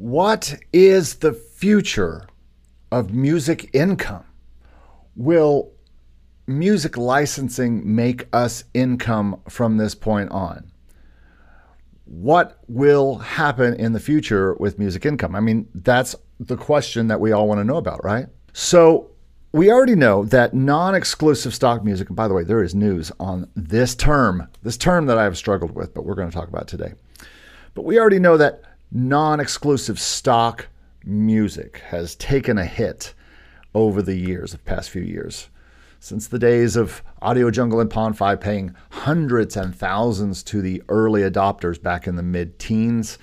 [0.00, 2.26] What is the future
[2.90, 4.24] of music income?
[5.14, 5.72] Will
[6.46, 10.72] music licensing make us income from this point on?
[12.06, 15.34] What will happen in the future with music income?
[15.34, 18.24] I mean, that's the question that we all want to know about, right?
[18.54, 19.10] So,
[19.52, 23.12] we already know that non exclusive stock music, and by the way, there is news
[23.20, 26.48] on this term, this term that I have struggled with, but we're going to talk
[26.48, 26.94] about today.
[27.74, 30.68] But we already know that non exclusive stock
[31.04, 33.14] music has taken a hit
[33.74, 35.48] over the years, the past few years.
[36.00, 41.80] Since the days of AudioJungle and Pond5 paying hundreds and thousands to the early adopters
[41.80, 43.18] back in the mid teens.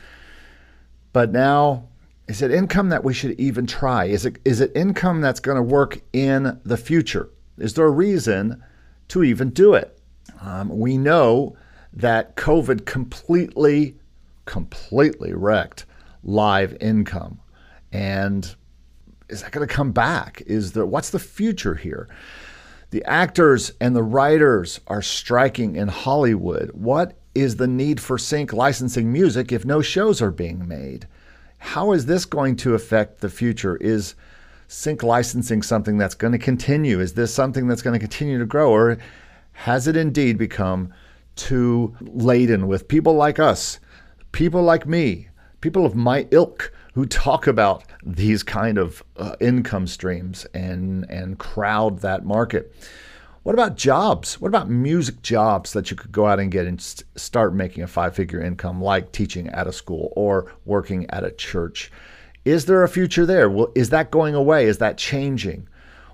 [1.12, 1.88] But now,
[2.28, 4.06] is it income that we should even try?
[4.06, 7.30] Is it, is it income that's going to work in the future?
[7.58, 8.64] Is there a reason
[9.08, 9.98] to even do it?
[10.42, 11.58] Um, we know
[11.94, 13.96] that COVID completely
[14.48, 15.86] completely wrecked
[16.24, 17.40] live income.
[17.92, 18.56] And
[19.30, 20.42] is that going to come back?
[20.48, 22.08] Is there what's the future here?
[22.90, 26.72] The actors and the writers are striking in Hollywood.
[26.72, 31.08] What is the need for sync licensing music if no shows are being made?
[31.60, 33.76] How is this going to affect the future?
[33.78, 34.16] Is
[34.68, 37.00] sync licensing something that's going to continue?
[37.00, 38.72] Is this something that's going to continue to grow?
[38.72, 38.98] Or
[39.52, 40.94] has it indeed become
[41.36, 43.80] too laden with people like us
[44.38, 45.28] people like me,
[45.62, 51.40] people of my ilk who talk about these kind of uh, income streams and and
[51.40, 52.72] crowd that market.
[53.42, 54.40] What about jobs?
[54.40, 57.82] What about music jobs that you could go out and get and st- start making
[57.82, 61.92] a five-figure income like teaching at a school or working at a church?
[62.46, 63.50] Is there a future there?
[63.50, 64.68] Well, is that going away?
[64.68, 65.68] Is that changing?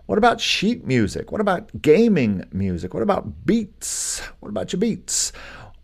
[0.05, 1.31] What about sheet music?
[1.31, 2.93] What about gaming music?
[2.93, 4.19] What about beats?
[4.39, 5.33] What about your beats?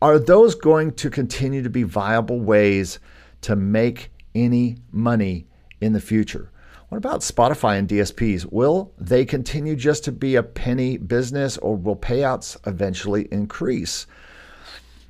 [0.02, 3.00] Are those going to continue to be viable ways
[3.42, 5.46] to make any money
[5.82, 6.52] in the future?
[6.88, 8.50] What about Spotify and DSPs?
[8.50, 14.08] Will they continue just to be a penny business or will payouts eventually increase?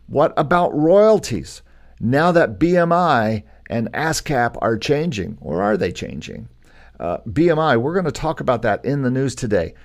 [0.07, 1.61] What about royalties?
[1.99, 6.49] Now that BMI and ASCAP are changing, or are they changing?
[6.99, 9.75] Uh, BMI, we're going to talk about that in the news today.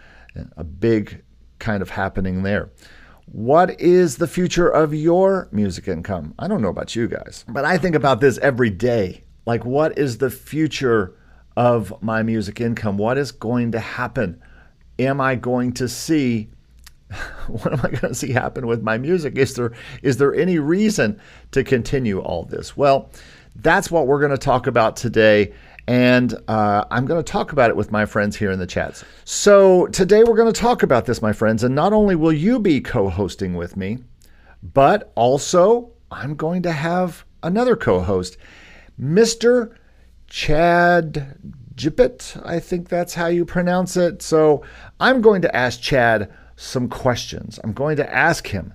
[0.57, 1.23] A big
[1.59, 2.71] kind of happening there.
[3.27, 6.35] What is the future of your music income?
[6.39, 9.25] I don't know about you guys, but I think about this every day.
[9.47, 11.15] Like, what is the future
[11.57, 12.99] of my music income?
[12.99, 14.43] What is going to happen?
[14.99, 16.51] Am I going to see
[17.49, 19.37] what am I going to see happen with my music?
[19.39, 21.21] Is there is there any reason
[21.53, 22.77] to continue all this?
[22.77, 23.11] Well,
[23.57, 25.55] that's what we're going to talk about today
[25.87, 29.05] and uh, I'm going to talk about it with my friends here in the chats.
[29.25, 32.59] So today we're going to talk about this, my friends, and not only will you
[32.59, 33.99] be co-hosting with me,
[34.63, 38.37] but also I'm going to have another co-host,
[39.01, 39.75] Mr.
[40.27, 41.39] Chad
[41.75, 42.45] GiPiT.
[42.47, 44.23] I think that's how you pronounce it.
[44.23, 44.63] So
[45.01, 47.59] I'm going to ask Chad some questions.
[47.63, 48.75] I'm going to ask him,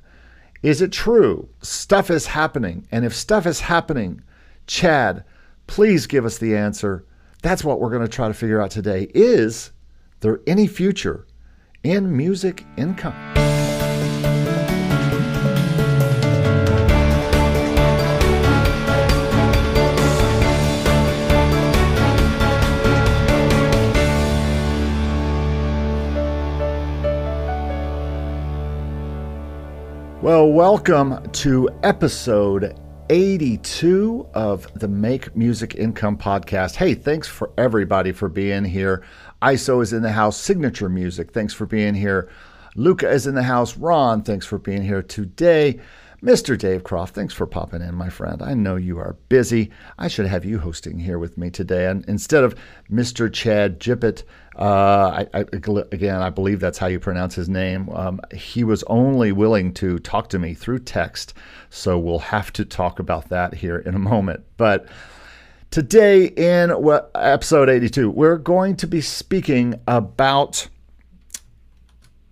[0.62, 2.88] is it true stuff is happening?
[2.92, 4.22] And if stuff is happening,
[4.68, 5.24] Chad,
[5.70, 7.06] Please give us the answer.
[7.44, 9.04] That's what we're going to try to figure out today.
[9.14, 9.72] Is
[10.22, 11.28] there any future
[11.84, 13.14] in music income?
[30.24, 32.76] Well, welcome to episode
[33.10, 36.76] 82 of the Make Music Income podcast.
[36.76, 39.04] Hey, thanks for everybody for being here.
[39.42, 42.30] ISO is in the house, Signature Music, thanks for being here.
[42.76, 43.76] Luca is in the house.
[43.78, 45.80] Ron, thanks for being here today.
[46.22, 46.58] Mr.
[46.58, 48.44] Dave Croft, thanks for popping in, my friend.
[48.44, 49.72] I know you are busy.
[49.98, 51.88] I should have you hosting here with me today.
[51.88, 52.56] And instead of
[52.92, 53.32] Mr.
[53.32, 54.24] Chad GiPiT,
[54.60, 55.46] uh, I, I,
[55.92, 57.90] again, I believe that's how you pronounce his name.
[57.92, 61.34] Um, he was only willing to talk to me through text.
[61.70, 64.44] So we'll have to talk about that here in a moment.
[64.58, 64.86] But
[65.72, 66.72] today, in
[67.16, 70.68] episode 82, we're going to be speaking about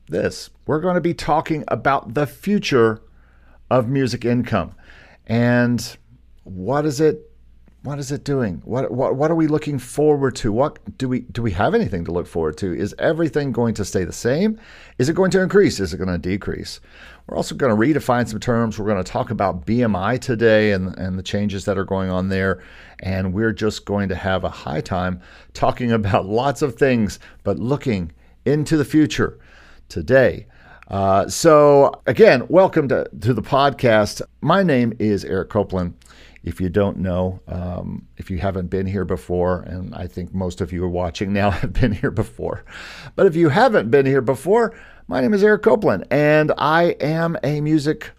[0.09, 0.50] this.
[0.65, 3.01] We're going to be talking about the future
[3.71, 4.75] of music income.
[5.27, 5.97] And
[6.44, 7.26] what is it
[7.87, 8.61] what is it doing?
[8.65, 10.51] What, what what are we looking forward to?
[10.51, 12.75] What do we do we have anything to look forward to?
[12.75, 14.59] Is everything going to stay the same?
[14.97, 15.79] Is it going to increase?
[15.79, 16.81] Is it going to decrease?
[17.25, 18.77] We're also going to redefine some terms.
[18.77, 22.27] We're going to talk about BMI today and, and the changes that are going on
[22.27, 22.61] there.
[22.99, 25.21] And we're just going to have a high time
[25.53, 28.11] talking about lots of things, but looking
[28.45, 29.39] into the future
[29.87, 30.47] today.
[30.89, 34.21] Uh, so, again, welcome to, to the podcast.
[34.41, 35.93] My name is Eric Copeland.
[36.47, 40.61] If you don't know, um, if you haven't been here before, and I think most
[40.61, 42.63] of you are watching now have been here before,
[43.17, 44.73] but if you haven't been here before,
[45.09, 48.11] my name is Eric Copeland, and I am a music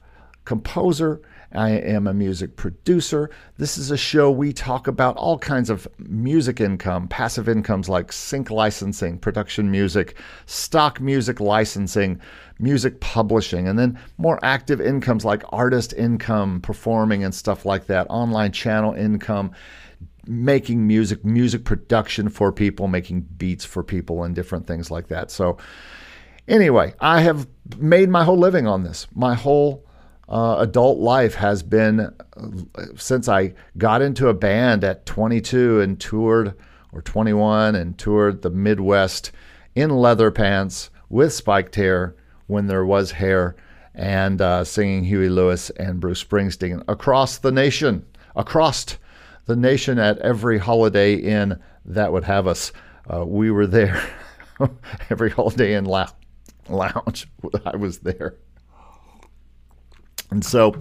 [0.44, 1.22] composer
[1.52, 3.30] I am a music producer.
[3.56, 8.12] This is a show we talk about all kinds of music income, passive incomes like
[8.12, 12.20] sync licensing, production music, stock music licensing,
[12.58, 18.06] music publishing, and then more active incomes like artist income, performing and stuff like that,
[18.10, 19.52] online channel income
[20.26, 25.30] making music, music production for people, making beats for people, and different things like that.
[25.30, 25.56] So,
[26.46, 27.48] anyway, I have
[27.78, 29.06] made my whole living on this.
[29.14, 29.88] My whole
[30.28, 32.14] uh, adult life has been
[32.96, 36.54] since I got into a band at 22 and toured,
[36.92, 39.32] or 21 and toured the Midwest
[39.75, 42.14] in leather pants with spiked hair
[42.46, 43.56] when there was hair,
[43.94, 48.04] and uh, singing Huey Lewis and Bruce Springsteen across the nation,
[48.36, 48.96] across
[49.46, 52.72] the nation at every Holiday Inn that would have us.
[53.12, 54.02] Uh, we were there
[55.10, 55.86] every Holiday Inn
[56.69, 57.28] lounge.
[57.64, 58.36] I was there.
[60.30, 60.75] And so,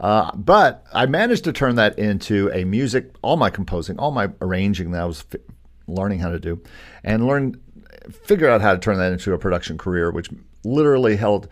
[0.00, 4.30] uh, but I managed to turn that into a music, all my composing, all my
[4.40, 5.24] arranging that I was
[5.86, 6.62] learning how to do,
[7.04, 7.60] and learn,
[8.24, 10.28] figure out how to turn that into a production career, which
[10.64, 11.48] literally held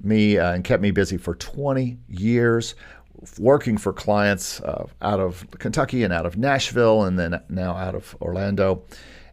[0.00, 2.74] me uh, and kept me busy for 20 years,
[3.38, 7.94] working for clients uh, out of Kentucky and out of Nashville, and then now out
[7.94, 8.84] of Orlando.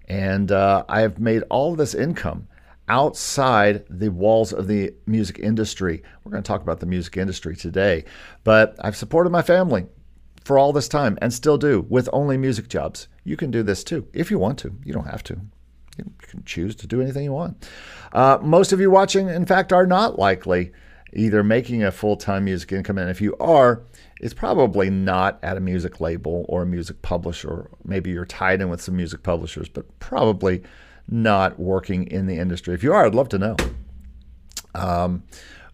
[0.07, 2.47] And uh, I have made all this income
[2.87, 6.03] outside the walls of the music industry.
[6.23, 8.05] We're going to talk about the music industry today,
[8.43, 9.85] but I've supported my family
[10.43, 13.07] for all this time and still do with only music jobs.
[13.23, 14.75] You can do this too if you want to.
[14.83, 15.41] You don't have to.
[15.97, 17.67] You can choose to do anything you want.
[18.13, 20.71] Uh, most of you watching, in fact, are not likely
[21.13, 22.97] either making a full time music income.
[22.97, 23.83] And if you are,
[24.19, 27.69] it's probably not at a music label or a music publisher.
[27.83, 30.63] Maybe you're tied in with some music publishers, but probably
[31.07, 32.73] not working in the industry.
[32.73, 33.55] If you are, I'd love to know.
[34.73, 35.23] Um,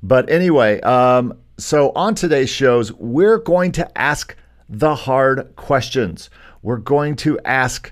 [0.04, 4.36] but anyway, um, so on today's shows, we're going to ask
[4.68, 6.30] the hard questions.
[6.62, 7.92] We're going to ask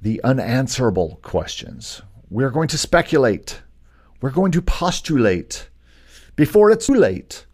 [0.00, 2.02] the unanswerable questions.
[2.30, 3.62] We're going to speculate.
[4.20, 5.68] We're going to postulate
[6.36, 7.46] before it's too late.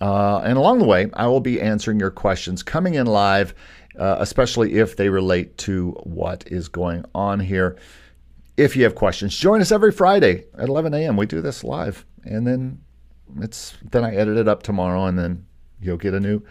[0.00, 3.54] Uh, and along the way, I will be answering your questions coming in live
[3.98, 7.76] uh, especially if they relate to what is going on here.
[8.56, 11.16] If you have questions, join us every Friday at 11 a.m.
[11.16, 12.80] We do this live, and then
[13.40, 15.46] it's then I edit it up tomorrow, and then
[15.80, 16.42] you'll get a new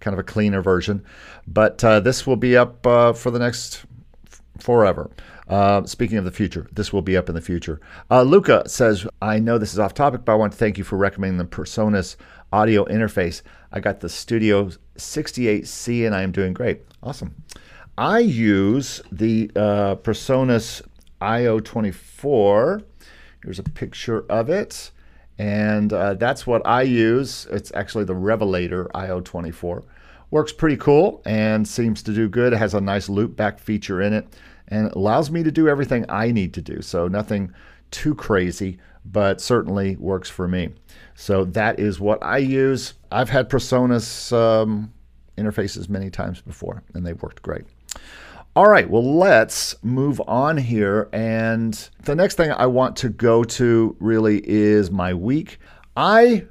[0.00, 1.04] kind of a cleaner version.
[1.46, 3.84] But uh, this will be up uh, for the next
[4.26, 5.10] f- forever.
[5.48, 7.80] Uh, speaking of the future, this will be up in the future.
[8.10, 10.84] Uh, Luca says, I know this is off topic, but I want to thank you
[10.84, 12.16] for recommending the PreSonus
[12.52, 13.42] audio interface.
[13.72, 16.82] I got the Studio 68C and I am doing great.
[17.02, 17.34] Awesome.
[17.96, 20.82] I use the uh, PreSonus
[21.20, 22.82] IO24.
[23.42, 24.90] Here's a picture of it.
[25.38, 27.46] And uh, that's what I use.
[27.50, 29.84] It's actually the Revelator IO24.
[30.30, 32.52] Works pretty cool and seems to do good.
[32.52, 34.28] It has a nice loop back feature in it
[34.68, 36.82] and allows me to do everything I need to do.
[36.82, 37.52] So nothing
[37.90, 40.70] too crazy, but certainly works for me.
[41.20, 42.94] So that is what I use.
[43.12, 44.90] I've had PreSonus um,
[45.36, 47.66] interfaces many times before, and they've worked great.
[48.56, 51.10] All right, well, let's move on here.
[51.12, 55.58] And the next thing I want to go to really is my week.
[55.94, 56.46] I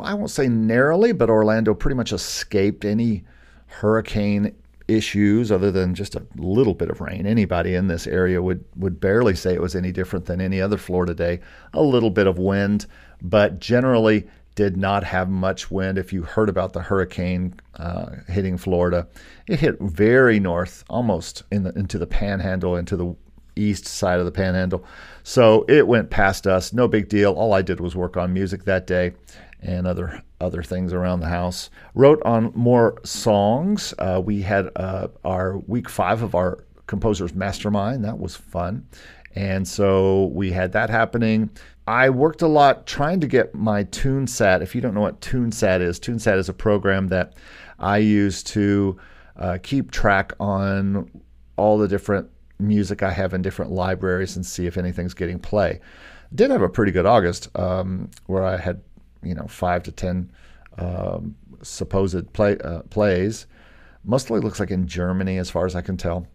[0.00, 3.24] I won't say narrowly, but Orlando pretty much escaped any
[3.66, 4.56] hurricane
[4.88, 7.26] issues other than just a little bit of rain.
[7.26, 10.78] Anybody in this area would would barely say it was any different than any other
[10.78, 11.40] Florida day.
[11.74, 12.86] A little bit of wind,
[13.22, 15.98] but generally did not have much wind.
[15.98, 19.06] If you heard about the hurricane uh, hitting Florida,
[19.46, 23.14] it hit very north, almost in the, into the panhandle, into the
[23.54, 24.84] east side of the panhandle.
[25.22, 26.72] So it went past us.
[26.72, 27.34] No big deal.
[27.34, 29.12] All I did was work on music that day
[29.60, 31.70] and other other things around the house.
[31.94, 33.94] Wrote on more songs.
[33.98, 38.04] Uh, we had uh, our week five of our composers mastermind.
[38.04, 38.86] That was fun.
[39.34, 41.50] And so we had that happening.
[41.86, 44.62] I worked a lot trying to get my TuneSat.
[44.62, 47.34] If you don't know what TuneSat is, TuneSat is a program that
[47.78, 48.98] I use to
[49.36, 51.10] uh, keep track on
[51.56, 55.80] all the different music I have in different libraries and see if anything's getting play.
[56.34, 58.82] Did have a pretty good August um, where I had,
[59.22, 60.30] you know, five to ten
[60.78, 63.46] um, supposed play, uh, plays.
[64.04, 66.26] Mostly looks like in Germany, as far as I can tell.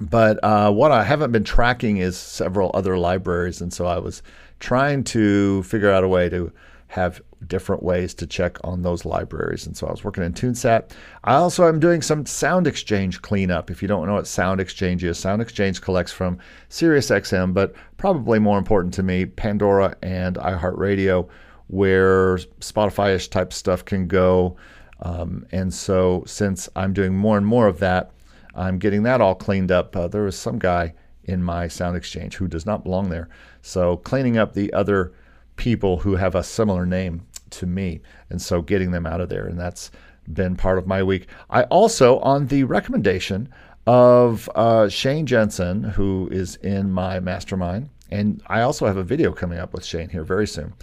[0.00, 4.22] But uh, what I haven't been tracking is several other libraries, and so I was
[4.60, 6.52] trying to figure out a way to
[6.88, 9.66] have different ways to check on those libraries.
[9.66, 10.90] And so I was working in TuneSat.
[11.24, 13.70] I also am doing some Sound Exchange cleanup.
[13.70, 16.38] If you don't know what Sound Exchange is, Sound Exchange collects from
[16.70, 21.28] SiriusXM, but probably more important to me, Pandora and iHeartRadio,
[21.68, 24.56] where Spotify ish type stuff can go.
[25.00, 28.10] Um, and so since I'm doing more and more of that,
[28.54, 29.94] I'm getting that all cleaned up.
[29.94, 30.94] Uh, there was some guy
[31.24, 33.28] in my Sound Exchange who does not belong there.
[33.62, 35.12] So cleaning up the other
[35.56, 39.46] people who have a similar name to me, and so getting them out of there,
[39.46, 39.90] and that's
[40.32, 41.28] been part of my week.
[41.50, 43.48] I also, on the recommendation
[43.86, 49.32] of uh, Shane Jensen, who is in my mastermind, and I also have a video
[49.32, 50.74] coming up with Shane here very soon.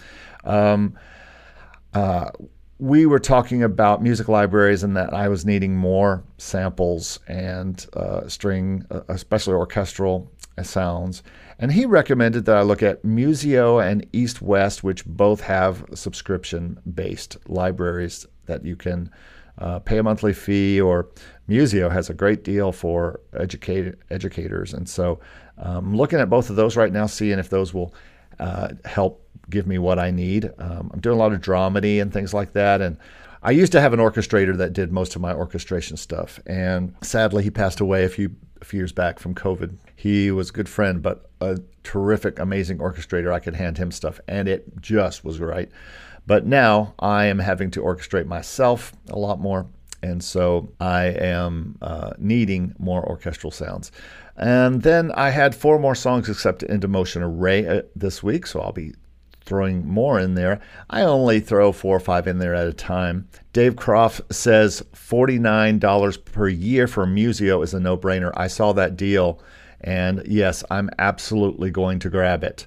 [0.46, 0.96] Um,
[1.94, 2.30] uh,
[2.78, 8.28] we were talking about music libraries and that I was needing more samples and uh,
[8.28, 10.30] string, uh, especially orchestral
[10.62, 11.22] sounds.
[11.58, 16.78] And he recommended that I look at Musio and East West, which both have subscription
[16.94, 19.10] based libraries that you can
[19.58, 21.08] uh, pay a monthly fee, or
[21.48, 24.74] Musio has a great deal for educate, educators.
[24.74, 25.18] And so
[25.56, 27.94] I'm um, looking at both of those right now, seeing if those will
[28.38, 30.50] uh, help give me what I need.
[30.58, 32.80] Um, I'm doing a lot of dramedy and things like that.
[32.80, 32.96] And
[33.42, 36.40] I used to have an orchestrator that did most of my orchestration stuff.
[36.46, 39.76] And sadly, he passed away a few, a few years back from COVID.
[39.94, 43.32] He was a good friend, but a terrific, amazing orchestrator.
[43.32, 45.70] I could hand him stuff, and it just was right.
[46.26, 49.66] But now I am having to orchestrate myself a lot more.
[50.02, 53.92] And so I am uh, needing more orchestral sounds.
[54.36, 58.60] And then I had four more songs accepted into Motion Array uh, this week, so
[58.60, 58.92] I'll be
[59.46, 60.60] throwing more in there.
[60.90, 63.28] I only throw four or five in there at a time.
[63.52, 68.32] Dave Croft says $49 per year for Musio is a no brainer.
[68.36, 69.40] I saw that deal,
[69.80, 72.66] and yes, I'm absolutely going to grab it.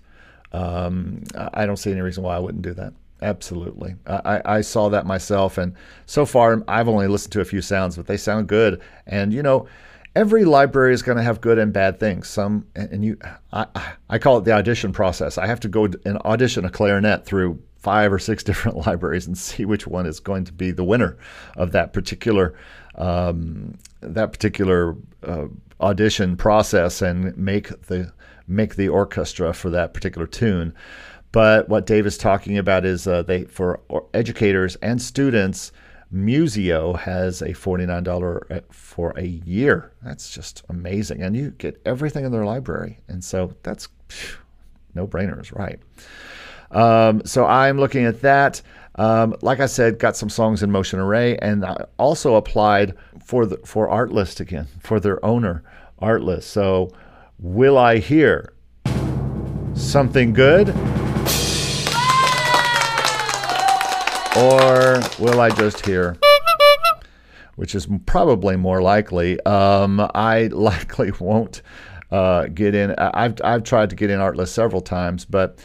[0.52, 2.94] Um, I don't see any reason why I wouldn't do that.
[3.22, 3.96] Absolutely.
[4.08, 7.98] I, I saw that myself, and so far I've only listened to a few sounds,
[7.98, 8.82] but they sound good.
[9.06, 9.68] And, you know,
[10.16, 12.28] every library is going to have good and bad things.
[12.28, 13.18] Some, and you,
[13.54, 13.66] I,
[14.10, 15.38] I call it the audition process.
[15.38, 19.38] I have to go and audition a clarinet through five or six different libraries and
[19.38, 21.18] see which one is going to be the winner
[21.56, 22.56] of that particular
[22.96, 25.46] um, that particular uh,
[25.80, 28.12] audition process and make the
[28.48, 30.74] make the orchestra for that particular tune.
[31.32, 33.80] But what Dave is talking about is uh, they for
[34.14, 35.72] educators and students
[36.14, 39.92] Musio has a $49 for a year.
[40.02, 41.22] That's just amazing.
[41.22, 43.00] And you get everything in their library.
[43.08, 43.88] And so that's
[44.96, 45.80] no brainers, right?
[46.72, 48.62] Um, so I'm looking at that.
[48.96, 53.46] Um, like I said, got some songs in Motion Array, and I also applied for
[53.46, 55.64] the for Artlist again for their owner,
[56.02, 56.44] Artlist.
[56.44, 56.92] So,
[57.38, 58.54] will I hear
[59.74, 60.68] something good?
[64.40, 66.18] Or will I just hear?
[67.58, 69.38] Which is probably more likely.
[69.42, 71.62] Um, I likely won't
[72.10, 72.96] uh, get in.
[72.98, 75.60] I've, I've tried to get in Artlist several times, but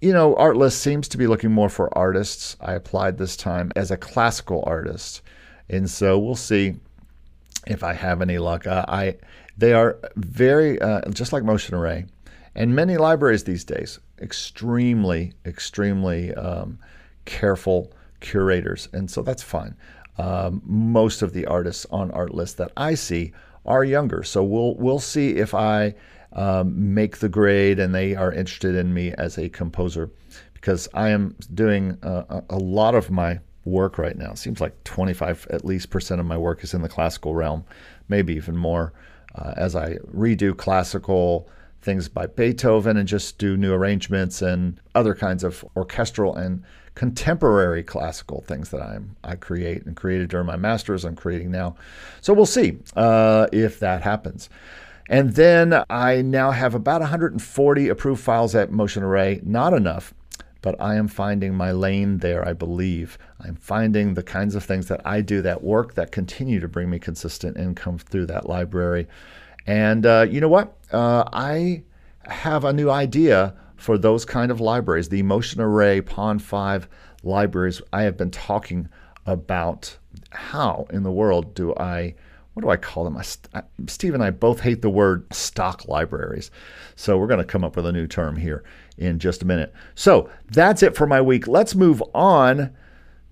[0.00, 2.56] you know, Artlist seems to be looking more for artists.
[2.62, 5.20] I applied this time as a classical artist,
[5.68, 6.76] and so we'll see
[7.66, 8.66] if I have any luck.
[8.66, 9.16] Uh, I
[9.58, 12.06] they are very uh, just like Motion Array,
[12.54, 16.78] and many libraries these days extremely extremely um,
[17.26, 17.92] careful
[18.24, 19.76] curators, and so that's fine.
[20.18, 23.32] Um, most of the artists on Artlist that I see
[23.66, 25.94] are younger, so we'll we'll see if I
[26.32, 30.10] um, make the grade and they are interested in me as a composer,
[30.54, 34.32] because I am doing uh, a lot of my work right now.
[34.32, 37.64] It seems like 25 at least percent of my work is in the classical realm,
[38.08, 38.92] maybe even more,
[39.34, 41.48] uh, as I redo classical
[41.80, 46.62] things by Beethoven and just do new arrangements and other kinds of orchestral and
[46.94, 51.04] contemporary classical things that I'm I create and created during my masters.
[51.04, 51.76] I'm creating now,
[52.20, 54.48] so we'll see uh, if that happens.
[55.08, 59.40] And then I now have about 140 approved files at Motion Array.
[59.44, 60.14] Not enough,
[60.62, 62.46] but I am finding my lane there.
[62.46, 66.58] I believe I'm finding the kinds of things that I do that work that continue
[66.60, 69.06] to bring me consistent income through that library.
[69.66, 70.74] And uh, you know what?
[70.90, 71.82] Uh, I
[72.26, 73.54] have a new idea
[73.84, 76.86] for those kind of libraries, the Motion Array Pond5
[77.22, 78.88] libraries, I have been talking
[79.26, 79.94] about
[80.30, 82.14] how in the world do I,
[82.54, 83.18] what do I call them?
[83.18, 86.50] I, Steve and I both hate the word stock libraries.
[86.96, 88.64] So we're going to come up with a new term here
[88.96, 89.74] in just a minute.
[89.94, 91.46] So that's it for my week.
[91.46, 92.74] Let's move on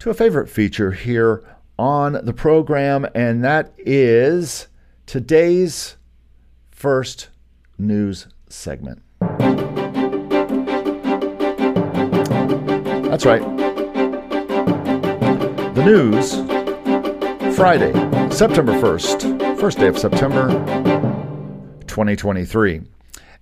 [0.01, 1.43] to a favorite feature here
[1.79, 4.69] on the program, and that is
[5.07, 5.97] today's
[6.71, 7.31] first
[7.79, 9.01] news segment.
[13.23, 13.57] That's right.
[15.77, 16.35] The news,
[17.55, 17.93] Friday,
[18.33, 20.49] September 1st, first day of September
[21.87, 22.81] 2023.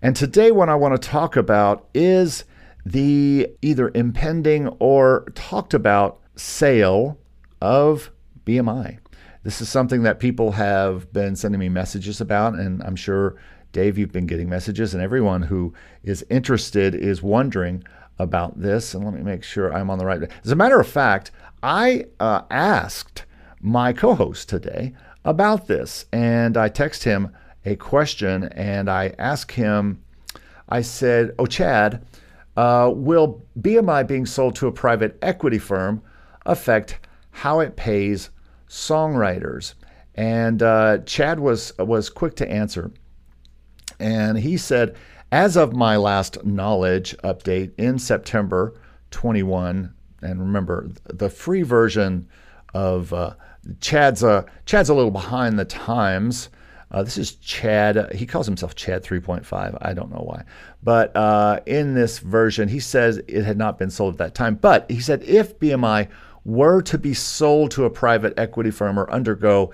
[0.03, 2.45] And today, what I want to talk about is
[2.85, 7.19] the either impending or talked about sale
[7.63, 8.11] of
[8.45, 8.99] BMI.
[9.45, 13.37] This is something that people have been sending me messages about, and I'm sure,
[13.73, 15.73] Dave, you've been getting messages, and everyone who
[16.03, 17.83] is interested is wondering
[18.21, 18.95] about this.
[18.95, 20.31] And let me make sure I'm on the right.
[20.45, 21.31] As a matter of fact,
[21.63, 23.25] I uh, asked
[23.61, 27.35] my co host today about this, and I text him
[27.65, 30.03] a question and I asked him,
[30.69, 32.07] I said, Oh, Chad,
[32.57, 36.03] uh, will BMI being sold to a private equity firm
[36.47, 36.99] affect
[37.31, 38.31] how it pays
[38.69, 39.75] songwriters?
[40.15, 42.91] And uh, Chad was was quick to answer,
[43.99, 44.97] and he said,
[45.33, 48.75] as of my last knowledge update in September
[49.11, 52.29] 21, and remember the free version
[52.75, 53.35] of uh,
[53.81, 56.49] Chad's a Chad's a little behind the times.
[56.91, 58.13] Uh, this is Chad.
[58.15, 59.79] He calls himself Chad 3.5.
[59.81, 60.43] I don't know why.
[60.83, 64.57] But uh, in this version, he says it had not been sold at that time.
[64.57, 66.09] But he said if BMI
[66.45, 69.73] were to be sold to a private equity firm or undergo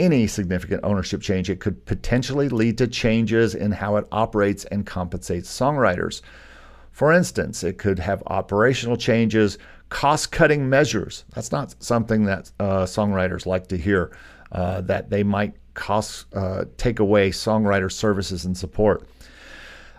[0.00, 4.86] any significant ownership change, it could potentially lead to changes in how it operates and
[4.86, 6.22] compensates songwriters.
[6.90, 9.58] For instance, it could have operational changes,
[9.90, 11.24] cost cutting measures.
[11.34, 14.16] That's not something that uh, songwriters like to hear,
[14.52, 19.06] uh, that they might cost uh, take away songwriter services and support.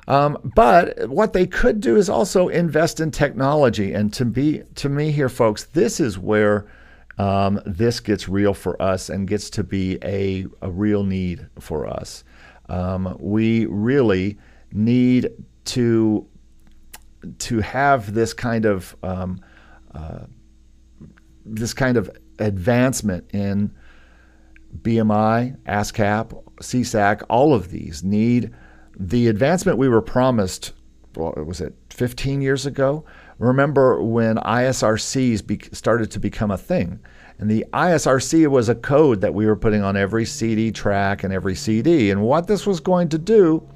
[0.07, 3.93] Um, but what they could do is also invest in technology.
[3.93, 6.65] And to be to me here, folks, this is where
[7.17, 11.87] um, this gets real for us and gets to be a, a real need for
[11.87, 12.23] us.
[12.69, 14.37] Um, we really
[14.71, 15.29] need
[15.65, 16.27] to
[17.37, 19.41] to have this kind of um,
[19.93, 20.25] uh,
[21.45, 23.73] this kind of advancement in
[24.81, 28.53] BMI, ASCAP, SESAC, all of these need
[28.97, 30.73] the advancement we were promised.
[31.15, 33.03] Was it 15 years ago?
[33.41, 36.99] Remember when ISRCs be- started to become a thing?
[37.39, 41.33] And the ISRC was a code that we were putting on every CD track and
[41.33, 42.11] every CD.
[42.11, 43.67] And what this was going to do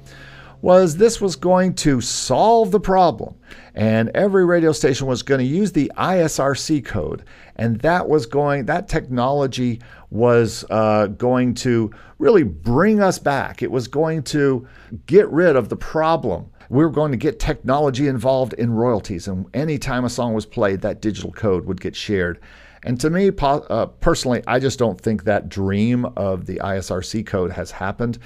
[0.62, 3.34] was this was going to solve the problem.
[3.74, 7.24] And every radio station was going to use the ISRC code.
[7.56, 13.64] And that was going, that technology was uh, going to really bring us back.
[13.64, 14.68] It was going to
[15.06, 16.50] get rid of the problem.
[16.68, 19.28] We were going to get technology involved in royalties.
[19.28, 22.40] And anytime a song was played, that digital code would get shared.
[22.82, 27.50] And to me, uh, personally, I just don't think that dream of the ISRC code
[27.52, 28.18] has happened.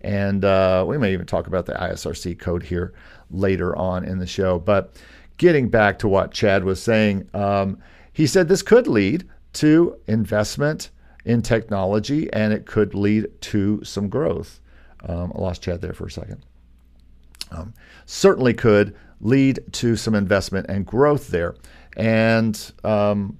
[0.00, 2.94] And uh, we may even talk about the ISRC code here
[3.30, 4.58] later on in the show.
[4.58, 4.94] But
[5.36, 7.78] getting back to what Chad was saying, um,
[8.12, 10.90] he said this could lead to investment
[11.24, 14.60] in technology and it could lead to some growth.
[15.06, 16.44] Um, I lost Chad there for a second.
[17.50, 17.74] Um,
[18.06, 21.54] certainly could lead to some investment and growth there.
[21.96, 23.38] And um,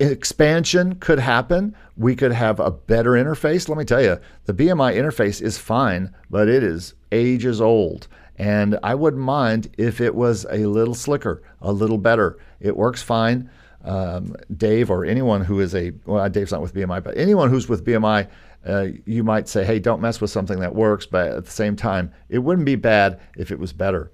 [0.00, 1.74] expansion could happen.
[1.96, 3.68] We could have a better interface.
[3.68, 8.08] Let me tell you, the BMI interface is fine, but it is ages old.
[8.36, 12.38] And I wouldn't mind if it was a little slicker, a little better.
[12.60, 13.50] It works fine.
[13.84, 17.68] Um, Dave or anyone who is a, well, Dave's not with BMI, but anyone who's
[17.68, 18.28] with BMI,
[18.66, 21.06] uh, you might say, hey, don't mess with something that works.
[21.06, 24.10] But at the same time, it wouldn't be bad if it was better.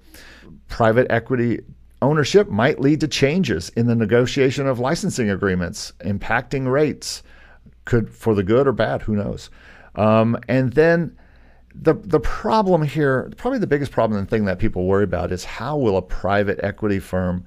[0.67, 1.61] Private equity
[2.01, 7.23] ownership might lead to changes in the negotiation of licensing agreements, impacting rates.
[7.85, 9.49] Could for the good or bad, who knows?
[9.95, 11.17] Um, and then
[11.73, 15.43] the the problem here, probably the biggest problem and thing that people worry about is
[15.43, 17.45] how will a private equity firm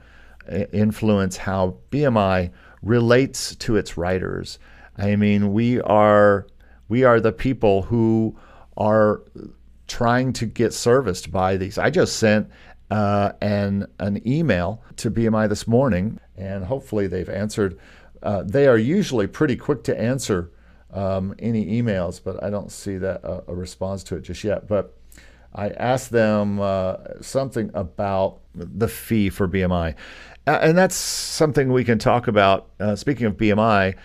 [0.51, 2.51] uh, influence how BMI
[2.83, 4.59] relates to its writers?
[4.97, 6.47] I mean, we are
[6.89, 8.37] we are the people who
[8.77, 9.23] are
[9.87, 11.79] trying to get serviced by these.
[11.79, 12.49] I just sent
[12.91, 17.79] uh, and an email to BMI this morning, and hopefully they've answered.
[18.23, 20.51] Uh, they are usually pretty quick to answer
[20.93, 24.67] um, any emails, but I don't see that uh, a response to it just yet.
[24.67, 24.95] But
[25.55, 29.95] I asked them uh, something about the fee for BMI,
[30.47, 32.71] and that's something we can talk about.
[32.81, 33.97] Uh, speaking of BMI,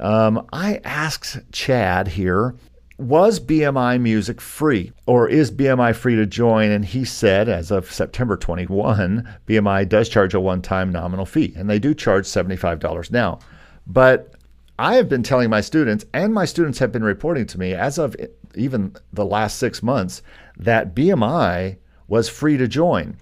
[0.00, 2.54] um, I asked Chad here
[2.98, 6.70] was BMI Music free or is BMI free to join?
[6.70, 11.52] And he said, as of September 21, BMI does charge a one time nominal fee,
[11.56, 13.40] and they do charge $75 now.
[13.86, 14.34] But
[14.78, 17.98] I have been telling my students, and my students have been reporting to me as
[17.98, 18.16] of
[18.54, 20.22] even the last six months,
[20.56, 21.76] that BMI
[22.06, 23.16] was free to join.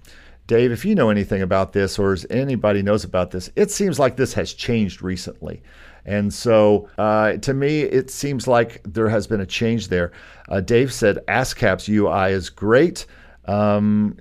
[0.47, 4.17] Dave, if you know anything about this or anybody knows about this, it seems like
[4.17, 5.63] this has changed recently.
[6.05, 10.13] And so uh, to me, it seems like there has been a change there.
[10.49, 13.07] Uh, Dave said ASCAP's UI is great.
[13.47, 14.17] Um,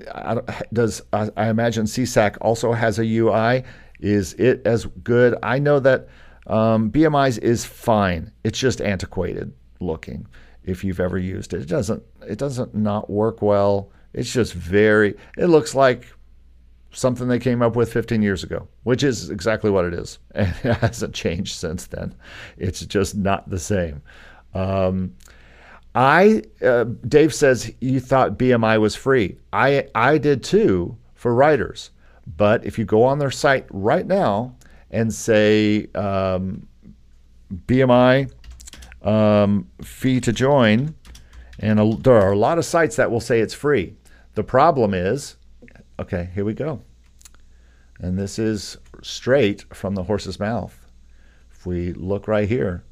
[0.74, 3.64] does I imagine SESAC also has a UI?
[4.00, 5.36] Is it as good?
[5.44, 6.08] I know that
[6.48, 8.32] um, BMI's is fine.
[8.44, 10.28] It's just antiquated looking.
[10.64, 12.04] If you've ever used it, it doesn't.
[12.28, 13.92] It doesn't not work well.
[14.14, 15.16] It's just very.
[15.38, 16.06] It looks like
[16.92, 20.54] something they came up with 15 years ago, which is exactly what it is, and
[20.64, 22.16] it hasn't changed since then.
[22.58, 24.02] It's just not the same.
[24.54, 25.16] Um,
[25.94, 29.38] I uh, Dave says you thought BMI was free.
[29.52, 31.92] I I did too for writers,
[32.38, 34.56] but if you go on their site right now
[34.90, 36.68] and say um,
[37.68, 38.32] BMI
[39.02, 40.96] um, fee to join,
[41.60, 43.96] and a, there are a lot of sites that will say it's free.
[44.36, 45.36] The problem is,
[46.02, 46.82] okay, here we go,
[48.00, 50.88] and this is straight from the horse's mouth.
[51.52, 52.84] If we look right here,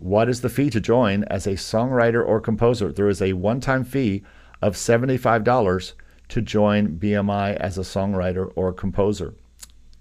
[0.00, 2.90] what is the fee to join as a songwriter or composer?
[2.90, 4.22] There is a one time fee
[4.62, 5.92] of $75
[6.28, 9.34] to join BMI as a songwriter or composer.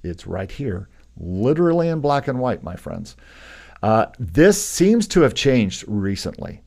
[0.03, 3.17] It's right here, literally in black and white, my friends.
[3.83, 6.61] Uh, this seems to have changed recently,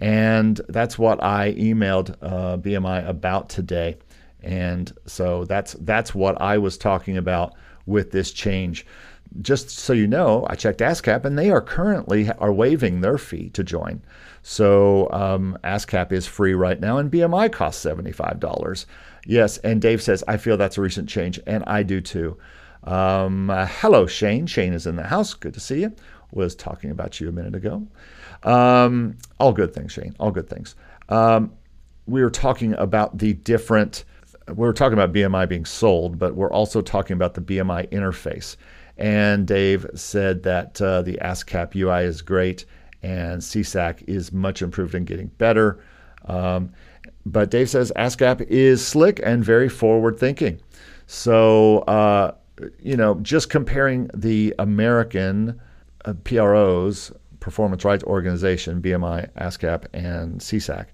[0.00, 3.98] and that's what I emailed uh, BMI about today.
[4.44, 7.54] And so that's that's what I was talking about
[7.86, 8.86] with this change
[9.40, 13.50] just so you know, I checked ASCAP, and they are currently are waiving their fee
[13.50, 14.02] to join.
[14.42, 18.86] So um, ASCAP is free right now, and BMI costs seventy five dollars.
[19.26, 22.36] Yes, and Dave says I feel that's a recent change, and I do too.
[22.84, 24.46] Um, uh, hello, Shane.
[24.46, 25.34] Shane is in the house.
[25.34, 25.94] Good to see you.
[26.32, 27.86] Was talking about you a minute ago.
[28.42, 30.14] Um, all good things, Shane.
[30.20, 30.74] All good things.
[31.08, 31.52] Um,
[32.06, 34.04] we were talking about the different.
[34.48, 38.56] We were talking about BMI being sold, but we're also talking about the BMI interface.
[38.96, 42.64] And Dave said that uh, the ASCAP UI is great
[43.02, 45.82] and SESAC is much improved and getting better.
[46.26, 46.72] Um,
[47.26, 50.60] but Dave says ASCAP is slick and very forward thinking.
[51.06, 52.34] So, uh,
[52.78, 55.60] you know, just comparing the American
[56.04, 60.86] uh, PROs, Performance Rights Organization, BMI, ASCAP, and SESAC,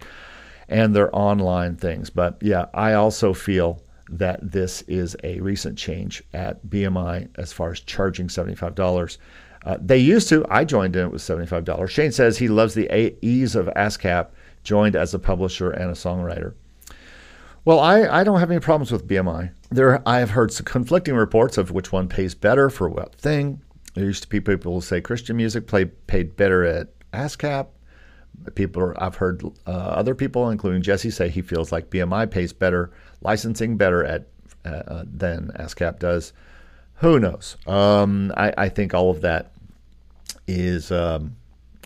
[0.70, 2.09] and their online things.
[2.09, 7.72] But yeah, I also feel that this is a recent change at BMI as far
[7.72, 9.18] as charging $75.
[9.64, 11.88] Uh, they used to, I joined in it with $75.
[11.88, 14.28] Shane says he loves the ease of ASCAP,
[14.64, 16.54] joined as a publisher and a songwriter.
[17.64, 19.52] Well, I, I don't have any problems with BMI.
[19.70, 23.61] There, I have heard some conflicting reports of which one pays better for what thing.
[23.94, 27.66] There used to be people who say Christian music play, paid better at ASCAP.
[28.55, 32.90] People, I've heard uh, other people, including Jesse, say he feels like BMI pays better
[33.23, 34.29] licensing better at
[34.64, 36.33] uh, than ASCAP does.
[36.97, 37.57] Who knows?
[37.66, 39.53] Um, I, I, think all of that
[40.47, 41.37] is um,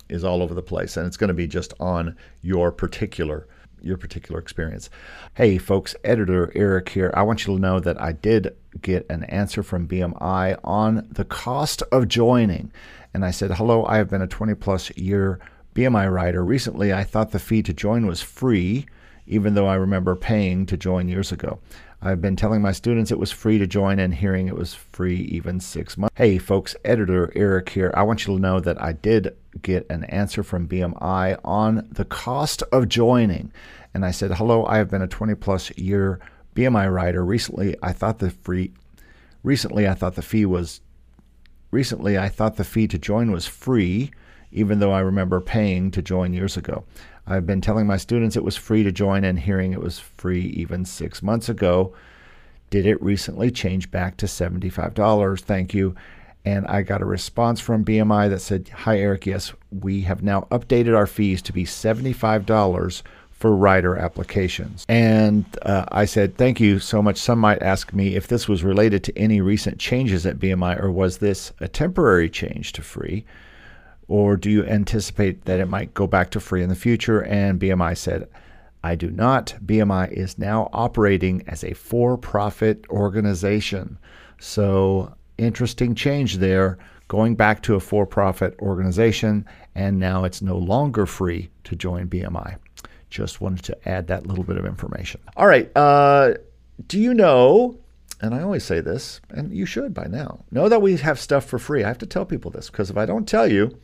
[0.09, 3.47] is all over the place, and it's going to be just on your particular
[3.81, 4.91] your particular experience.
[5.35, 7.13] Hey, folks, editor Eric here.
[7.15, 11.25] I want you to know that I did get an answer from BMI on the
[11.25, 12.73] cost of joining,
[13.13, 15.39] and I said, "Hello, I have been a 20 plus year."
[15.75, 16.45] BMI writer.
[16.45, 18.87] Recently, I thought the fee to join was free
[19.27, 21.59] even though I remember paying to join years ago.
[22.03, 25.17] I've been telling my students it was free to join and hearing it was free
[25.17, 26.15] even six months.
[26.17, 27.93] Hey, folks, editor Eric here.
[27.97, 32.05] I want you to know that I did get an answer from BMI on the
[32.05, 33.51] cost of joining.
[33.95, 36.21] And I said, Hello, I have been a 20 plus year
[36.55, 37.25] BMI writer.
[37.25, 38.73] Recently, I thought the free,
[39.43, 40.83] recently, I thought the fee was,
[41.71, 44.11] recently, I thought the fee to join was free,
[44.55, 46.85] even though I remember paying to join years ago.
[47.27, 50.47] I've been telling my students it was free to join and hearing it was free
[50.57, 51.95] even six months ago.
[52.71, 55.41] Did it recently change back to $75?
[55.41, 55.95] Thank you.
[56.45, 59.27] And I got a response from BMI that said, Hi, Eric.
[59.27, 64.85] Yes, we have now updated our fees to be $75 for writer applications.
[64.89, 67.17] And uh, I said, Thank you so much.
[67.17, 70.91] Some might ask me if this was related to any recent changes at BMI or
[70.91, 73.25] was this a temporary change to free?
[74.09, 77.21] Or do you anticipate that it might go back to free in the future?
[77.21, 78.29] And BMI said,
[78.83, 79.55] I do not.
[79.65, 83.99] BMI is now operating as a for profit organization.
[84.39, 86.77] So, interesting change there,
[87.09, 92.09] going back to a for profit organization, and now it's no longer free to join
[92.09, 92.57] BMI.
[93.09, 95.21] Just wanted to add that little bit of information.
[95.37, 95.75] All right.
[95.75, 96.35] Uh,
[96.87, 97.79] do you know
[98.25, 101.45] and I always say this, and you should by now, know that we have stuff
[101.45, 101.85] for free.
[101.85, 103.79] I have to tell people this because if I don't tell you,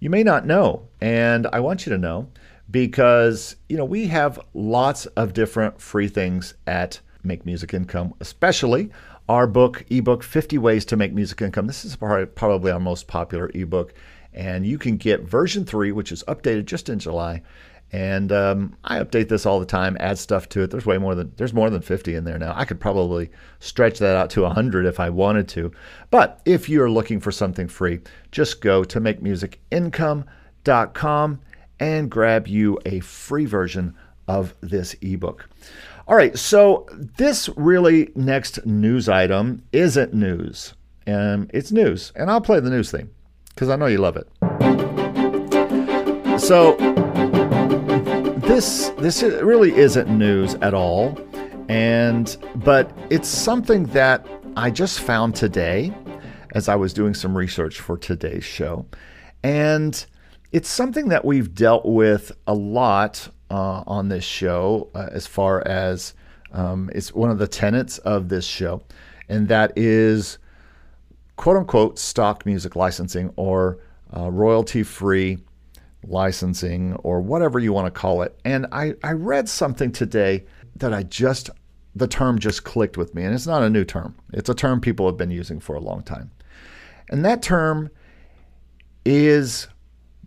[0.00, 0.88] you may not know.
[1.02, 2.28] And I want you to know
[2.70, 8.90] because, you know, we have lots of different free things at make music income, especially
[9.28, 11.66] our book, ebook, 50 Ways to Make Music Income.
[11.66, 13.92] This is probably our most popular ebook.
[14.32, 17.42] And you can get version three, which is updated just in July.
[17.94, 20.72] And um, I update this all the time, add stuff to it.
[20.72, 22.52] There's way more than there's more than 50 in there now.
[22.56, 23.30] I could probably
[23.60, 25.70] stretch that out to 100 if I wanted to.
[26.10, 28.00] But if you're looking for something free,
[28.32, 31.40] just go to makemusicincome.com
[31.78, 33.94] and grab you a free version
[34.26, 35.48] of this ebook.
[36.08, 40.74] All right, so this really next news item isn't news.
[41.06, 43.10] and it's news, and I'll play the news theme
[43.50, 44.28] because I know you love it.
[46.40, 46.76] So
[47.74, 51.18] this this really isn't news at all,
[51.68, 55.92] and but it's something that I just found today
[56.54, 58.86] as I was doing some research for today's show,
[59.42, 60.06] and
[60.52, 65.66] it's something that we've dealt with a lot uh, on this show uh, as far
[65.66, 66.14] as
[66.52, 68.82] um, it's one of the tenets of this show,
[69.28, 70.38] and that is
[71.36, 73.80] quote unquote stock music licensing or
[74.16, 75.38] uh, royalty free
[76.08, 78.38] licensing or whatever you want to call it.
[78.44, 80.44] And I, I read something today
[80.76, 81.50] that I just,
[81.94, 83.24] the term just clicked with me.
[83.24, 85.80] And it's not a new term, it's a term people have been using for a
[85.80, 86.30] long time.
[87.10, 87.90] And that term
[89.04, 89.68] is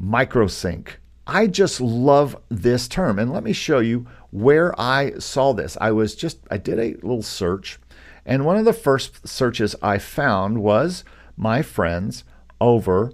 [0.01, 0.89] microsync.
[1.25, 3.19] I just love this term.
[3.19, 5.77] And let me show you where I saw this.
[5.81, 7.79] I was just, I did a little search,
[8.25, 11.03] and one of the first searches I found was
[11.37, 12.25] my friends
[12.59, 13.13] over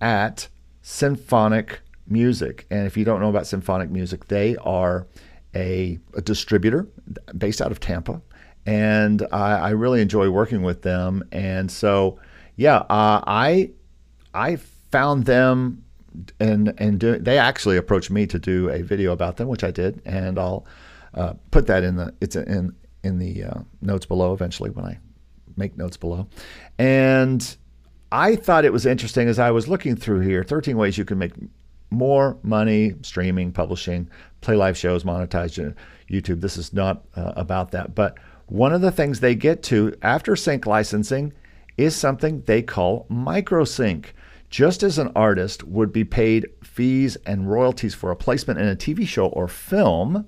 [0.00, 0.48] at
[0.82, 1.80] Symphonic
[2.12, 2.66] Music.
[2.70, 5.06] And if you don't know about Symphonic Music, they are
[5.54, 6.86] a, a distributor
[7.36, 8.20] based out of Tampa.
[8.64, 11.24] And I, I, really enjoy working with them.
[11.32, 12.20] And so,
[12.54, 13.70] yeah, uh, I
[14.32, 15.84] I found them
[16.38, 19.70] and and do, they actually approached me to do a video about them, which I
[19.70, 20.66] did, and I'll
[21.14, 24.98] uh, put that in the it's in in the uh, notes below eventually when I
[25.56, 26.28] make notes below.
[26.78, 27.56] And
[28.10, 31.18] I thought it was interesting as I was looking through here 13 ways you can
[31.18, 31.32] make
[31.92, 34.08] more money streaming, publishing,
[34.40, 35.74] play live shows, monetize
[36.10, 36.40] YouTube.
[36.40, 37.94] This is not uh, about that.
[37.94, 41.32] But one of the things they get to after sync licensing
[41.76, 44.06] is something they call microsync.
[44.50, 48.76] Just as an artist would be paid fees and royalties for a placement in a
[48.76, 50.26] TV show or film,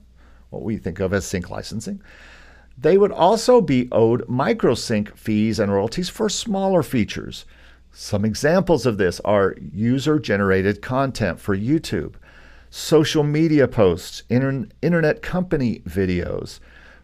[0.48, 2.00] what we think of as sync licensing,
[2.78, 7.44] they would also be owed microsync fees and royalties for smaller features.
[7.96, 12.14] Some examples of this are user generated content for YouTube,
[12.68, 16.58] social media posts, internet company videos,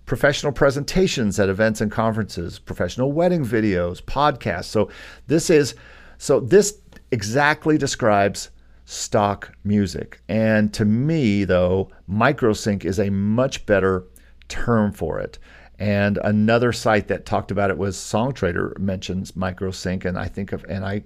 [0.04, 4.64] professional presentations at events and conferences, professional wedding videos, podcasts.
[4.64, 4.90] So
[5.28, 5.76] this is
[6.18, 6.80] so this
[7.12, 8.50] exactly describes
[8.84, 10.20] stock music.
[10.28, 14.06] And to me, though, microsync is a much better
[14.48, 15.38] term for it.
[15.80, 20.64] And another site that talked about it was Songtradr mentions microsync, and I think of
[20.68, 21.02] and I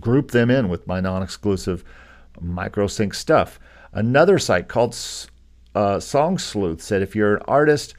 [0.00, 1.84] group them in with my non-exclusive
[2.42, 3.60] microsync stuff.
[3.92, 4.96] Another site called
[5.74, 7.94] uh, Song Sleuth said if you're an artist,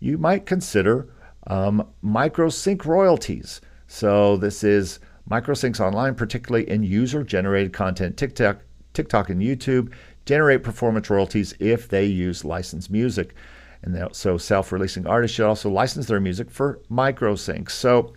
[0.00, 1.08] you might consider
[1.46, 3.60] um, microsync royalties.
[3.86, 4.98] So this is
[5.30, 8.60] Microsyncs online, particularly in user generated content, TikTok,
[8.94, 9.92] TikTok and YouTube,
[10.24, 13.34] generate performance royalties if they use licensed music.
[13.82, 17.70] And so self releasing artists should also license their music for microsyncs.
[17.70, 18.14] So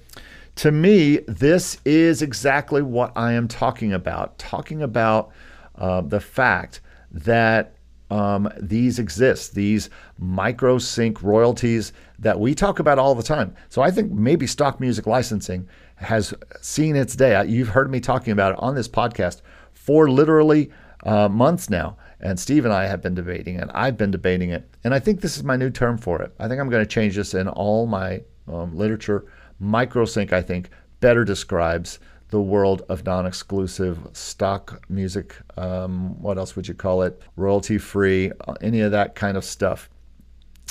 [0.55, 4.37] to me, this is exactly what I am talking about.
[4.37, 5.31] Talking about
[5.75, 7.75] uh, the fact that
[8.11, 9.89] um, these exist, these
[10.21, 13.55] microsync royalties that we talk about all the time.
[13.69, 17.43] So I think maybe stock music licensing has seen its day.
[17.45, 20.71] You've heard me talking about it on this podcast for literally
[21.03, 21.97] uh, months now.
[22.23, 23.69] And Steve and I have been debating it.
[23.73, 24.67] I've been debating it.
[24.85, 26.33] And I think this is my new term for it.
[26.39, 29.25] I think I'm going to change this in all my um, literature.
[29.61, 30.69] Microsync, I think,
[31.01, 35.35] better describes the world of non exclusive stock music.
[35.57, 37.21] Um, what else would you call it?
[37.35, 39.89] Royalty free, uh, any of that kind of stuff.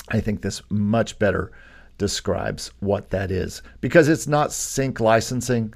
[0.09, 1.51] I think this much better
[1.99, 5.73] describes what that is because it's not sync licensing,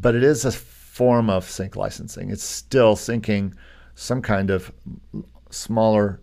[0.00, 2.30] but it is a form of sync licensing.
[2.30, 3.54] It's still syncing
[3.98, 4.70] some kind of
[5.50, 6.20] smaller,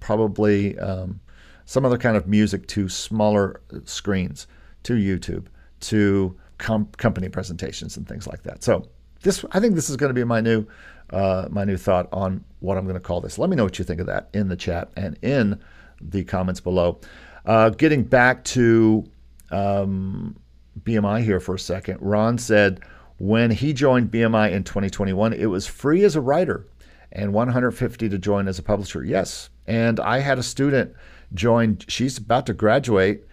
[0.00, 1.20] probably um,
[1.66, 4.48] some other kind of music to smaller screens,
[4.82, 5.46] to YouTube,
[5.78, 8.64] to com- company presentations and things like that.
[8.64, 8.88] So
[9.22, 10.66] this, I think, this is going to be my new,
[11.10, 13.38] uh, my new thought on what I'm going to call this.
[13.38, 15.60] Let me know what you think of that in the chat and in
[16.00, 16.98] the comments below.
[17.46, 19.04] Uh, getting back to
[19.52, 20.36] um,
[20.80, 22.80] BMI here for a second, Ron said
[23.18, 26.66] when he joined BMI in 2021, it was free as a writer
[27.12, 29.04] and 150 to join as a publisher.
[29.04, 30.94] Yes, and I had a student
[31.34, 31.78] join.
[31.88, 33.24] She's about to graduate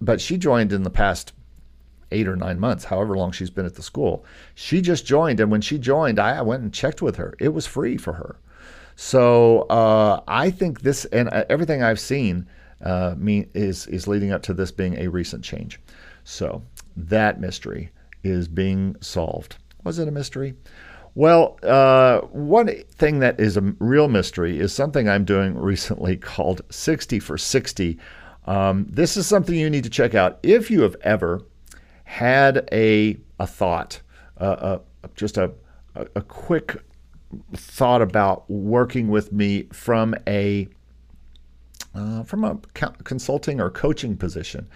[0.00, 1.32] but she joined in the past
[2.12, 4.24] eight or nine months, however long she's been at the school.
[4.54, 7.34] She just joined, and when she joined, I went and checked with her.
[7.40, 8.36] It was free for her.
[8.94, 12.46] So uh, I think this and uh, everything I've seen
[12.82, 15.80] uh, mean, is is leading up to this being a recent change.
[16.24, 16.62] So
[16.96, 17.90] that mystery
[18.22, 19.56] is being solved.
[19.84, 20.54] Was it a mystery?
[21.16, 26.60] Well, uh, one thing that is a real mystery is something I'm doing recently called
[26.68, 27.98] 60 for 60.
[28.44, 31.40] Um, this is something you need to check out if you have ever
[32.04, 34.02] had a, a thought,
[34.38, 34.78] uh, uh,
[35.14, 35.52] just a,
[35.94, 36.76] a, a quick
[37.54, 40.68] thought about working with me from a
[41.94, 42.58] uh, from a
[43.04, 44.68] consulting or coaching position,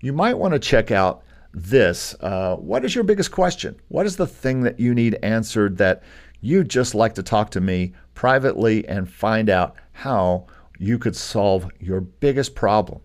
[0.00, 1.22] you might want to check out
[1.54, 2.14] this.
[2.20, 3.76] Uh, what is your biggest question?
[3.88, 6.02] What is the thing that you need answered that
[6.40, 10.46] you'd just like to talk to me privately and find out how
[10.78, 13.00] you could solve your biggest problem?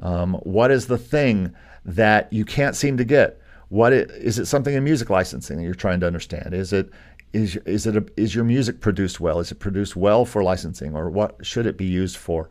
[0.00, 3.40] Um, what is the thing that you can't seem to get?
[3.68, 6.54] What is it something in music licensing that you're trying to understand?
[6.54, 6.90] Is it
[7.32, 9.38] is is it a, is your music produced well?
[9.38, 12.48] Is it produced well for licensing, or what should it be used for?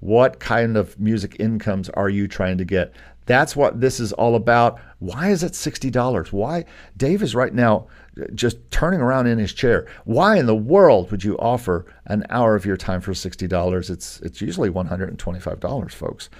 [0.00, 2.92] What kind of music incomes are you trying to get?
[3.28, 4.80] That's what this is all about.
[5.00, 6.32] Why is it $60?
[6.32, 6.64] Why?
[6.96, 7.86] Dave is right now
[8.34, 9.86] just turning around in his chair.
[10.06, 13.90] Why in the world would you offer an hour of your time for $60?
[13.90, 16.30] It's it's usually $125, folks.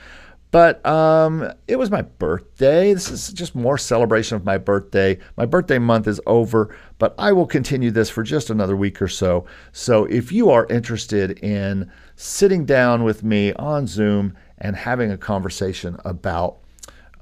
[0.51, 2.94] But um, it was my birthday.
[2.94, 5.18] This is just more celebration of my birthday.
[5.37, 9.09] My birthday month is over, but I will continue this for just another week or
[9.09, 9.44] so.
[9.72, 15.18] So if you are interested in sitting down with me on Zoom and having a
[15.18, 16.61] conversation about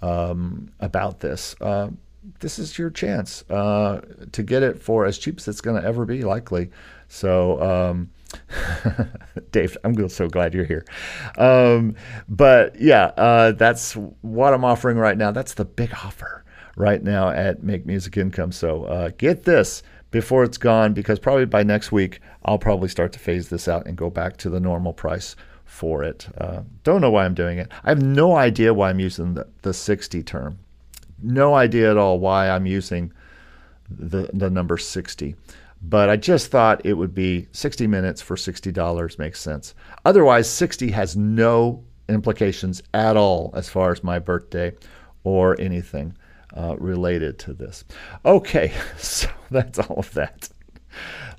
[0.02, 1.90] um, about this, uh,
[2.40, 4.00] this is your chance uh,
[4.32, 6.70] to get it for as cheap as it's going to ever be, likely.
[7.08, 7.62] So.
[7.62, 8.10] Um,
[9.52, 10.84] Dave, I'm so glad you're here.
[11.38, 11.94] Um,
[12.28, 15.30] but yeah, uh, that's what I'm offering right now.
[15.30, 16.44] That's the big offer
[16.76, 18.52] right now at Make Music Income.
[18.52, 23.12] So uh, get this before it's gone because probably by next week, I'll probably start
[23.12, 26.26] to phase this out and go back to the normal price for it.
[26.38, 27.70] Uh, don't know why I'm doing it.
[27.84, 30.58] I have no idea why I'm using the, the 60 term.
[31.22, 33.12] No idea at all why I'm using
[33.90, 35.36] the, the number 60.
[35.82, 39.74] But I just thought it would be 60 minutes for $60 makes sense.
[40.04, 44.72] Otherwise, 60 has no implications at all as far as my birthday
[45.24, 46.16] or anything
[46.56, 47.84] uh, related to this.
[48.24, 50.48] Okay, so that's all of that.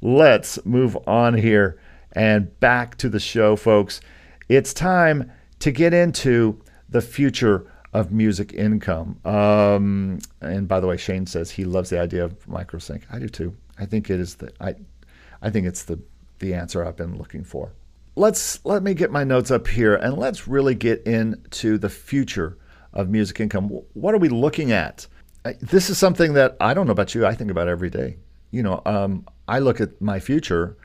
[0.01, 1.79] Let's move on here
[2.11, 4.01] and back to the show, folks.
[4.49, 9.19] It's time to get into the future of music income.
[9.25, 13.03] Um, and by the way, Shane says he loves the idea of microsync.
[13.11, 13.55] I do too.
[13.79, 14.75] I think it is the I,
[15.41, 15.99] I think it's the
[16.39, 17.73] the answer I've been looking for.
[18.15, 22.57] Let's let me get my notes up here and let's really get into the future
[22.93, 23.69] of music income.
[23.93, 25.07] What are we looking at?
[25.61, 27.25] This is something that I don't know about you.
[27.25, 28.17] I think about every day.
[28.51, 30.77] You know, um, I look at my future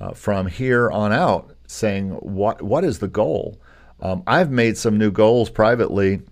[0.00, 3.60] uh, from here on out, saying what what is the goal.
[4.00, 6.22] Um, I've made some new goals privately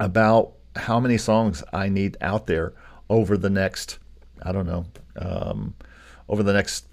[0.00, 2.74] about how many songs I need out there
[3.08, 3.98] over the next,
[4.42, 5.74] I don't know, um,
[6.28, 6.86] over the next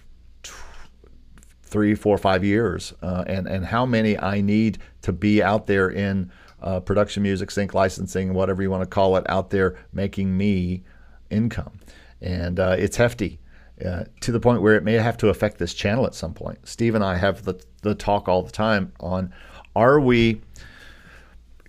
[1.64, 5.90] three, four, five years, uh, and and how many I need to be out there
[5.90, 10.36] in uh, production music, sync licensing, whatever you want to call it, out there making
[10.36, 10.84] me
[11.30, 11.80] income,
[12.22, 13.40] and uh, it's hefty.
[13.84, 16.58] Uh, to the point where it may have to affect this channel at some point.
[16.68, 19.32] Steve and I have the, the talk all the time on
[19.76, 20.42] are we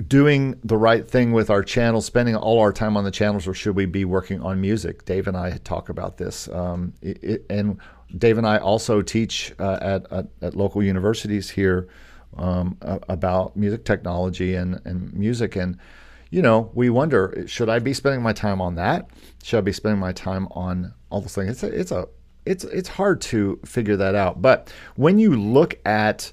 [0.07, 3.53] doing the right thing with our channel, spending all our time on the channels, or
[3.53, 5.05] should we be working on music?
[5.05, 6.49] Dave and I talk about this.
[6.49, 7.79] Um, it, it, and
[8.17, 11.89] Dave and I also teach uh, at, at, at, local universities here
[12.39, 15.57] um, about music technology and, and music.
[15.57, 15.79] And,
[16.31, 19.11] you know, we wonder should I be spending my time on that?
[19.43, 21.51] Should I be spending my time on all those things?
[21.51, 22.09] It's a, it's a
[22.47, 24.41] it's it's hard to figure that out.
[24.41, 26.33] But when you look at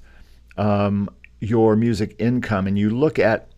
[0.57, 1.09] um,
[1.39, 3.49] your music income and you look at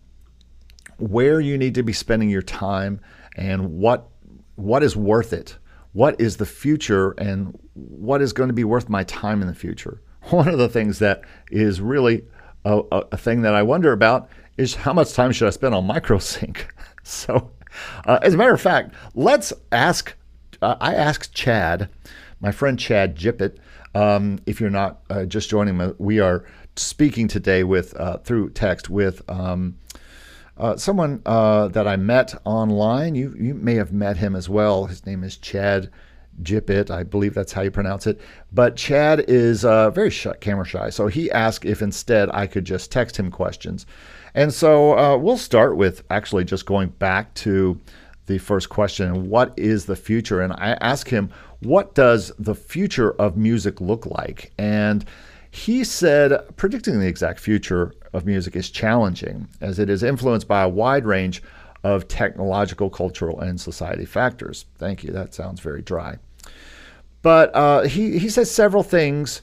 [0.98, 3.00] where you need to be spending your time
[3.36, 4.08] and what
[4.56, 5.56] what is worth it.
[5.92, 9.54] What is the future and what is going to be worth my time in the
[9.54, 10.02] future?
[10.30, 12.24] One of the things that is really
[12.64, 15.86] a, a thing that I wonder about is how much time should I spend on
[15.86, 16.58] microsync?
[17.04, 17.52] so,
[18.04, 20.14] uh, as a matter of fact, let's ask.
[20.60, 21.88] Uh, I asked Chad,
[22.40, 23.58] my friend Chad GiPiT.
[23.94, 26.44] Um, if you're not uh, just joining me, we are
[26.76, 29.78] speaking today with uh, through text with um,
[30.56, 33.14] uh, someone uh, that I met online.
[33.14, 34.86] You you may have met him as well.
[34.86, 35.90] His name is Chad
[36.42, 38.20] GiPiT, I believe that's how you pronounce it.
[38.52, 42.92] But Chad is uh, very camera shy, so he asked if instead I could just
[42.92, 43.86] text him questions.
[44.34, 47.80] And so uh, we'll start with actually just going back to
[48.28, 50.40] the first question what is the future?
[50.40, 54.52] And I ask him, what does the future of music look like?
[54.58, 55.04] And
[55.50, 60.62] he said predicting the exact future of music is challenging as it is influenced by
[60.62, 61.42] a wide range
[61.84, 64.66] of technological, cultural, and society factors.
[64.76, 65.12] Thank you.
[65.12, 66.18] That sounds very dry.
[67.22, 69.42] But uh, he, he says several things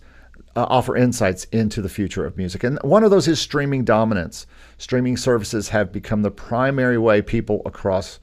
[0.56, 2.64] uh, offer insights into the future of music.
[2.64, 4.48] And one of those is streaming dominance.
[4.78, 8.20] Streaming services have become the primary way people across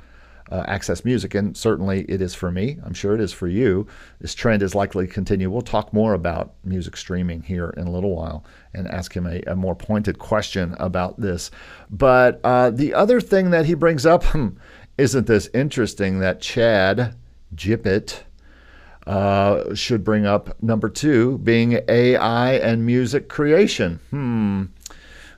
[0.52, 2.78] uh, access music, and certainly it is for me.
[2.84, 3.86] I'm sure it is for you.
[4.20, 5.50] This trend is likely to continue.
[5.50, 8.44] We'll talk more about music streaming here in a little while
[8.74, 11.50] and ask him a, a more pointed question about this.
[11.88, 14.48] But uh, the other thing that he brings up, hmm,
[14.98, 17.16] isn't this interesting that Chad
[17.54, 18.20] GiPiT
[19.06, 24.00] uh, should bring up number two, being AI and music creation.
[24.10, 24.64] Hmm.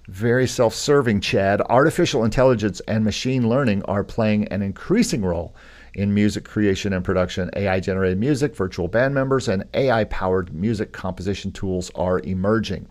[0.09, 1.63] Very self serving, Chad.
[1.63, 5.55] Artificial intelligence and machine learning are playing an increasing role
[5.95, 7.51] in music creation and production.
[7.57, 12.87] AI generated music, virtual band members, and AI powered music composition tools are emerging.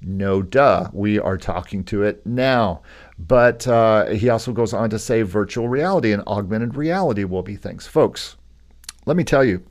[0.00, 2.82] No duh, we are talking to it now.
[3.18, 7.56] But uh, he also goes on to say virtual reality and augmented reality will be
[7.56, 7.86] things.
[7.86, 8.36] Folks,
[9.06, 9.64] let me tell you,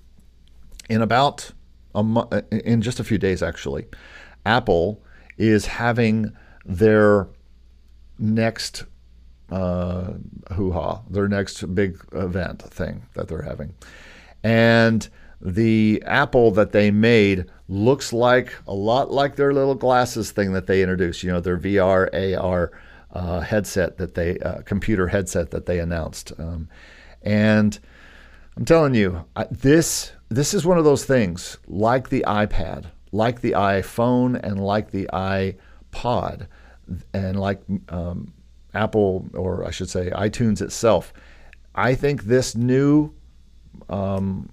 [0.90, 1.52] in about
[1.96, 3.86] a mo- in just a few days, actually,
[4.46, 5.02] Apple
[5.38, 6.34] is having
[6.66, 7.28] their
[8.18, 8.86] next
[9.52, 10.14] uh,
[10.54, 13.74] hoo ha, their next big event thing that they're having.
[14.44, 15.08] And
[15.42, 20.68] the Apple that they made looks like a lot like their little glasses thing that
[20.68, 22.72] they introduced, you know, their VR, AR
[23.12, 26.32] uh, headset that they, uh, computer headset that they announced.
[26.38, 26.68] Um,
[27.22, 27.78] and
[28.58, 33.42] I'm telling you, I, this this is one of those things like the iPad, like
[33.42, 35.08] the iPhone, and like the
[35.94, 36.48] iPod,
[37.14, 38.34] and like um,
[38.74, 41.14] Apple, or I should say iTunes itself.
[41.76, 43.14] I think this new
[43.90, 44.50] um,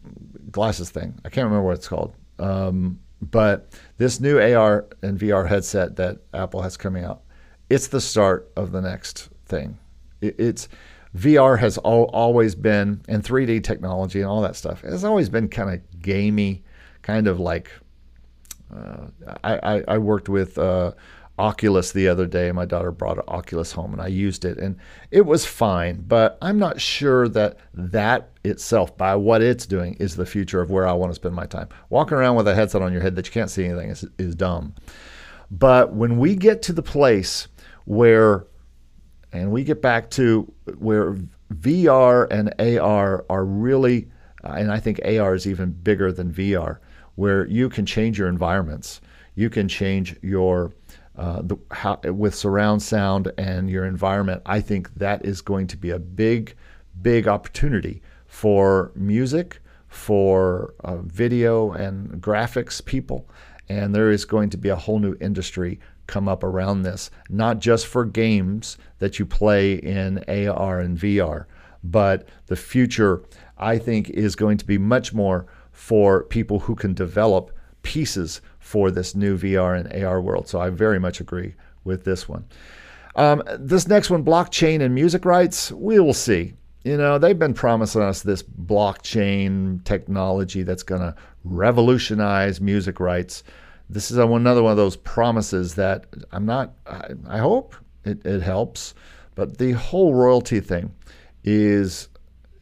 [0.51, 5.47] glasses thing, I can't remember what it's called, um, but this new AR and VR
[5.47, 7.23] headset that Apple has coming out,
[7.69, 9.79] it's the start of the next thing.
[10.21, 10.69] It, it's
[11.17, 15.49] VR has al- always been, and 3D technology and all that stuff has always been
[15.49, 16.63] kind of gamey,
[17.03, 17.71] kind of like.
[18.75, 19.09] Uh,
[19.43, 20.93] I, I, worked with uh,
[21.39, 22.53] Oculus the other day.
[22.53, 24.77] My daughter brought an Oculus home and I used it, and
[25.11, 26.05] it was fine.
[26.07, 30.71] But I'm not sure that that itself, by what it's doing, is the future of
[30.71, 31.69] where I want to spend my time.
[31.89, 34.35] Walking around with a headset on your head that you can't see anything is, is
[34.35, 34.75] dumb.
[35.51, 37.49] But when we get to the place
[37.85, 38.47] where
[39.33, 41.17] and we get back to where
[41.55, 44.11] VR and AR are really,
[44.43, 46.79] and I think AR is even bigger than VR,
[47.15, 49.01] where you can change your environments.
[49.35, 50.73] You can change your
[51.21, 54.41] uh, the, how, with surround sound and your environment.
[54.47, 56.57] I think that is going to be a big,
[57.03, 63.29] big opportunity for music, for uh, video and graphics people,
[63.69, 67.59] and there is going to be a whole new industry come up around this, not
[67.59, 71.45] just for games that you play in AR and VR,
[71.85, 73.23] but the future,
[73.59, 78.41] I think, is going to be much more for people who can develop pieces
[78.71, 80.49] for this new VR and AR world.
[80.49, 81.55] So I very much agree
[81.85, 82.45] with this one.
[83.17, 86.55] Um, this next one, blockchain and music rights, we will see.
[86.85, 91.15] You know, they've been promising us this blockchain technology that's going to
[91.45, 93.43] revolutionize music rights
[93.91, 98.41] this is another one of those promises that I'm not, I, I hope it, it
[98.41, 98.95] helps,
[99.35, 100.95] but the whole royalty thing
[101.45, 102.09] is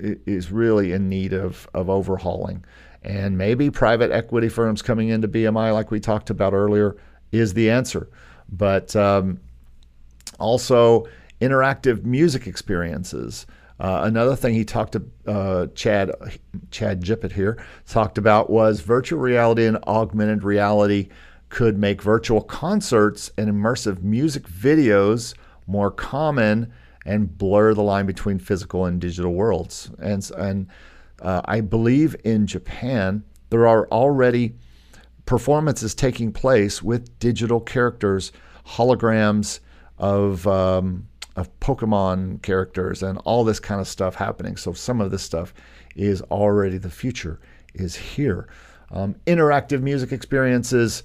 [0.01, 2.65] is really in need of, of overhauling.
[3.03, 6.96] And maybe private equity firms coming into BMI, like we talked about earlier,
[7.32, 8.09] is the answer.
[8.51, 9.40] But um,
[10.38, 11.07] also,
[11.40, 13.46] interactive music experiences.
[13.80, 16.11] Uh, another thing he talked to uh, Chad
[16.70, 21.09] Chad GiPiT here talked about was virtual reality and augmented reality
[21.49, 25.34] could make virtual concerts and immersive music videos
[25.66, 26.72] more common
[27.07, 29.90] and blur the line between physical and digital worlds.
[30.01, 30.66] And and
[31.23, 34.55] uh, I believe in Japan there are already
[35.27, 38.33] performances taking place with digital characters,
[38.66, 39.61] holograms
[39.99, 44.57] of um, of Pokemon characters and all this kind of stuff happening.
[44.57, 45.55] So some of this stuff
[45.95, 47.41] is already the future
[47.75, 48.49] is here.
[48.91, 51.03] Um, interactive music experiences,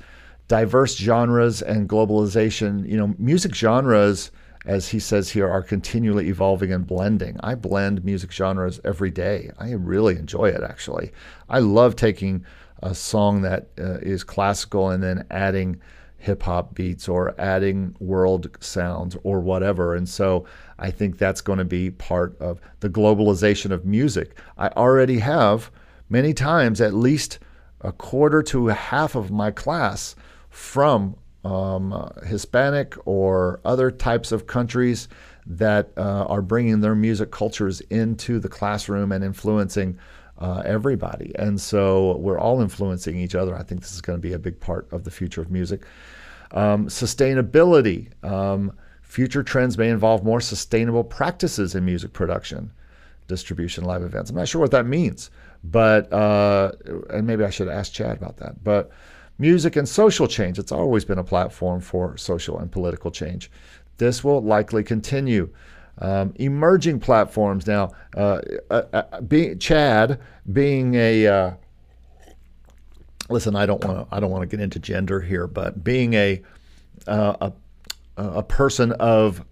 [0.47, 2.87] diverse genres and globalization.
[2.87, 4.31] You know, music genres
[4.65, 7.37] as he says here, are continually evolving and blending.
[7.41, 9.51] I blend music genres every day.
[9.57, 11.11] I really enjoy it, actually.
[11.49, 12.45] I love taking
[12.81, 15.81] a song that uh, is classical and then adding
[16.17, 19.93] hip hop beats or adding world sounds or whatever.
[19.93, 20.45] And so
[20.79, 24.37] I think that's going to be part of the globalization of music.
[24.57, 25.69] I already have
[26.09, 27.39] many times at least
[27.81, 30.15] a quarter to a half of my class
[30.49, 35.07] from um, Hispanic or other types of countries
[35.45, 39.97] that uh, are bringing their music cultures into the classroom and influencing
[40.39, 41.33] uh, everybody.
[41.35, 43.55] And so we're all influencing each other.
[43.55, 45.83] I think this is going to be a big part of the future of music.
[46.51, 48.11] Um, sustainability.
[48.23, 52.71] Um, future trends may involve more sustainable practices in music production,
[53.27, 54.29] distribution, live events.
[54.29, 55.29] I'm not sure what that means,
[55.63, 56.71] but, uh,
[57.09, 58.63] and maybe I should ask Chad about that.
[58.63, 58.91] But
[59.39, 60.59] Music and social change.
[60.59, 63.49] It's always been a platform for social and political change.
[63.97, 65.49] This will likely continue.
[65.99, 67.91] Um, emerging platforms now.
[68.15, 70.19] Uh, uh, uh, being Chad
[70.51, 71.51] being a uh,
[73.29, 76.13] listen, I don't want to I don't want to get into gender here, but being
[76.13, 76.41] a
[77.07, 77.53] uh, a
[78.17, 79.43] a person of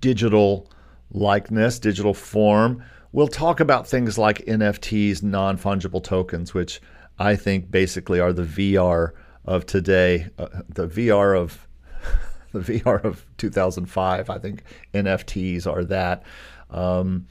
[0.00, 0.70] digital
[1.10, 6.80] likeness, digital form, we'll talk about things like NFTs, non fungible tokens, which
[7.18, 9.12] I think basically are the VR
[9.44, 11.66] of today, uh, the VR of
[12.52, 14.30] the VR of 2005.
[14.30, 14.62] I think
[14.94, 16.24] NFTs are that.
[16.70, 17.26] Um,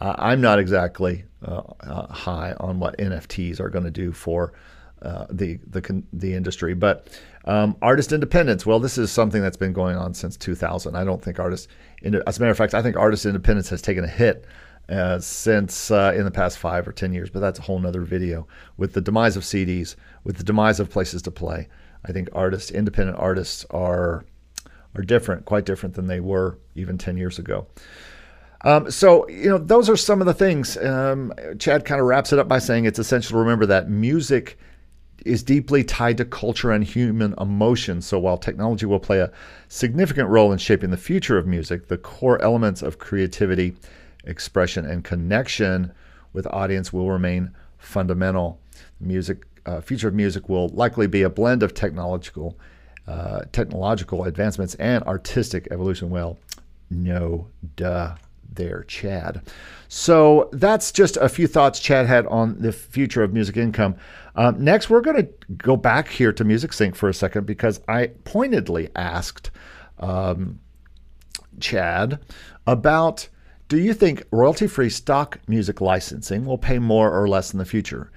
[0.00, 4.52] I'm not exactly uh, uh, high on what NFTs are going to do for
[5.02, 7.08] uh, the the the industry, but
[7.44, 8.66] um, artist independence.
[8.66, 10.96] Well, this is something that's been going on since 2000.
[10.96, 11.68] I don't think artists,
[12.02, 14.44] as a matter of fact, I think artist independence has taken a hit
[14.88, 18.02] uh, since uh, in the past five or ten years, but that's a whole nother
[18.02, 18.46] video.
[18.76, 21.68] With the demise of CDs, with the demise of places to play,
[22.04, 24.24] I think artists, independent artists, are
[24.94, 27.66] are different, quite different than they were even ten years ago.
[28.62, 30.76] Um, so you know, those are some of the things.
[30.76, 34.58] Um, Chad kind of wraps it up by saying it's essential to remember that music
[35.24, 38.00] is deeply tied to culture and human emotion.
[38.00, 39.32] So while technology will play a
[39.68, 43.74] significant role in shaping the future of music, the core elements of creativity
[44.26, 45.92] expression, and connection
[46.32, 48.60] with audience will remain fundamental.
[49.00, 52.58] Music, uh, future of music will likely be a blend of technological,
[53.06, 56.10] uh, technological advancements and artistic evolution.
[56.10, 56.38] Well,
[56.90, 58.16] no duh
[58.52, 59.42] there, Chad.
[59.88, 63.96] So that's just a few thoughts Chad had on the future of music income.
[64.34, 67.80] Um, next, we're going to go back here to Music Sync for a second because
[67.88, 69.50] I pointedly asked
[69.98, 70.58] um,
[71.60, 72.18] Chad
[72.66, 73.28] about
[73.68, 77.64] do you think royalty free stock music licensing will pay more or less in the
[77.64, 78.12] future?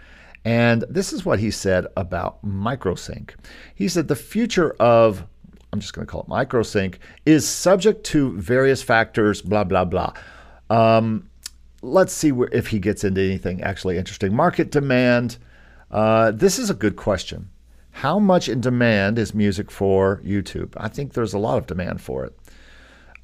[0.46, 3.32] And this is what he said about microsync.
[3.76, 5.26] He said the future of,
[5.74, 6.96] I'm just going to call it microsync,
[7.26, 10.14] is subject to various factors, blah, blah, blah.
[10.70, 11.30] Um,
[11.82, 14.36] let's see where, if he gets into anything actually interesting.
[14.36, 15.38] Market demand.
[15.92, 17.50] Uh, this is a good question.
[17.92, 20.74] How much in demand is music for YouTube?
[20.78, 22.39] I think there's a lot of demand for it.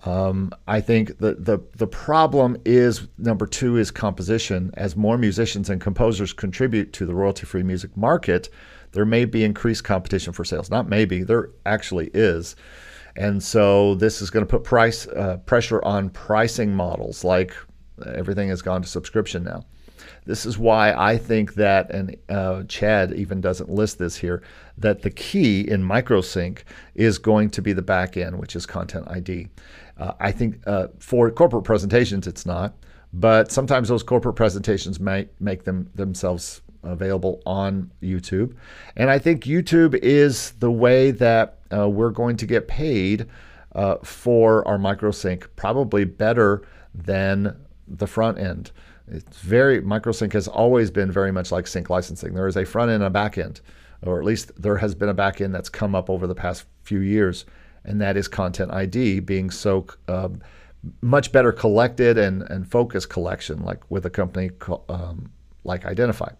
[0.06, 4.72] Um, I think the, the the problem is number two is composition.
[4.76, 8.50] As more musicians and composers contribute to the royalty-free music market,
[8.92, 10.70] there may be increased competition for sales.
[10.70, 12.56] Not maybe, there actually is,
[13.16, 17.24] and so this is going to put price uh, pressure on pricing models.
[17.24, 17.56] Like
[18.06, 19.66] everything has gone to subscription now.
[20.26, 24.42] This is why I think that, and uh, Chad even doesn't list this here,
[24.78, 26.60] that the key in MicroSync
[26.96, 29.48] is going to be the back end, which is Content ID.
[29.98, 32.74] Uh, I think uh, for corporate presentations, it's not,
[33.14, 38.56] but sometimes those corporate presentations might make them themselves available on YouTube.
[38.96, 43.28] And I think YouTube is the way that uh, we're going to get paid
[43.74, 46.64] uh, for our microsync, probably better
[46.94, 47.56] than
[47.88, 48.72] the front end.
[49.08, 52.34] It's very microsync has always been very much like sync licensing.
[52.34, 53.62] There is a front end and a back end,
[54.02, 56.66] or at least there has been a back end that's come up over the past
[56.84, 57.46] few years
[57.86, 60.42] and that is Content ID being so um,
[61.02, 64.52] much better collected and, and focused collection, like with a company
[64.90, 65.32] um,
[65.64, 66.32] like Identifyy.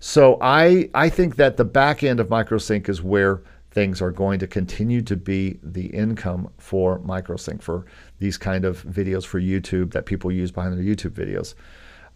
[0.00, 4.38] So I I think that the back end of MicroSync is where things are going
[4.38, 7.84] to continue to be the income for MicroSync for
[8.20, 11.54] these kind of videos for YouTube that people use behind their YouTube videos.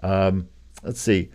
[0.03, 0.49] Um,
[0.82, 1.30] let's see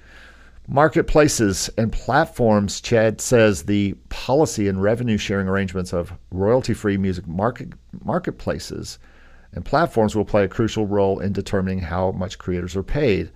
[0.68, 7.28] marketplaces and platforms, Chad says the policy and revenue sharing arrangements of royalty free music
[7.28, 7.70] market,
[8.03, 8.99] marketplaces
[9.53, 13.32] and platforms will play a crucial role in determining how much creators are paid.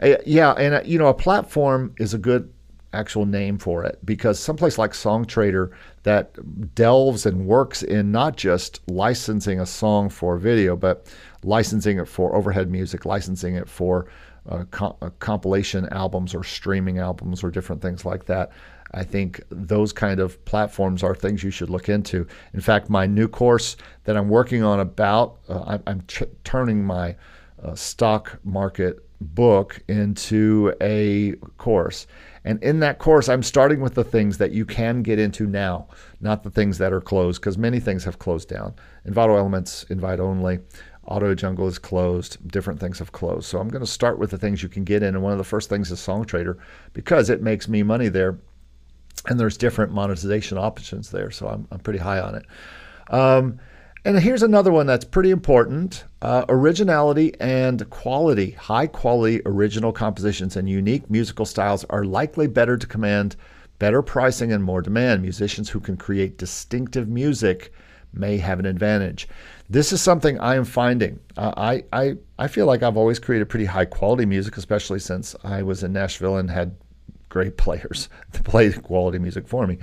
[0.00, 2.52] Uh, yeah, and uh, you know, a platform is a good
[2.92, 5.70] actual name for it because someplace like Songtradr
[6.04, 11.12] that delves and works in not just licensing a song for video, but
[11.42, 14.06] licensing it for overhead music, licensing it for
[14.48, 18.50] uh, co- uh, compilation albums or streaming albums or different things like that.
[18.94, 22.26] I think those kind of platforms are things you should look into.
[22.54, 26.02] In fact, my new course that I'm working on about, uh, I, am
[26.44, 27.16] turning my
[27.62, 32.06] uh, stock market book into a course.
[32.44, 35.88] And in that course, I'm starting with the things that you can get into now,
[36.20, 38.74] not the things that are closed, because many things have closed down.
[39.06, 40.60] Envato Elements, invite only.
[41.08, 42.36] AudioJungle is closed.
[42.50, 43.46] Different things have closed.
[43.46, 45.14] So I'm going to start with the things you can get in.
[45.14, 46.58] And one of the first things is Songtradr
[46.92, 48.38] because it makes me money there.
[49.28, 51.30] And there's different monetization options there.
[51.30, 52.46] So I'm, I'm pretty high on it.
[53.08, 53.58] Um,
[54.04, 58.52] and here's another one that's pretty important uh, originality and quality.
[58.52, 63.34] High quality original compositions and unique musical styles are likely better to command
[63.78, 65.22] better pricing and more demand.
[65.22, 67.72] Musicians who can create distinctive music
[68.12, 69.28] may have an advantage.
[69.68, 71.18] This is something I am finding.
[71.36, 75.34] Uh, I, I, I feel like I've always created pretty high quality music, especially since
[75.42, 76.76] I was in Nashville and had
[77.28, 79.78] great players to play quality music for me.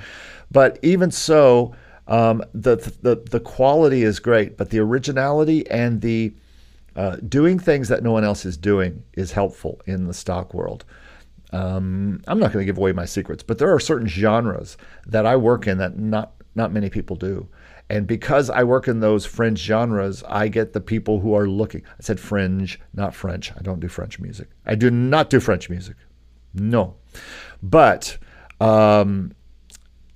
[0.52, 1.76] But even so,
[2.08, 6.34] um, the, the the quality is great, but the originality and the
[6.96, 10.86] uh, doing things that no one else is doing is helpful in the stock world.
[11.52, 14.76] Um, I'm not going to give away my secrets, but there are certain genres
[15.08, 17.48] that I work in that not not many people do.
[17.90, 21.84] And because I work in those fringe genres, I get the people who are looking.
[21.86, 23.52] I said fringe, not French.
[23.58, 24.50] I don't do French music.
[24.66, 25.98] I do not do French music.
[26.54, 26.96] No.
[27.62, 28.18] But
[28.60, 29.34] um,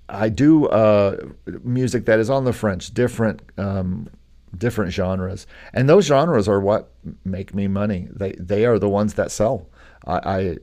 [0.10, 1.18] I do uh,
[1.64, 4.10] music that is on the French, different um,
[4.58, 6.92] different genres, and those genres are what
[7.26, 8.08] make me money.
[8.12, 9.68] They they are the ones that sell.
[10.06, 10.58] I, I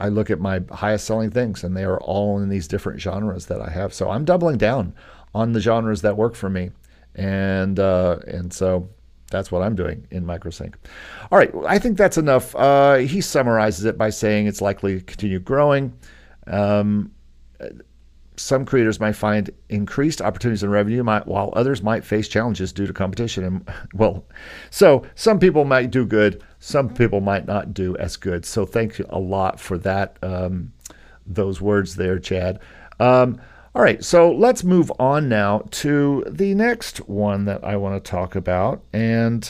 [0.00, 3.46] I look at my highest selling things, and they are all in these different genres
[3.46, 3.92] that I have.
[3.92, 4.94] So I'm doubling down
[5.34, 6.70] on the genres that work for me,
[7.14, 8.88] and uh, and so
[9.30, 10.74] that's what I'm doing in MicroSync.
[11.30, 12.54] All right, I think that's enough.
[12.56, 15.92] Uh, he summarizes it by saying it's likely to continue growing.
[16.46, 17.12] Um,
[18.40, 22.86] some creators might find increased opportunities in revenue, might, while others might face challenges due
[22.86, 23.44] to competition.
[23.44, 24.24] And well,
[24.70, 28.46] so some people might do good, some people might not do as good.
[28.46, 30.72] So thank you a lot for that, um,
[31.26, 32.60] those words there, Chad.
[32.98, 33.40] Um,
[33.74, 38.10] all right, so let's move on now to the next one that I want to
[38.10, 38.82] talk about.
[38.92, 39.42] And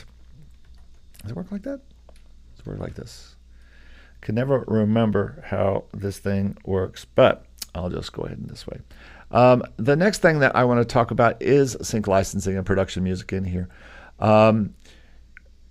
[1.22, 1.80] does it work like that?
[2.08, 3.36] Does it work like this?
[4.20, 8.80] Can never remember how this thing works, but I'll just go ahead in this way.
[9.30, 13.02] Um, the next thing that I want to talk about is sync licensing and production
[13.02, 13.68] music in here.
[14.18, 14.74] Um,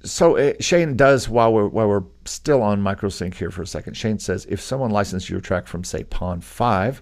[0.03, 3.67] so it, uh, Shane does while we're while we're still on microsync here for a
[3.67, 3.95] second.
[3.95, 7.01] Shane says if someone licensed your track from say Pond5,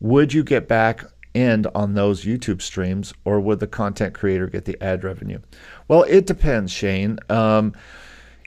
[0.00, 4.64] would you get back end on those YouTube streams, or would the content creator get
[4.64, 5.38] the ad revenue?
[5.86, 7.18] Well, it depends, Shane.
[7.28, 7.74] Um,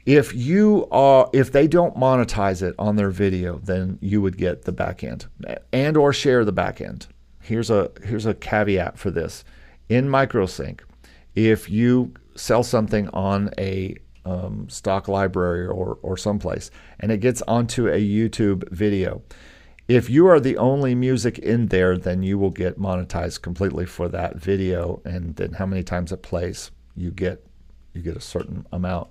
[0.05, 4.63] if you are if they don't monetize it on their video then you would get
[4.63, 5.25] the back end
[5.71, 7.07] and or share the back end
[7.41, 9.43] here's a here's a caveat for this
[9.89, 10.81] in microsync
[11.35, 13.95] if you sell something on a
[14.25, 19.21] um, stock library or or someplace and it gets onto a youtube video
[19.87, 24.07] if you are the only music in there then you will get monetized completely for
[24.07, 27.45] that video and then how many times it plays you get
[27.93, 29.07] you get a certain amount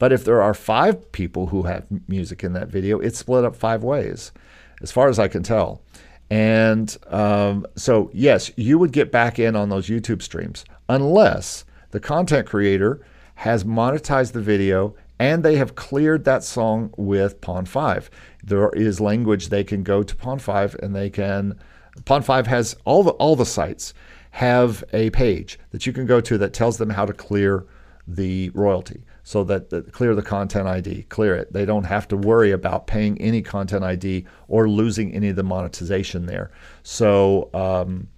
[0.00, 3.54] but if there are five people who have music in that video, it's split up
[3.54, 4.32] five ways,
[4.80, 5.82] as far as I can tell.
[6.30, 12.00] And um, so, yes, you would get back in on those YouTube streams unless the
[12.00, 13.04] content creator
[13.34, 18.08] has monetized the video and they have cleared that song with Pond5.
[18.42, 21.60] There is language they can go to Pond5 and they can.
[22.04, 23.92] Pond5 has all the all the sites
[24.30, 27.66] have a page that you can go to that tells them how to clear
[28.08, 31.52] the royalty so that, that clear the content ID, clear it.
[31.52, 35.42] They don't have to worry about paying any content ID or losing any of the
[35.42, 36.50] monetization there.
[36.82, 38.08] So um,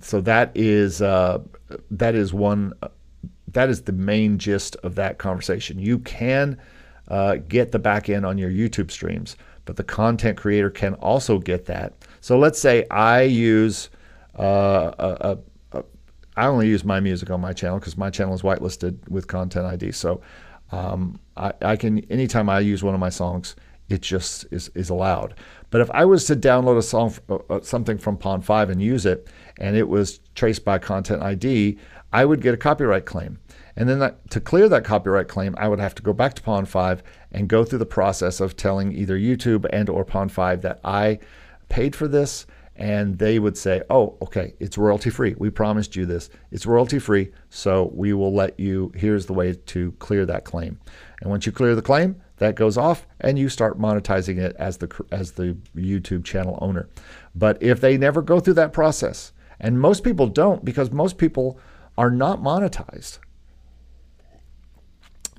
[0.00, 1.40] so that is uh,
[1.90, 2.74] that is one
[3.52, 5.78] that is the main gist of that conversation.
[5.78, 6.58] You can
[7.08, 11.38] uh, get the back end on your YouTube streams, but the content creator can also
[11.38, 11.94] get that.
[12.20, 13.90] So let's say I use
[14.38, 15.38] uh, a,
[16.36, 19.66] I only use my music on my channel because my channel is whitelisted with Content
[19.66, 19.92] ID.
[19.92, 20.20] So
[20.72, 23.56] um, I, I, can anytime I use one of my songs,
[23.88, 25.34] it just is, is allowed.
[25.70, 29.06] But if I was to download a song, uh, uh something from Pond5 and use
[29.06, 29.28] it,
[29.58, 31.78] and it was traced by Content ID,
[32.12, 33.38] I would get a copyright claim.
[33.76, 36.42] And then that, to clear that copyright claim, I would have to go back to
[36.42, 37.00] Pond5
[37.32, 41.18] and go through the process of telling either YouTube and or Pond5 that I
[41.68, 42.46] paid for this
[42.80, 45.34] and they would say, "Oh, okay, it's royalty free.
[45.36, 46.30] We promised you this.
[46.50, 48.90] It's royalty free, so we will let you.
[48.94, 50.78] Here's the way to clear that claim."
[51.20, 54.78] And once you clear the claim, that goes off, and you start monetizing it as
[54.78, 56.88] the as the YouTube channel owner.
[57.34, 61.58] But if they never go through that process, and most people don't, because most people
[61.98, 63.18] are not monetized.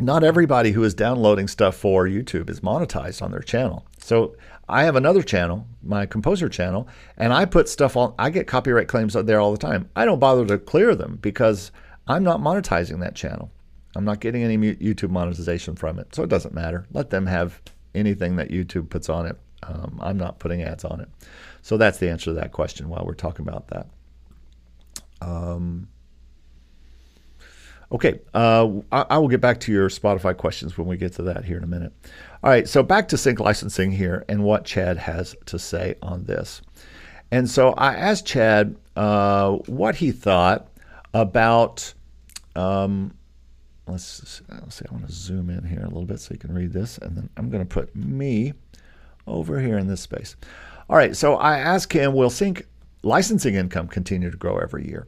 [0.02, 3.86] Not everybody who is downloading stuff for YouTube is monetized on their channel.
[4.00, 4.36] So
[4.68, 6.88] I have another channel, my composer channel,
[7.18, 8.16] and I put stuff on.
[8.18, 9.92] I get copyright claims out there all the time.
[9.96, 11.72] I don't bother to clear them because
[12.08, 13.52] I'm not monetizing that channel.
[13.96, 16.88] I'm not getting any YouTube monetization from it, so it doesn't matter.
[16.92, 17.62] Let them have
[17.94, 19.38] anything that YouTube puts on it.
[19.62, 21.10] Um, I'm not putting ads on it.
[21.62, 23.88] So that's the answer to that question while we're talking about that.
[25.22, 25.90] Um,
[27.92, 31.24] okay, uh, I, I will get back to your Spotify questions when we get to
[31.24, 31.92] that here in a minute.
[32.44, 36.24] All right, so back to sync licensing here and what Chad has to say on
[36.24, 36.62] this.
[37.32, 40.68] And so I asked Chad uh, what he thought
[41.14, 41.94] about.
[42.56, 43.14] Um,
[43.88, 46.54] let's, let's see, I want to zoom in here a little bit so you can
[46.54, 46.98] read this.
[46.98, 48.54] And then I'm going to put me
[49.28, 50.36] over here in this space.
[50.90, 52.66] All right, so I asked him, will sync
[53.04, 55.08] licensing income continue to grow every year?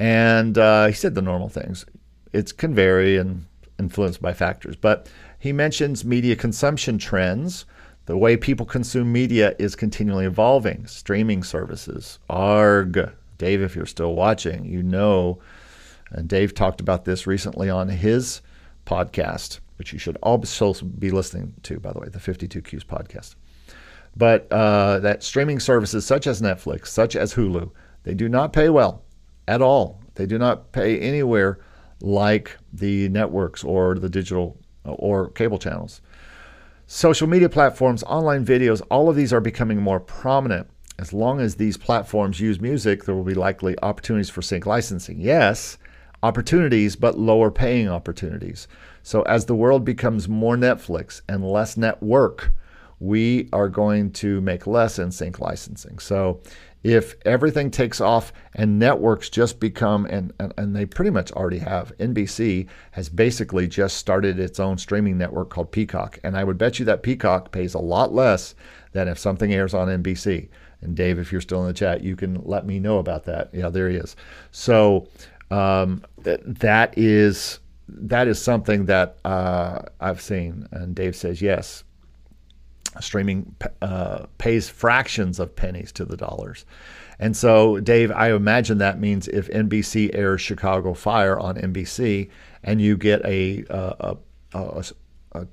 [0.00, 1.86] And uh, he said the normal things.
[2.34, 3.46] It can vary and
[3.78, 5.08] influenced by factors, but
[5.38, 7.64] he mentions media consumption trends.
[8.06, 10.86] The way people consume media is continually evolving.
[10.86, 13.12] Streaming services, ARG.
[13.38, 15.38] Dave, if you're still watching, you know,
[16.10, 18.42] and Dave talked about this recently on his
[18.84, 23.36] podcast, which you should also be listening to, by the way, the 52Qs podcast.
[24.16, 27.70] But uh, that streaming services such as Netflix, such as Hulu,
[28.02, 29.02] they do not pay well
[29.48, 30.00] at all.
[30.14, 31.58] They do not pay anywhere
[32.04, 36.02] like the networks or the digital uh, or cable channels.
[36.86, 40.68] Social media platforms, online videos, all of these are becoming more prominent.
[40.98, 45.18] As long as these platforms use music, there will be likely opportunities for sync licensing.
[45.18, 45.78] Yes,
[46.22, 48.68] opportunities, but lower paying opportunities.
[49.02, 52.52] So as the world becomes more Netflix and less network,
[53.00, 55.98] we are going to make less in sync licensing.
[55.98, 56.42] So
[56.84, 61.58] if everything takes off and networks just become and, and, and they pretty much already
[61.58, 66.18] have nbc has basically just started its own streaming network called peacock.
[66.22, 68.54] And i would bet you that peacock pays a lot less
[68.92, 70.48] than if something airs on nbc
[70.82, 73.50] and dave if you're still in the chat you can let me know about that.
[73.52, 74.14] Yeah there he is.
[74.52, 75.08] So
[75.50, 80.68] um, th- that is that is something that uh, i've seen.
[80.70, 81.82] And dave says yes
[83.00, 86.64] streaming uh, pays fractions of pennies to the dollars.
[87.18, 92.30] And so, Dave, I imagine that means if NBC airs Chicago Fire on NBC
[92.62, 94.16] and you get a, a,
[94.52, 94.84] a,
[95.32, 95.46] a,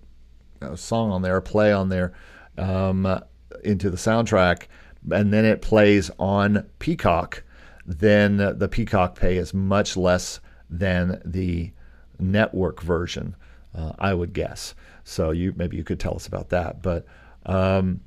[0.62, 2.14] a song on there, a play on there
[2.58, 3.22] um,
[3.64, 4.68] into the soundtrack,
[5.12, 7.44] and then it plays on Peacock,
[7.86, 10.40] then the Peacock pay is much less
[10.70, 11.72] than the
[12.20, 13.36] network version,
[13.76, 14.76] uh, I would guess.
[15.04, 17.06] So you maybe you could tell us about that, but
[17.46, 18.02] um,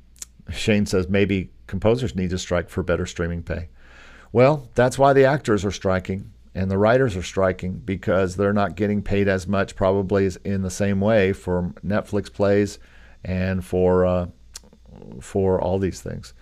[0.51, 3.69] Shane says maybe composers need to strike for better streaming pay.
[4.31, 8.75] Well, that's why the actors are striking and the writers are striking because they're not
[8.75, 12.79] getting paid as much, probably in the same way for Netflix plays
[13.23, 14.27] and for uh,
[15.19, 16.33] for all these things.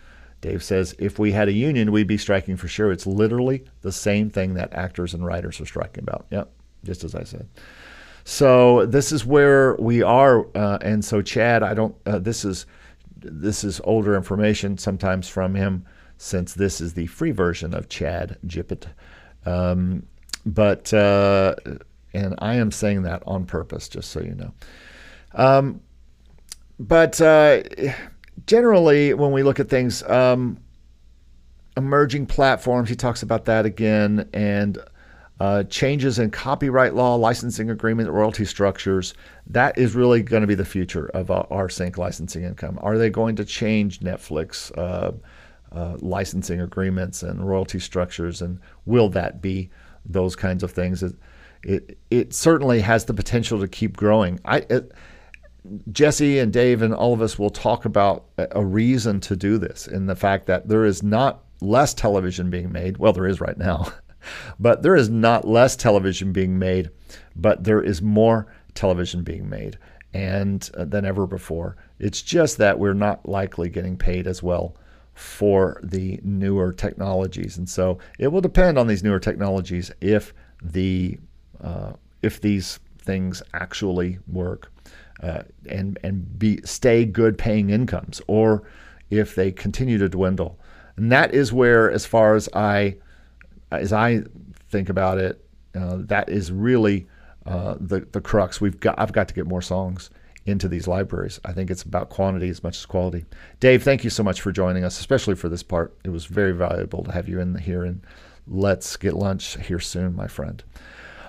[0.42, 2.92] Dave says if we had a union, we'd be striking for sure.
[2.92, 6.28] It's literally the same thing that actors and writers are striking about.
[6.30, 6.52] Yep,
[6.84, 7.48] just as I said.
[8.26, 11.96] So this is where we are, uh, and so Chad, I don't.
[12.06, 12.66] Uh, this is
[13.24, 15.86] this is older information sometimes from him,
[16.18, 18.86] since this is the free version of Chad GiPiT.
[19.46, 20.06] Um,
[20.46, 21.56] but, uh,
[22.14, 24.54] and I am saying that on purpose, just so you know.
[25.34, 25.82] Um,
[26.80, 27.64] but uh,
[28.46, 30.58] generally, when we look at things, um,
[31.76, 34.78] emerging platforms, he talks about that again, and
[35.40, 39.14] uh, changes in copyright law, licensing agreement, royalty structures.
[39.48, 42.78] That is really going to be the future of uh, our sync licensing income.
[42.82, 45.12] Are they going to change Netflix uh,
[45.76, 48.42] uh, licensing agreements and royalty structures?
[48.42, 49.70] And will that be
[50.06, 51.02] those kinds of things?
[51.02, 51.16] It,
[51.64, 54.40] it, it certainly has the potential to keep growing.
[54.46, 54.92] I, it,
[55.92, 59.88] Jesse and Dave and all of us will talk about a reason to do this
[59.88, 62.98] in the fact that there is not less television being made.
[62.98, 63.88] Well, there is right now.
[64.60, 66.90] But there is not less television being made,
[67.36, 69.78] but there is more television being made
[70.14, 71.76] and uh, than ever before.
[72.00, 74.76] It's just that we're not likely getting paid as well
[75.14, 77.58] for the newer technologies.
[77.58, 81.20] And so it will depend on these newer technologies if the
[81.62, 84.72] uh, if these things actually work
[85.22, 88.64] uh, and and be stay good paying incomes or
[89.10, 90.60] if they continue to dwindle.
[90.96, 92.98] And that is where, as far as I
[93.80, 94.22] as I
[94.70, 95.46] think about it,
[95.76, 97.08] uh, that is really
[97.46, 98.62] uh, the the crux.
[98.62, 100.10] We've got I've got to get more songs
[100.46, 101.40] into these libraries.
[101.46, 103.26] I think it's about quantity as much as quality.
[103.60, 105.96] Dave, thank you so much for joining us, especially for this part.
[106.04, 108.02] It was very valuable to have you in here, and
[108.48, 110.64] let's get lunch here soon, my friend.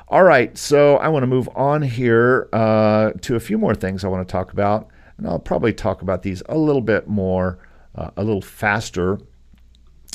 [0.09, 4.05] All right, so I want to move on here uh, to a few more things
[4.05, 7.59] I want to talk about, and I'll probably talk about these a little bit more,
[7.95, 9.19] uh, a little faster.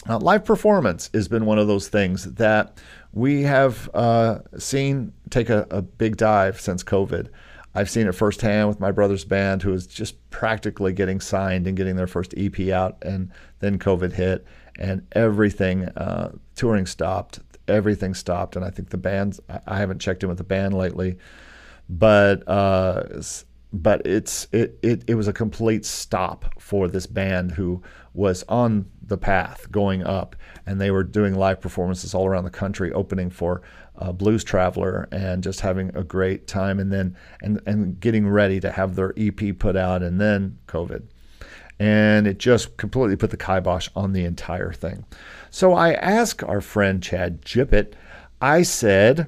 [0.07, 2.77] Uh, live performance has been one of those things that
[3.11, 7.29] we have uh, seen take a, a big dive since COVID.
[7.75, 11.77] I've seen it firsthand with my brother's band, who was just practically getting signed and
[11.77, 14.45] getting their first EP out, and then COVID hit,
[14.79, 17.39] and everything uh, touring stopped.
[17.67, 19.39] Everything stopped, and I think the bands.
[19.67, 21.17] I haven't checked in with the band lately,
[21.87, 23.03] but uh,
[23.71, 27.83] but it's it, it it was a complete stop for this band who
[28.13, 30.35] was on the path going up,
[30.65, 33.61] and they were doing live performances all around the country, opening for
[33.97, 38.59] uh, Blues Traveler, and just having a great time, and then and and getting ready
[38.59, 41.03] to have their EP put out, and then COVID,
[41.79, 45.05] and it just completely put the kibosh on the entire thing.
[45.49, 47.93] So I asked our friend Chad GiPiT,
[48.41, 49.27] I said,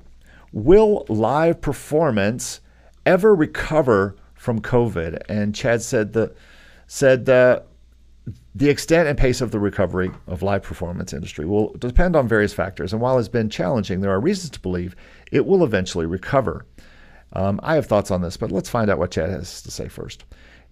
[0.54, 2.62] "Will live performance
[3.06, 6.34] ever recover from COVID?" And Chad said the
[6.88, 7.68] said that
[8.54, 12.54] the extent and pace of the recovery of live performance industry will depend on various
[12.54, 14.96] factors, and while it's been challenging, there are reasons to believe
[15.32, 16.66] it will eventually recover.
[17.34, 19.88] Um, I have thoughts on this, but let's find out what Chad has to say
[19.88, 20.26] first.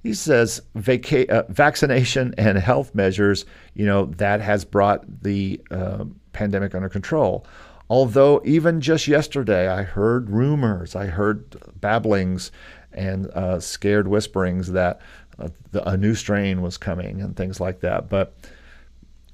[0.04, 6.06] He says vaca- uh, vaccination and health measures, you know, that has brought the uh,
[6.32, 7.46] pandemic under control.
[7.90, 12.52] Although even just yesterday, I heard rumors, I heard babblings
[12.94, 15.02] and uh, scared whisperings that
[15.40, 15.52] a,
[15.92, 18.10] a new strain was coming and things like that.
[18.10, 18.34] But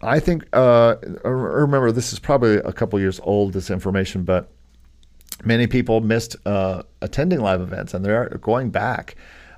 [0.01, 3.53] I think uh, remember this is probably a couple years old.
[3.53, 4.51] This information, but
[5.43, 9.15] many people missed uh, attending live events, and they're going back.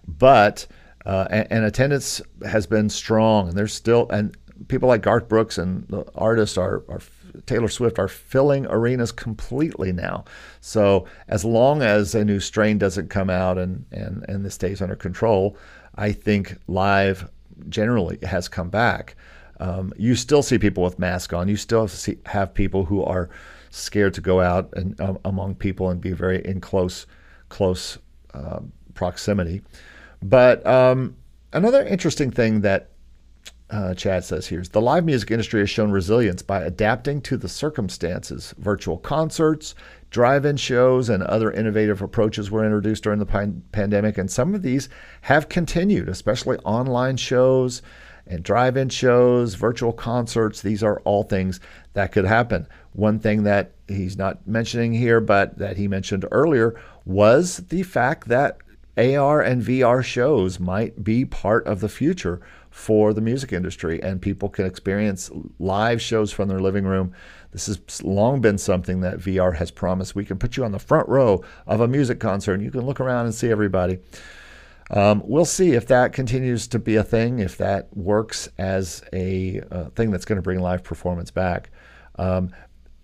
[0.08, 0.68] But
[1.06, 4.38] uh, and, and, attendance has been strong, and there's still and
[4.68, 7.02] people like Garth Brooks and the artists are, are
[7.45, 10.26] Taylor Swift are filling arenas completely now.
[10.60, 14.82] So as long as a new strain doesn't come out and and and this stays
[14.82, 15.58] under control,
[15.98, 17.30] I think live
[17.70, 19.16] generally has come back.
[19.60, 21.48] Um, you still see people with masks on.
[21.48, 23.30] You still see, have people who are
[23.72, 27.06] scared to go out and um, among people and be very in close
[27.50, 27.98] close
[28.34, 28.60] uh,
[28.93, 29.62] proximity.
[30.22, 31.16] But um,
[31.54, 32.91] another interesting thing that
[33.70, 37.36] uh, Chad says here is the live music industry has shown resilience by adapting to
[37.36, 38.53] the circumstances.
[38.57, 39.76] Virtual concerts,
[40.09, 44.55] drive in shows, and other innovative approaches were introduced during the pan- pandemic, and some
[44.55, 44.88] of these
[45.22, 47.82] have continued, especially online shows
[48.26, 50.61] and drive in shows, virtual concerts.
[50.61, 51.59] These are all things
[51.93, 52.68] that could happen.
[52.93, 58.28] One thing that he's not mentioning here, but that he mentioned earlier, was the fact
[58.28, 58.57] that
[58.97, 62.41] AR and VR shows might be part of the future
[62.78, 67.12] for the music industry, and people can experience live shows from their living room.
[67.52, 70.14] This has long been something that VR has promised.
[70.14, 72.82] We can put you on the front row of a music concert, and you can
[72.82, 73.98] look around and see everybody.
[74.92, 79.62] Um, we'll see if that continues to be a thing, if that works as a
[79.72, 81.72] uh, thing that's going to bring live performance back.
[82.20, 82.52] Um,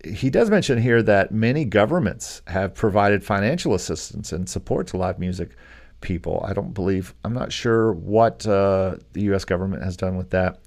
[0.04, 5.18] he does mention here that many governments have provided financial assistance and support to live
[5.18, 5.56] music
[6.04, 6.44] people.
[6.46, 9.44] I don't believe, I'm not sure what uh, the U.S.
[9.44, 10.60] government has done with that.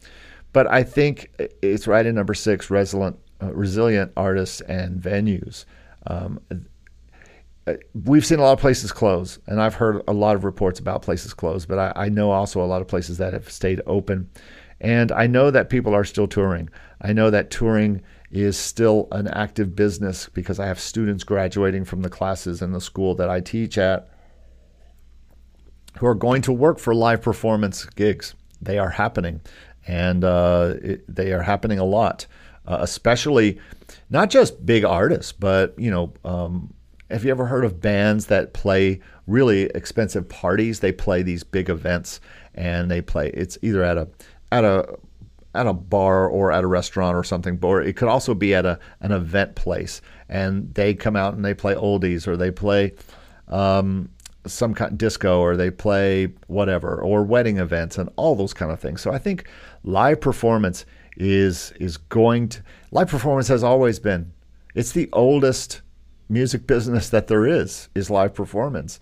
[0.52, 1.30] But I think
[1.62, 5.66] it's right in number six resilient, uh, resilient artists and venues.
[6.08, 6.42] Um,
[7.68, 7.74] uh,
[8.06, 11.02] we've seen a lot of places close, and I've heard a lot of reports about
[11.02, 14.30] places closed, but I, I know also a lot of places that have stayed open.
[14.80, 16.70] And I know that people are still touring.
[17.02, 22.02] I know that touring is still an active business because I have students graduating from
[22.02, 24.10] the classes in the school that I teach at
[26.00, 28.36] who are going to work for live performance gigs.
[28.62, 29.42] They are happening,
[29.88, 32.26] and uh, it, they are happening a lot,
[32.66, 33.60] uh, especially
[34.10, 36.74] not just big artists, but you know, um,
[37.10, 40.80] have you ever heard of bands that play really expensive parties?
[40.80, 42.20] They play these big events,
[42.56, 43.30] and they play.
[43.30, 44.08] It's either at a
[44.52, 44.98] at a
[45.56, 48.66] at a bar or at a restaurant or something, or it could also be at
[48.66, 52.94] a an event place, and they come out and they play oldies or they play.
[53.48, 54.10] Um,
[54.48, 58.72] some kind of disco or they play whatever or wedding events and all those kind
[58.72, 59.02] of things.
[59.02, 59.48] So I think
[59.84, 60.86] live performance
[61.18, 64.32] is is going to live performance has always been
[64.76, 65.82] it's the oldest
[66.30, 69.00] music business that there is is live performance.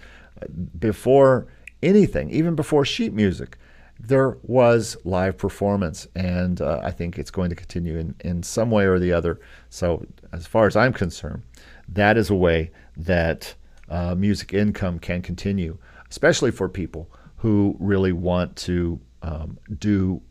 [0.79, 1.47] Before
[1.81, 3.57] anything, even before sheet music,
[3.99, 8.69] there was live performance, and uh, I think it's going to continue in, in some
[8.69, 9.39] way or the other.
[9.69, 11.43] So, as far as I'm concerned,
[11.87, 13.55] that is a way that
[13.89, 15.77] uh, music income can continue,
[16.09, 20.21] especially for people who really want to um, do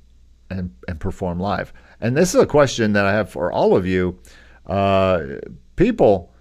[0.51, 1.73] and, and perform live.
[2.01, 4.19] And this is a question that I have for all of you.
[4.67, 5.23] Uh,
[5.77, 6.33] people,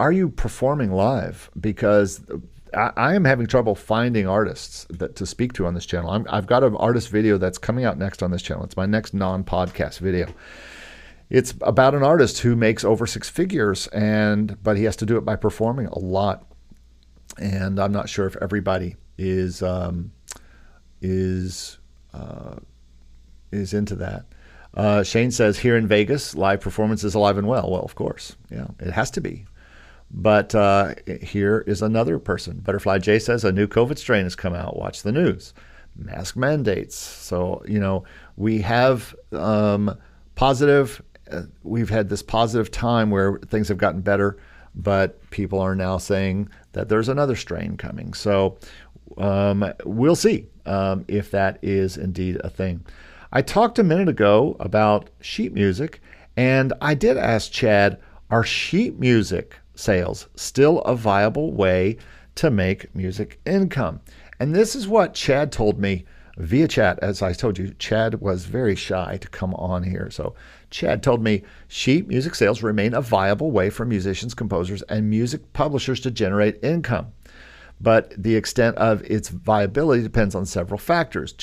[0.00, 1.50] are you performing live?
[1.58, 2.22] Because
[2.74, 6.10] I, I, am having trouble finding artists that to speak to on this channel.
[6.28, 8.64] i have got an artist video that's coming out next on this channel.
[8.64, 10.28] It's my next non-podcast video.
[11.30, 15.16] It's about an artist who makes over six figures, and but he has to do
[15.16, 16.46] it by performing a lot.
[17.38, 20.12] And I'm not sure if everybody is um,
[21.02, 21.78] is
[22.14, 22.56] uh,
[23.52, 24.24] is into that.
[24.74, 27.70] Uh, Shane says here in Vegas, live performance is alive and well.
[27.70, 29.44] Well, of course, yeah, it has to be.
[30.10, 32.60] But uh, here is another person.
[32.60, 34.76] Butterfly J says a new COVID strain has come out.
[34.76, 35.52] Watch the news.
[35.96, 36.96] Mask mandates.
[36.96, 38.04] So you know
[38.36, 39.98] we have um,
[40.34, 41.02] positive.
[41.30, 44.38] Uh, we've had this positive time where things have gotten better,
[44.74, 48.14] but people are now saying that there's another strain coming.
[48.14, 48.58] So
[49.16, 52.84] um, we'll see um, if that is indeed a thing.
[53.32, 56.00] I talked a minute ago about sheet music,
[56.36, 58.00] and I did ask Chad,
[58.30, 61.98] are sheet music sales still a viable way
[62.36, 64.00] to make music income?
[64.40, 66.04] And this is what Chad told me
[66.36, 66.98] via chat.
[67.02, 70.10] As I told you, Chad was very shy to come on here.
[70.10, 70.34] So
[70.70, 75.52] Chad told me sheet music sales remain a viable way for musicians, composers, and music
[75.52, 77.12] publishers to generate income.
[77.80, 81.34] But the extent of its viability depends on several factors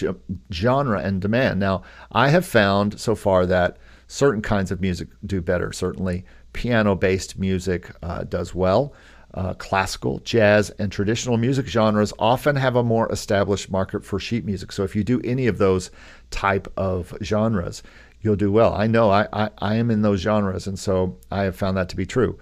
[0.51, 1.59] genre and demand.
[1.59, 5.71] Now, I have found so far that certain kinds of music do better.
[5.71, 8.93] Certainly, piano based music uh, does well.
[9.33, 14.45] Uh, classical, jazz, and traditional music genres often have a more established market for sheet
[14.45, 14.71] music.
[14.71, 15.91] So if you do any of those
[16.31, 17.83] type of genres,
[18.25, 18.73] you'll do well.
[18.73, 21.87] I know I, I, I am in those genres, and so I have found that
[21.89, 22.37] to be true.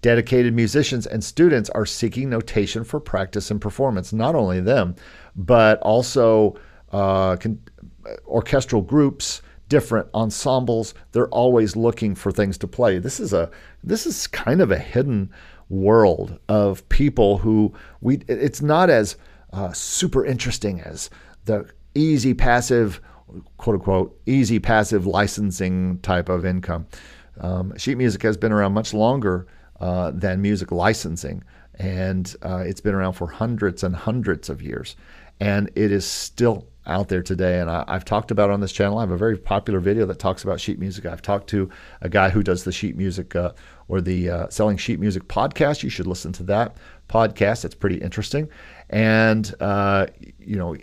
[0.00, 4.12] Dedicated musicians and students are seeking notation for practice and performance.
[4.12, 4.94] Not only them,
[5.34, 6.56] but also
[6.92, 7.60] uh, con-
[8.26, 10.94] orchestral groups, different ensembles.
[11.12, 12.98] They're always looking for things to play.
[12.98, 13.50] This is a
[13.82, 15.30] this is kind of a hidden
[15.68, 18.18] world of people who we.
[18.28, 19.16] It's not as
[19.52, 21.10] uh, super interesting as
[21.46, 23.00] the easy passive,
[23.56, 26.86] quote unquote, easy passive licensing type of income.
[27.40, 29.46] Um, sheet music has been around much longer
[29.80, 31.42] uh, than music licensing,
[31.76, 34.96] and uh, it's been around for hundreds and hundreds of years,
[35.40, 37.60] and it is still out there today.
[37.60, 38.98] And I, have talked about on this channel.
[38.98, 41.06] I have a very popular video that talks about sheet music.
[41.06, 41.70] I've talked to
[42.00, 43.52] a guy who does the sheet music uh,
[43.88, 45.82] or the uh, Selling Sheet Music podcast.
[45.82, 46.76] You should listen to that
[47.08, 47.64] podcast.
[47.64, 48.48] It's pretty interesting.
[48.90, 50.06] And, uh,
[50.38, 50.76] you know,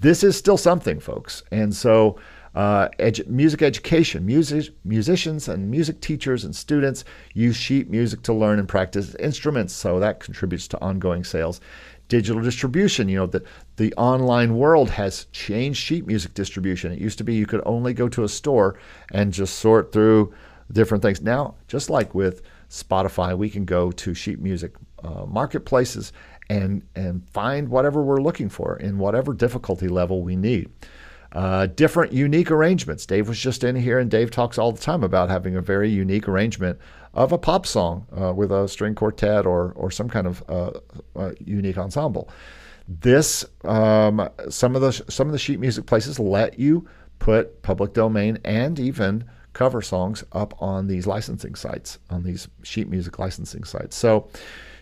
[0.00, 1.42] this is still something, folks.
[1.50, 2.18] And so,
[2.54, 7.04] uh, edu- music education, music, musicians and music teachers and students
[7.34, 9.72] use sheet music to learn and practice instruments.
[9.74, 11.60] So that contributes to ongoing sales
[12.08, 13.08] digital distribution.
[13.08, 13.44] You know, the,
[13.76, 16.90] the online world has changed sheet music distribution.
[16.92, 18.78] It used to be you could only go to a store
[19.12, 20.34] and just sort through
[20.72, 21.20] different things.
[21.20, 24.74] Now, just like with Spotify, we can go to sheet music
[25.04, 26.12] uh, marketplaces
[26.50, 30.70] and, and find whatever we're looking for in whatever difficulty level we need.
[31.32, 33.04] Uh, different unique arrangements.
[33.04, 35.90] Dave was just in here, and Dave talks all the time about having a very
[35.90, 36.78] unique arrangement
[37.12, 40.70] of a pop song uh, with a string quartet or or some kind of uh,
[41.16, 42.30] uh, unique ensemble.
[42.88, 46.88] This um, some of the some of the sheet music places let you
[47.18, 52.88] put public domain and even cover songs up on these licensing sites on these sheet
[52.88, 53.96] music licensing sites.
[53.96, 54.28] So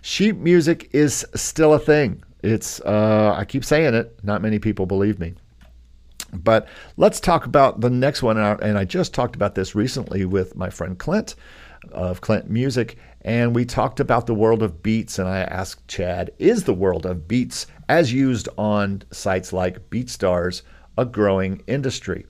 [0.07, 2.22] sheet music is still a thing.
[2.42, 4.16] It's uh, I keep saying it.
[4.22, 5.34] Not many people believe me.
[6.32, 8.38] But let's talk about the next one.
[8.38, 11.34] And I just talked about this recently with my friend Clint
[11.90, 15.18] of Clint Music, and we talked about the world of beats.
[15.18, 20.62] And I asked Chad, is the world of beats, as used on sites like BeatStars,
[20.96, 22.26] a growing industry?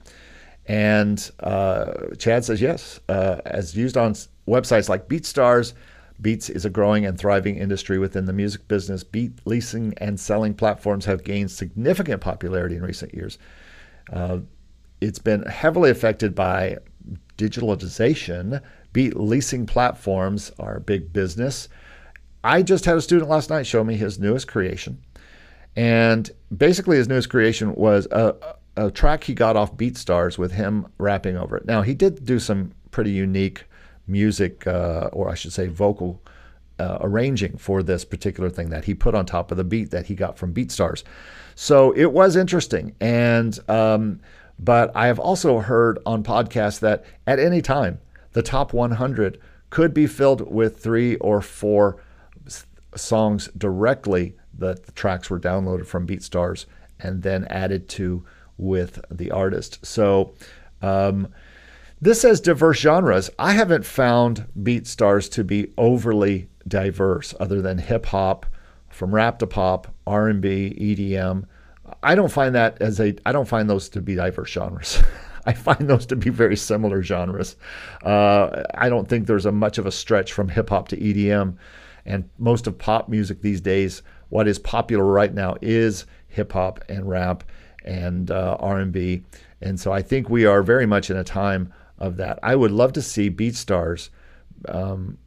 [0.65, 2.99] And uh, Chad says yes.
[3.07, 4.13] Uh, as used on
[4.47, 5.73] websites like BeatStars,
[6.19, 9.03] Beats is a growing and thriving industry within the music business.
[9.03, 13.37] Beat leasing and selling platforms have gained significant popularity in recent years.
[14.11, 14.39] Uh,
[14.99, 16.77] it's been heavily affected by
[17.37, 18.61] digitalization
[18.97, 21.69] Beat leasing platforms are a big business.
[22.43, 25.03] I just had a student last night show me his newest creation.
[25.75, 28.35] And basically, his newest creation was a,
[28.75, 31.67] a track he got off BeatStars with him rapping over it.
[31.67, 33.65] Now, he did do some pretty unique
[34.07, 36.21] music, uh, or I should say, vocal
[36.79, 40.05] uh, arranging for this particular thing that he put on top of the beat that
[40.05, 41.03] he got from BeatStars.
[41.55, 42.95] So it was interesting.
[42.99, 44.19] And, um,
[44.59, 47.99] but I have also heard on podcasts that at any time,
[48.33, 49.39] the top 100
[49.69, 52.01] could be filled with three or four
[52.95, 56.65] songs directly that the tracks were downloaded from BeatStars
[56.99, 58.23] and then added to
[58.57, 59.85] with the artist.
[59.85, 60.33] So
[60.81, 61.29] um,
[61.99, 63.29] this says diverse genres.
[63.39, 68.45] I haven't found BeatStars to be overly diverse, other than hip hop,
[68.89, 71.45] from rap to pop, R and B, EDM.
[72.03, 73.15] I don't find that as a.
[73.25, 75.01] I don't find those to be diverse genres.
[75.45, 77.55] I find those to be very similar genres.
[78.03, 81.55] Uh, I don't think there's a much of a stretch from hip hop to EDM,
[82.05, 84.03] and most of pop music these days.
[84.29, 87.45] What is popular right now is hip hop and rap
[87.85, 89.23] and uh, R&B,
[89.61, 92.39] and so I think we are very much in a time of that.
[92.43, 94.09] I would love to see BeatStars
[94.67, 95.17] um,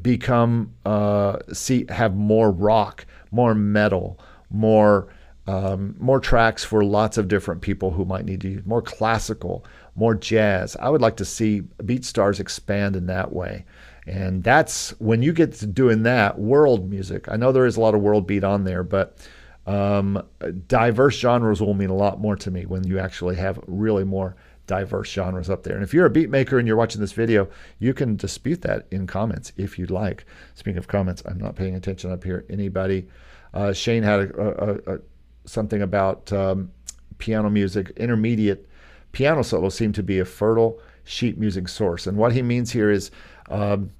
[0.00, 4.18] become uh, see have more rock, more metal,
[4.50, 5.08] more
[5.46, 9.64] um, more tracks for lots of different people who might need to use more classical,
[9.94, 10.74] more jazz.
[10.76, 13.66] I would like to see BeatStars expand in that way.
[14.06, 17.28] And that's when you get to doing that world music.
[17.28, 19.18] I know there is a lot of world beat on there, but
[19.66, 20.22] um,
[20.66, 24.36] diverse genres will mean a lot more to me when you actually have really more
[24.66, 25.74] diverse genres up there.
[25.74, 27.48] And if you're a beat maker and you're watching this video,
[27.78, 30.24] you can dispute that in comments if you'd like.
[30.54, 32.44] Speaking of comments, I'm not paying attention up here.
[32.48, 33.08] Anybody?
[33.52, 34.98] Uh, Shane had a, a, a,
[35.44, 36.70] something about um,
[37.18, 37.92] piano music.
[37.96, 38.68] Intermediate
[39.12, 42.06] piano solos seem to be a fertile sheet music source.
[42.06, 43.10] And what he means here is
[43.48, 43.90] um,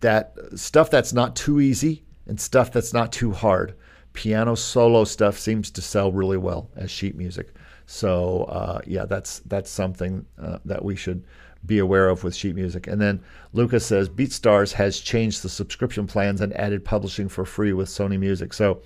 [0.00, 3.74] that stuff that's not too easy and stuff that's not too hard.
[4.12, 7.54] Piano solo stuff seems to sell really well as sheet music.
[7.90, 11.24] So uh, yeah, that's that's something uh, that we should
[11.66, 12.86] be aware of with sheet music.
[12.86, 13.20] And then
[13.52, 18.16] Lucas says BeatStars has changed the subscription plans and added publishing for free with Sony
[18.16, 18.52] Music.
[18.52, 18.82] So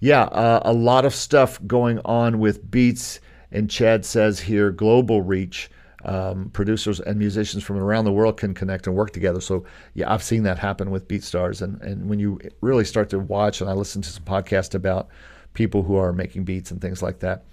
[0.00, 3.20] yeah, uh, a lot of stuff going on with Beats.
[3.52, 5.70] And Chad says here global reach.
[6.04, 9.40] Um, producers and musicians from around the world can connect and work together.
[9.40, 9.64] So
[9.94, 11.62] yeah, I've seen that happen with BeatStars.
[11.62, 15.08] And and when you really start to watch, and I listen to some podcasts about
[15.56, 17.44] people who are making beats and things like that.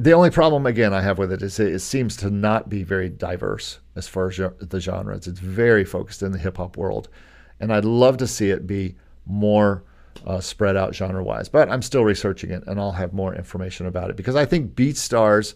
[0.00, 3.08] The only problem, again, I have with it is it, seems to not be very
[3.08, 5.28] diverse as far as the genres.
[5.28, 7.08] It's very focused in the hip hop world,
[7.60, 9.84] and I'd love to see it be more
[10.26, 11.48] uh, spread out genre wise.
[11.48, 14.74] But I'm still researching it, and I'll have more information about it because I think
[14.74, 15.54] BeatStars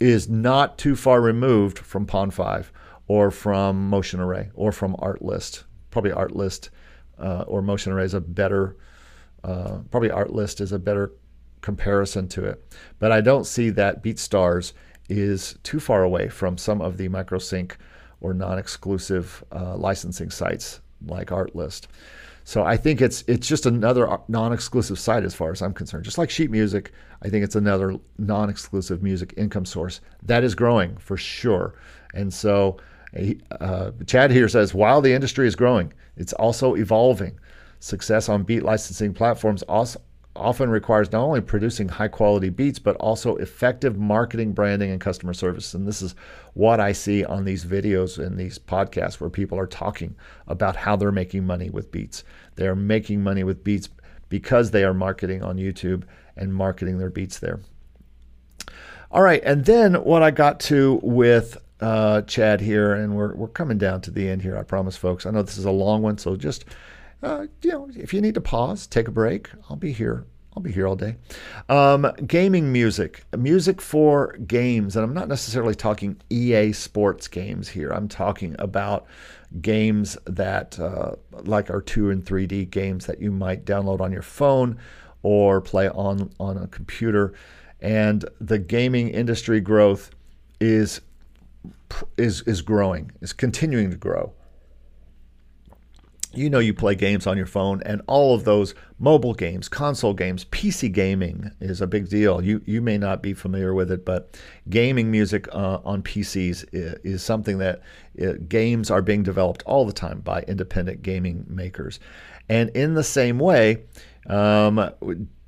[0.00, 2.66] is not too far removed from Pond5
[3.06, 5.62] or from Motion Array or from Artlist.
[5.90, 6.70] Probably Artlist
[7.18, 8.76] uh, or Motion Array is a better.
[9.44, 11.12] Uh, probably Artlist is a better
[11.66, 12.62] comparison to it.
[13.00, 14.72] But I don't see that BeatStars
[15.08, 17.72] is too far away from some of the microsync
[18.20, 21.88] or non-exclusive uh, licensing sites like Artlist.
[22.44, 26.04] So I think it's it's just another non-exclusive site as far as I'm concerned.
[26.04, 26.92] Just like sheet music,
[27.24, 31.74] I think it's another non-exclusive music income source that is growing for sure.
[32.14, 32.76] And so
[33.60, 37.40] uh, Chad here says while the industry is growing, it's also evolving.
[37.80, 40.00] Success on beat licensing platforms also
[40.36, 45.34] often requires not only producing high quality beats, but also effective marketing, branding, and customer
[45.34, 45.74] service.
[45.74, 46.14] And this is
[46.54, 50.14] what I see on these videos and these podcasts where people are talking
[50.46, 52.24] about how they're making money with beats.
[52.54, 53.88] They are making money with beats
[54.28, 56.04] because they are marketing on YouTube
[56.36, 57.60] and marketing their beats there.
[59.10, 63.48] All right, and then what I got to with uh, Chad here, and we're, we're
[63.48, 65.26] coming down to the end here, I promise, folks.
[65.26, 66.64] I know this is a long one, so just
[67.22, 70.26] uh, you know, if you need to pause, take a break, I'll be here.
[70.56, 71.16] I'll be here all day.
[71.68, 77.90] Um, gaming music, music for games, and I'm not necessarily talking EA Sports games here.
[77.90, 79.06] I'm talking about
[79.60, 84.22] games that, uh, like our 2 and 3D games that you might download on your
[84.22, 84.78] phone
[85.22, 87.34] or play on on a computer.
[87.80, 90.10] And the gaming industry growth
[90.58, 91.02] is
[92.16, 94.32] is is growing, is continuing to grow
[96.36, 100.14] you know you play games on your phone and all of those mobile games console
[100.14, 102.42] games pc gaming is a big deal.
[102.42, 104.38] You you may not be familiar with it but
[104.68, 107.80] gaming music uh, on pcs is, is something that
[108.20, 112.00] uh, games are being developed all the time by independent gaming makers.
[112.48, 113.84] And in the same way
[114.28, 114.90] um,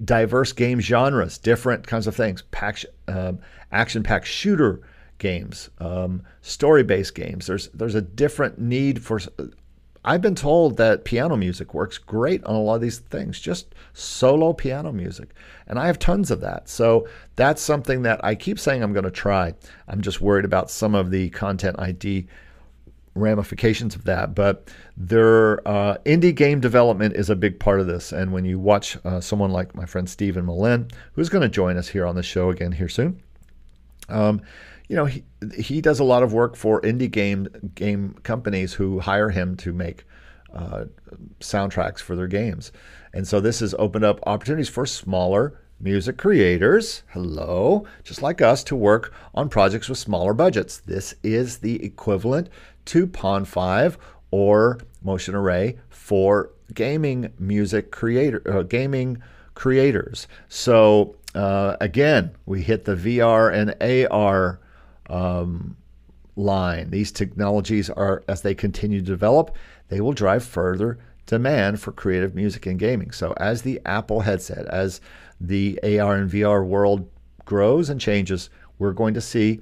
[0.05, 3.40] diverse game genres different kinds of things pack, um,
[3.73, 4.81] action packed shooter
[5.19, 7.47] games um, story based games.
[7.47, 9.20] There's there's a different need for
[10.05, 13.75] I've been told that piano music works great on a lot of these things, just
[13.93, 15.31] solo piano music.
[15.66, 16.69] And I have tons of that.
[16.69, 19.55] So that's something that I keep saying I'm going to try.
[19.89, 22.27] I'm just worried about some of the content ID
[23.15, 24.35] ramifications of that.
[24.35, 28.12] But their uh, indie game development is a big part of this.
[28.12, 31.77] And when you watch uh, someone like my friend Stephen Malin, who's going to join
[31.77, 33.20] us here on the show again here soon,
[34.09, 34.41] um,
[34.89, 35.23] you know, he,
[35.59, 39.73] he does a lot of work for indie game game companies who hire him to
[39.73, 40.05] make
[40.52, 40.85] uh,
[41.40, 42.73] soundtracks for their games.
[43.12, 48.65] And so this has opened up opportunities for smaller music creators, hello, just like us,
[48.65, 50.78] to work on projects with smaller budgets.
[50.78, 52.48] This is the equivalent
[52.86, 53.97] to Pond5
[54.31, 59.23] or Motion Array for gaming music creator, uh, gaming
[59.55, 60.27] creators.
[60.48, 64.60] So uh, again, we hit the VR and AR
[65.09, 65.76] um,
[66.36, 66.90] line.
[66.90, 69.56] These technologies are, as they continue to develop,
[69.89, 73.10] they will drive further demand for creative music and gaming.
[73.10, 75.01] So, as the Apple headset, as
[75.40, 77.09] the AR and VR world
[77.44, 79.60] grows and changes, we're going to see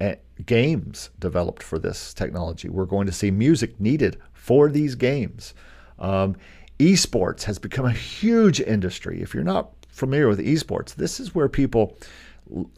[0.00, 2.68] eh, games developed for this technology.
[2.68, 5.54] We're going to see music needed for these games.
[5.98, 6.36] Um,
[6.78, 9.22] esports has become a huge industry.
[9.22, 11.96] If you're not familiar with esports, this is where people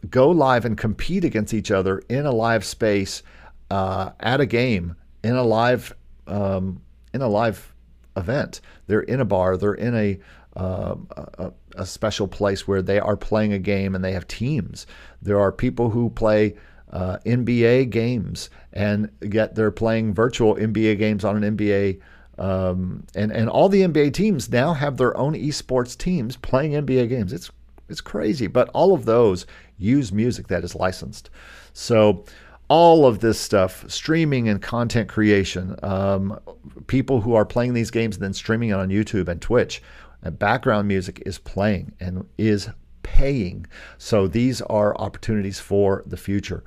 [0.09, 3.23] go live and compete against each other in a live space
[3.69, 5.95] uh, at a game in a live
[6.27, 6.81] um,
[7.13, 7.73] in a live
[8.15, 8.61] event.
[8.87, 9.57] They're in a bar.
[9.57, 10.19] They're in a,
[10.55, 10.95] uh,
[11.37, 14.85] a, a special place where they are playing a game and they have teams.
[15.21, 16.55] There are people who play
[16.91, 21.99] uh, NBA games and yet they're playing virtual NBA games on an NBA.
[22.37, 27.07] Um, and and all the NBA teams now have their own esports teams playing NBA
[27.07, 27.31] games.
[27.31, 27.49] It's
[27.89, 29.45] it's crazy, but all of those
[29.77, 31.29] use music that is licensed.
[31.73, 32.25] So
[32.67, 36.39] all of this stuff, streaming and content creation, um,
[36.87, 39.81] people who are playing these games and then streaming it on YouTube and Twitch,
[40.23, 42.69] and background music is playing and is
[43.03, 43.67] paying.
[43.99, 46.63] So these are opportunities for the future.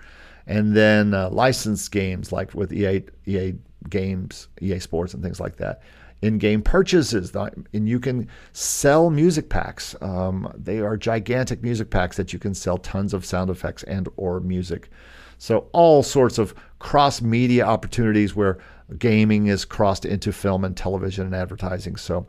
[0.47, 3.55] And then uh, licensed games like with EA, EA
[3.91, 5.83] games, EA Sports, and things like that
[6.21, 7.33] in-game purchases,
[7.73, 9.95] and you can sell music packs.
[10.01, 14.09] Um, they are gigantic music packs that you can sell tons of sound effects and
[14.17, 14.91] or music.
[15.39, 18.59] So all sorts of cross-media opportunities where
[18.99, 21.95] gaming is crossed into film and television and advertising.
[21.97, 22.27] So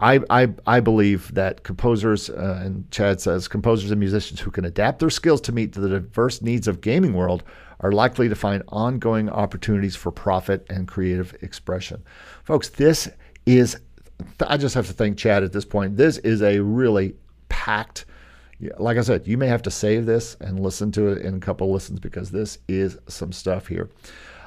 [0.00, 4.64] I, I, I believe that composers, uh, and Chad says, composers and musicians who can
[4.64, 7.42] adapt their skills to meet the diverse needs of gaming world
[7.80, 12.02] are likely to find ongoing opportunities for profit and creative expression.
[12.44, 13.08] Folks, this
[13.46, 13.78] is,
[14.46, 15.96] I just have to thank Chad at this point.
[15.96, 17.14] This is a really
[17.48, 18.04] packed,
[18.78, 21.40] like I said, you may have to save this and listen to it in a
[21.40, 23.88] couple listens because this is some stuff here.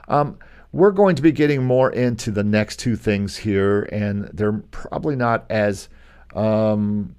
[0.08, 0.38] Um,
[0.72, 5.16] we're going to be getting more into the next two things here, and they're probably
[5.16, 5.88] not as
[6.36, 7.16] um,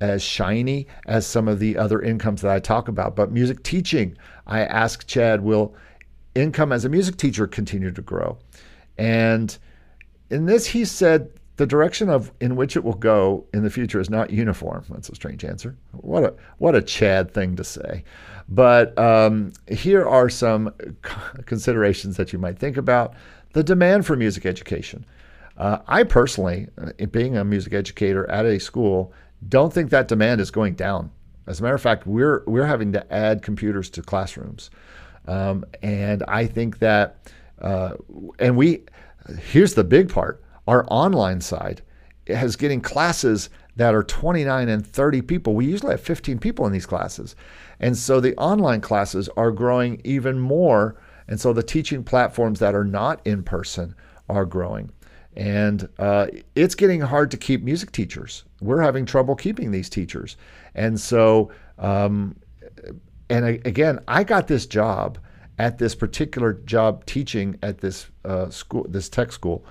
[0.00, 3.16] as shiny as some of the other incomes that I talk about.
[3.16, 4.16] But music teaching,
[4.46, 5.74] I asked Chad, will
[6.34, 8.38] income as a music teacher continue to grow?
[8.96, 9.56] And
[10.30, 14.00] in this, he said the direction of in which it will go in the future
[14.00, 14.84] is not uniform.
[14.88, 15.76] That's a strange answer.
[15.92, 18.04] What a what a Chad thing to say.
[18.48, 20.72] But um, here are some
[21.46, 23.14] considerations that you might think about.
[23.52, 25.04] The demand for music education.
[25.56, 29.12] Uh, I personally, uh, being a music educator at a school,
[29.46, 31.10] don't think that demand is going down.
[31.46, 34.70] As a matter of fact, we're we're having to add computers to classrooms,
[35.26, 37.94] um, and I think that, uh,
[38.38, 38.84] and we,
[39.38, 41.82] here's the big part: our online side
[42.26, 45.54] has getting classes that are 29 and 30 people.
[45.54, 47.34] We usually have 15 people in these classes,
[47.80, 51.00] and so the online classes are growing even more.
[51.30, 53.94] And so the teaching platforms that are not in person
[54.30, 54.90] are growing.
[55.38, 58.42] And uh, it's getting hard to keep music teachers.
[58.60, 60.36] We're having trouble keeping these teachers.
[60.74, 62.34] And so, um,
[63.30, 65.16] and again, I got this job
[65.56, 69.64] at this particular job teaching at this uh, school, this tech school,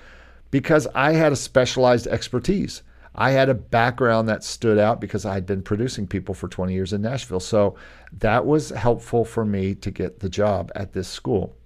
[0.51, 2.81] because I had a specialized expertise.
[3.13, 6.71] I had a background that stood out because I had been producing people for 20
[6.71, 7.41] years in Nashville.
[7.41, 7.75] So
[8.19, 11.57] that was helpful for me to get the job at this school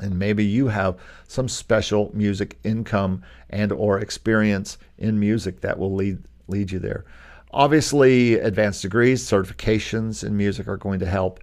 [0.00, 0.98] and maybe you have
[1.28, 6.18] some special music income and or experience in music that will lead
[6.48, 7.04] lead you there.
[7.52, 11.40] Obviously, advanced degrees, certifications in music are going to help.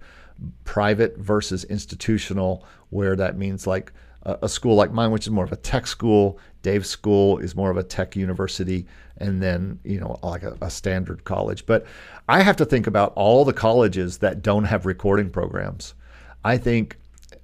[0.64, 5.52] Private versus institutional, where that means like a, school like mine, which is more of
[5.52, 6.38] a tech school.
[6.62, 8.86] Dave's school is more of a tech university,
[9.18, 11.66] and then you know like a, a standard college.
[11.66, 11.86] But
[12.28, 15.94] I have to think about all the colleges that don't have recording programs.
[16.44, 16.96] I think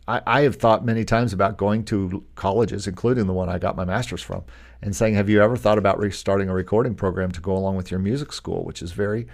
[0.06, 3.76] I, I have thought many times about going to colleges, including the one I got
[3.76, 4.44] my master's from,
[4.82, 7.90] and saying, "Have you ever thought about restarting a recording program to go along with
[7.90, 9.26] your music school, which is very,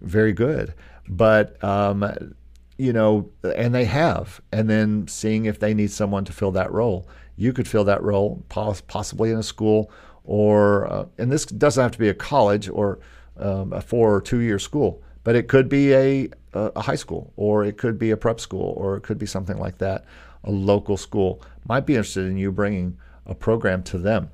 [0.00, 0.74] very good?"
[1.08, 2.34] But um,
[2.78, 6.72] you know, and they have, and then seeing if they need someone to fill that
[6.72, 7.08] role.
[7.36, 9.90] You could fill that role, possibly in a school,
[10.24, 13.00] or uh, and this doesn't have to be a college or
[13.36, 17.32] um, a four or two year school, but it could be a a high school,
[17.36, 20.04] or it could be a prep school, or it could be something like that.
[20.44, 24.30] A local school might be interested in you bringing a program to them.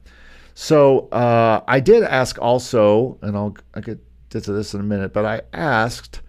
[0.54, 3.98] So uh, I did ask also, and I'll I get
[4.30, 6.22] to this in a minute, but I asked.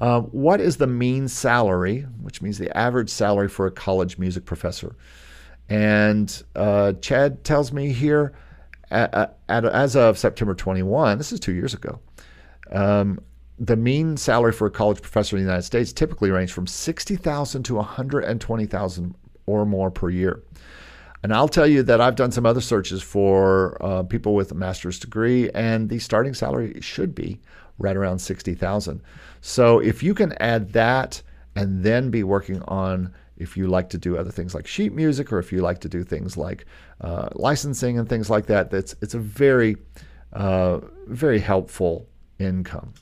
[0.00, 4.44] Uh, what is the mean salary, which means the average salary for a college music
[4.44, 4.96] professor?
[5.68, 8.32] And uh, Chad tells me here,
[8.90, 12.00] at, at, as of September 21, this is two years ago,
[12.70, 13.20] um,
[13.62, 17.62] the mean salary for a college professor in the United States typically range from 60,000
[17.62, 19.14] to 120,000
[19.46, 20.42] or more per year.
[21.22, 24.56] And I'll tell you that I've done some other searches for uh, people with a
[24.56, 27.40] master's degree, and the starting salary should be
[27.78, 29.00] right around 60,000.
[29.40, 31.22] So if you can add that
[31.54, 35.32] and then be working on if you like to do other things like sheet music
[35.32, 36.66] or if you like to do things like
[37.00, 39.76] uh, licensing and things like that, that's it's a very
[40.32, 42.08] uh, very helpful
[42.40, 42.92] income.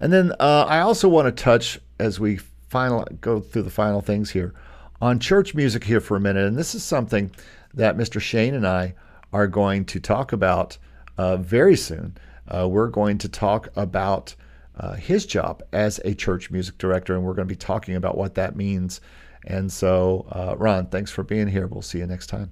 [0.00, 2.36] And then uh, I also want to touch as we
[2.68, 4.52] final go through the final things here
[5.00, 7.30] on church music here for a minute, and this is something
[7.74, 8.20] that Mr.
[8.20, 8.94] Shane and I
[9.32, 10.78] are going to talk about
[11.18, 12.16] uh, very soon.
[12.48, 14.34] Uh, we're going to talk about
[14.78, 18.16] uh, his job as a church music director, and we're going to be talking about
[18.16, 19.00] what that means.
[19.46, 21.66] And so, uh, Ron, thanks for being here.
[21.66, 22.50] We'll see you next time.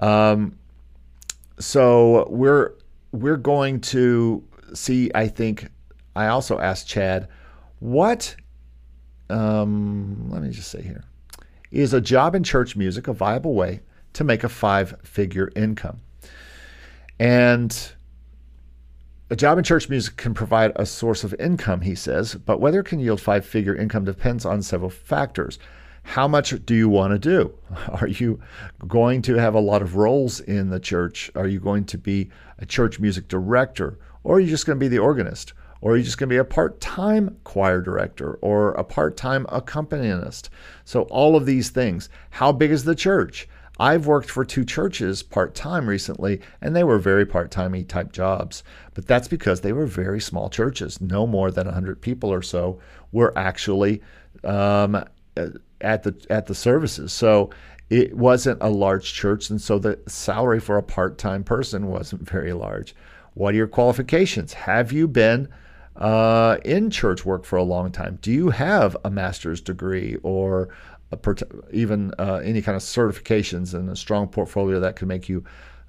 [0.00, 0.58] Um,
[1.58, 2.72] so we're
[3.12, 4.42] we're going to
[4.74, 5.10] see.
[5.14, 5.68] I think
[6.14, 7.28] I also asked Chad,
[7.78, 8.36] what?
[9.30, 11.04] Um, let me just say here,
[11.70, 13.80] is a job in church music a viable way
[14.12, 16.00] to make a five-figure income?
[17.18, 17.92] And
[19.30, 22.80] a job in church music can provide a source of income, he says, but whether
[22.80, 25.58] it can yield five figure income depends on several factors.
[26.02, 27.54] How much do you want to do?
[27.88, 28.40] Are you
[28.86, 31.30] going to have a lot of roles in the church?
[31.34, 32.28] Are you going to be
[32.58, 33.98] a church music director?
[34.24, 35.54] Or are you just going to be the organist?
[35.82, 39.16] Or are you just going to be a part time choir director or a part
[39.16, 40.48] time accompanist?
[40.84, 42.08] So, all of these things.
[42.30, 43.48] How big is the church?
[43.80, 48.12] I've worked for two churches part time recently, and they were very part timey type
[48.12, 48.62] jobs.
[48.94, 51.00] But that's because they were very small churches.
[51.00, 52.78] No more than 100 people or so
[53.10, 54.02] were actually
[54.44, 55.04] um,
[55.80, 57.12] at the at the services.
[57.12, 57.50] So
[57.90, 62.22] it wasn't a large church, and so the salary for a part time person wasn't
[62.22, 62.94] very large.
[63.34, 64.52] What are your qualifications?
[64.52, 65.48] Have you been
[65.96, 68.18] uh, in church work for a long time?
[68.22, 70.68] Do you have a master's degree or
[71.72, 75.44] even uh, any kind of certifications and a strong portfolio that could make you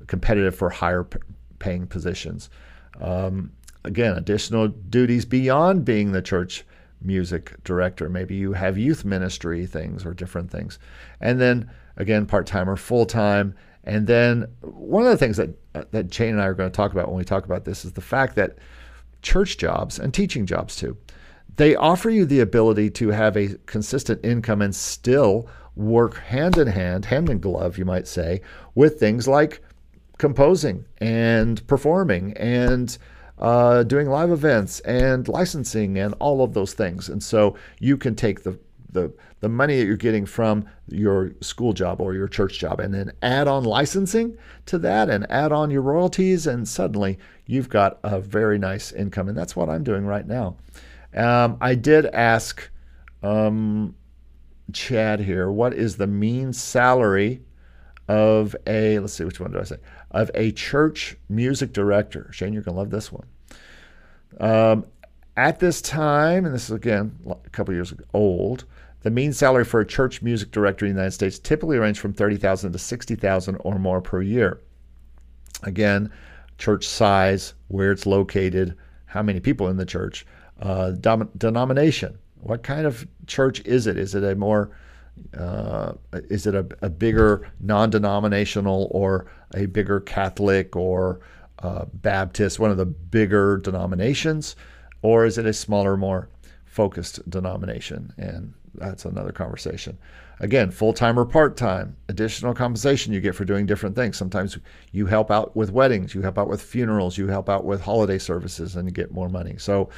[0.08, 1.20] competitive for higher p-
[1.60, 2.50] paying positions.
[3.00, 3.52] Um,
[3.84, 6.66] again, additional duties beyond being the church
[7.02, 8.10] music director.
[8.10, 10.80] Maybe you have youth ministry things or different things.
[11.20, 13.56] And then again, part time or full time.
[13.84, 16.76] And then one of the things that uh, that Shane and I are going to
[16.76, 18.58] talk about when we talk about this is the fact that
[19.24, 20.98] church jobs and teaching jobs too
[21.56, 26.68] they offer you the ability to have a consistent income and still work hand in
[26.68, 28.42] hand, hand in glove, you might say,
[28.76, 29.62] with things like
[30.18, 32.98] composing and performing and
[33.40, 37.10] uh, doing live events and licensing and all of those things.
[37.10, 38.58] And so you can take the
[38.94, 42.94] the the money that you're getting from your school job or your church job and
[42.94, 48.00] then add on licensing to that and add on your royalties and suddenly you've got
[48.04, 50.56] a very nice income and that's what I'm doing right now.
[51.16, 52.70] Um, I did ask
[53.22, 53.96] um,
[54.72, 57.42] Chad here, what is the mean salary
[58.08, 59.78] of a, let's see, which one do I say?
[60.12, 62.30] Of a church music director.
[62.32, 63.28] Shane, you're going to love this one.
[64.40, 64.86] Um,
[65.36, 68.66] at this time, and this is again a couple years old,
[69.04, 72.14] the mean salary for a church music director in the United States typically ranges from
[72.14, 74.62] 30000 to 60000 or more per year.
[75.62, 76.12] Again,
[76.58, 78.76] church size, where it's located,
[79.06, 80.26] how many people in the church
[80.62, 82.18] uh, dom- denomination.
[82.42, 83.98] What kind of church is it?
[83.98, 84.72] Is it a more
[85.38, 91.20] uh, is it a, a bigger non-denominational or a bigger Catholic or
[91.60, 94.56] uh, Baptist, one of the bigger denominations,
[95.02, 96.30] or is it a smaller, more
[96.66, 98.12] focused denomination?
[98.18, 99.98] And that's another conversation.
[100.40, 104.18] Again, full time or part time, additional compensation you get for doing different things.
[104.18, 104.58] Sometimes
[104.92, 108.18] you help out with weddings, you help out with funerals, you help out with holiday
[108.18, 109.56] services, and you get more money.
[109.58, 109.90] So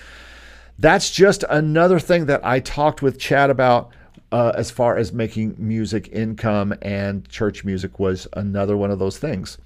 [0.78, 3.92] that's just another thing that I talked with Chad about
[4.32, 9.18] uh, as far as making music income, and church music was another one of those
[9.18, 9.58] things.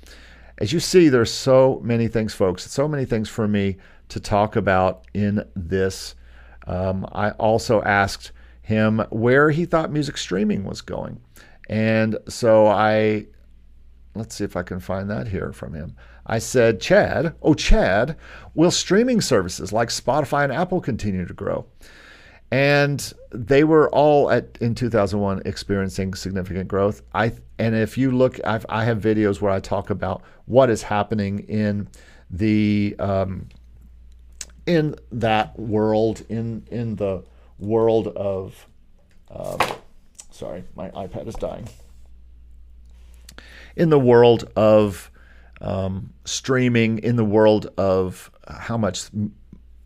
[0.59, 3.77] As you see, there's so many things, folks, so many things for me
[4.09, 6.15] to talk about in this.
[6.67, 8.31] Um, I also asked
[8.69, 11.19] him where he thought music streaming was going.
[11.67, 13.25] And so I,
[14.13, 15.95] let's see if I can find that here from him.
[16.27, 18.15] I said, Chad, oh, Chad,
[18.53, 21.65] will streaming services like Spotify and Apple continue to grow?
[22.51, 27.01] And they were all at in 2001 experiencing significant growth.
[27.13, 30.81] I and if you look, I've, I have videos where I talk about what is
[30.81, 31.87] happening in
[32.31, 33.49] the um,
[34.65, 37.23] in that world in in the
[37.59, 38.67] world of
[39.31, 39.59] um,
[40.31, 41.67] sorry, my iPad is dying.
[43.75, 45.11] In the world of
[45.61, 49.09] um, streaming, in the world of how much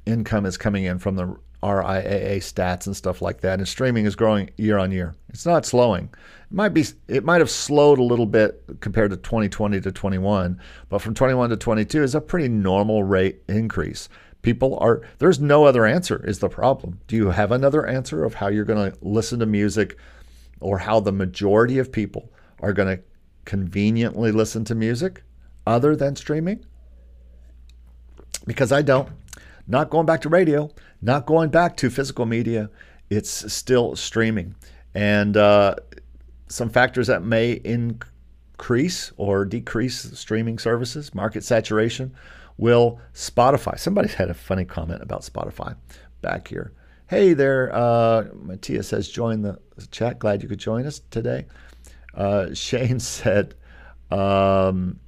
[0.05, 4.15] income is coming in from the RIAA stats and stuff like that, and streaming is
[4.15, 5.15] growing year on year.
[5.29, 6.09] It's not slowing.
[6.51, 6.85] It might be.
[7.07, 10.59] It might have slowed a little bit compared to 2020 to 21,
[10.89, 14.09] but from 21 to 22 is a pretty normal rate increase
[14.43, 16.99] people are there's no other answer is the problem.
[17.07, 19.97] Do you have another answer of how you're going to listen to music
[20.59, 23.03] or how the majority of people are going to
[23.45, 25.23] conveniently listen to music
[25.65, 26.63] other than streaming?
[28.45, 29.09] Because i don't.
[29.65, 30.69] Not going back to radio
[31.03, 32.69] not going back to physical media.
[33.09, 34.55] It's still streaming.
[34.95, 35.75] And uh,
[36.47, 42.15] some factors that may increase or decrease streaming services market saturation
[42.57, 43.79] will Spotify.
[43.79, 45.75] Somebody's had a funny comment about Spotify
[46.21, 46.73] back here.
[47.07, 49.59] Hey there, uh, Matthias says, join the
[49.91, 50.19] chat.
[50.19, 51.45] Glad you could join us today.
[52.13, 53.55] Uh, Shane said,
[54.09, 54.99] um,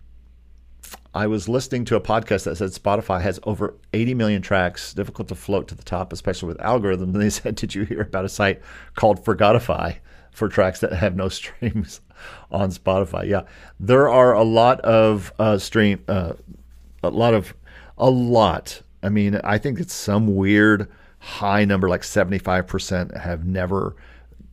[1.15, 5.29] I was listening to a podcast that said Spotify has over 80 million tracks, difficult
[5.29, 7.03] to float to the top, especially with algorithms.
[7.03, 8.61] And they said, Did you hear about a site
[8.95, 9.93] called Forgotify
[10.31, 12.01] for tracks that have no streams
[12.51, 13.27] on Spotify?
[13.29, 13.43] Yeah,
[13.79, 16.33] there are a lot of uh, stream uh,
[17.05, 17.53] a lot of
[17.97, 18.81] a lot.
[19.01, 23.95] I mean, I think it's some weird high number, like 75% have never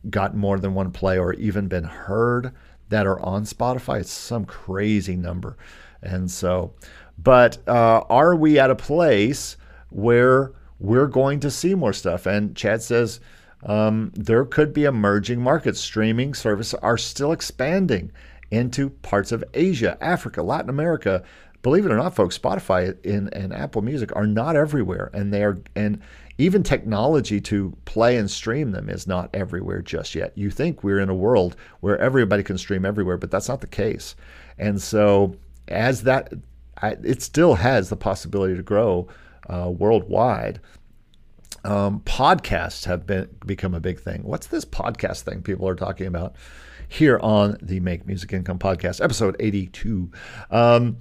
[0.09, 2.51] gotten more than one play or even been heard
[2.89, 4.01] that are on Spotify.
[4.01, 5.57] It's some crazy number.
[6.01, 6.73] And so,
[7.17, 9.55] but uh, are we at a place
[9.89, 12.25] where we're going to see more stuff?
[12.25, 13.19] And Chad says
[13.63, 15.79] um, there could be emerging markets.
[15.79, 18.11] Streaming services are still expanding
[18.51, 21.23] into parts of Asia, Africa, Latin America,
[21.63, 25.43] believe it or not, folks, Spotify and, and Apple Music are not everywhere, and they
[25.43, 25.99] are and
[26.37, 30.33] even technology to play and stream them is not everywhere just yet.
[30.35, 33.67] You think we're in a world where everybody can stream everywhere, but that's not the
[33.67, 34.15] case.
[34.57, 35.35] And so,
[35.67, 36.33] as that,
[36.81, 39.07] it still has the possibility to grow
[39.49, 40.59] uh, worldwide.
[41.63, 44.23] Um, podcasts have been become a big thing.
[44.23, 46.35] What's this podcast thing people are talking about
[46.89, 50.11] here on the Make Music Income podcast, episode 82?
[50.51, 50.97] Um,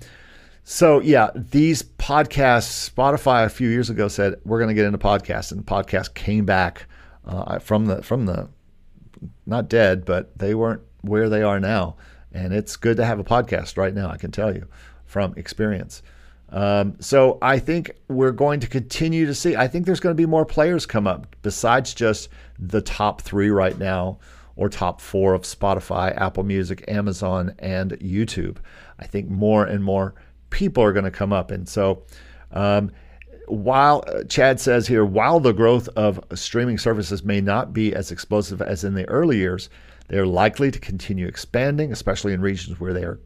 [0.65, 4.99] so yeah, these podcasts, Spotify a few years ago said we're going to get into
[4.99, 6.87] podcasts, and podcast came back
[7.27, 8.49] uh, from the from the
[9.47, 11.97] not dead, but they weren't where they are now,
[12.33, 14.09] and it's good to have a podcast right now.
[14.09, 14.69] I can tell you
[15.05, 16.03] from experience.
[16.51, 19.57] Um, so I think we're going to continue to see.
[19.57, 22.29] I think there's going to be more players come up besides just
[22.59, 24.19] the top three right now
[24.55, 28.59] or top four of Spotify, Apple Music, Amazon, and YouTube.
[28.99, 30.15] I think more and more
[30.53, 31.51] people are going to come up.
[31.51, 32.05] And so,
[32.53, 32.93] um,
[33.49, 38.13] while uh, Chad says here, while the growth of streaming services may not be as
[38.13, 39.69] explosive as in the early years,
[40.09, 43.19] they are likely to continue expanding, especially in regions where they are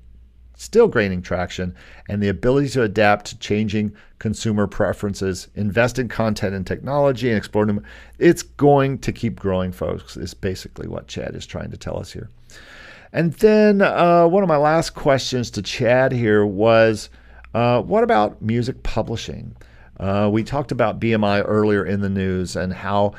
[0.56, 1.74] still gaining traction,
[2.08, 7.36] and the ability to adapt to changing consumer preferences, invest in content and technology, and
[7.36, 7.84] explore them.
[8.18, 12.12] It's going to keep growing, folks, is basically what Chad is trying to tell us
[12.12, 12.30] here.
[13.16, 17.08] And then uh, one of my last questions to Chad here was
[17.54, 19.56] uh, what about music publishing?
[19.98, 23.14] Uh, we talked about BMI earlier in the news and how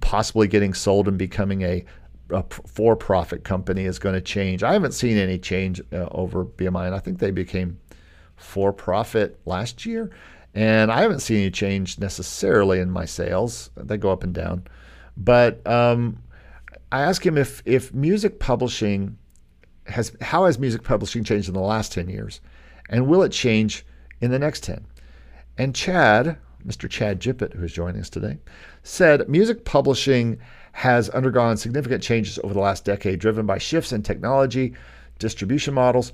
[0.00, 1.84] possibly getting sold and becoming a,
[2.30, 4.64] a for profit company is going to change.
[4.64, 7.78] I haven't seen any change uh, over BMI, and I think they became
[8.34, 10.10] for profit last year.
[10.56, 14.66] And I haven't seen any change necessarily in my sales, they go up and down.
[15.16, 16.20] But um,
[16.90, 19.16] I asked him if, if music publishing
[19.88, 22.40] has how has music publishing changed in the last 10 years?
[22.88, 23.84] And will it change
[24.20, 24.84] in the next 10?
[25.58, 26.88] And Chad, Mr.
[26.88, 28.38] Chad GiPiT, who is joining us today,
[28.82, 30.38] said music publishing
[30.72, 34.74] has undergone significant changes over the last decade, driven by shifts in technology,
[35.18, 36.12] distribution models,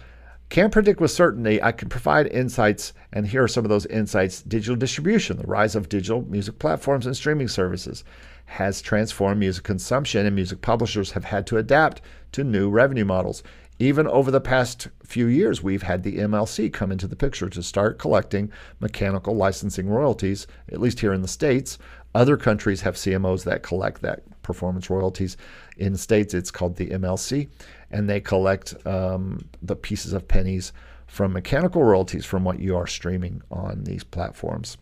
[0.52, 1.62] Can't predict with certainty.
[1.62, 4.42] I can provide insights, and here are some of those insights.
[4.42, 8.04] Digital distribution, the rise of digital music platforms and streaming services
[8.44, 13.42] has transformed music consumption, and music publishers have had to adapt to new revenue models.
[13.78, 17.62] Even over the past few years, we've had the MLC come into the picture to
[17.62, 21.78] start collecting mechanical licensing royalties, at least here in the States.
[22.14, 25.36] Other countries have CMOs that collect that performance royalties.
[25.78, 27.48] In States, it's called the MLC,
[27.90, 30.72] and they collect um, the pieces of pennies
[31.06, 34.76] from mechanical royalties from what you are streaming on these platforms.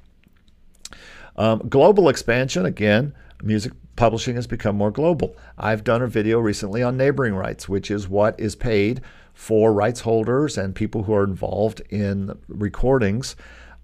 [1.37, 5.37] Um, global expansion, again, music publishing has become more global.
[5.59, 9.01] I've done a video recently on neighboring rights, which is what is paid
[9.35, 13.37] for rights holders and people who are involved in recordings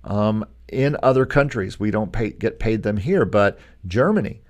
[0.05, 1.81] um, in other countries.
[1.81, 4.43] We don't pay, get paid them here, but Germany,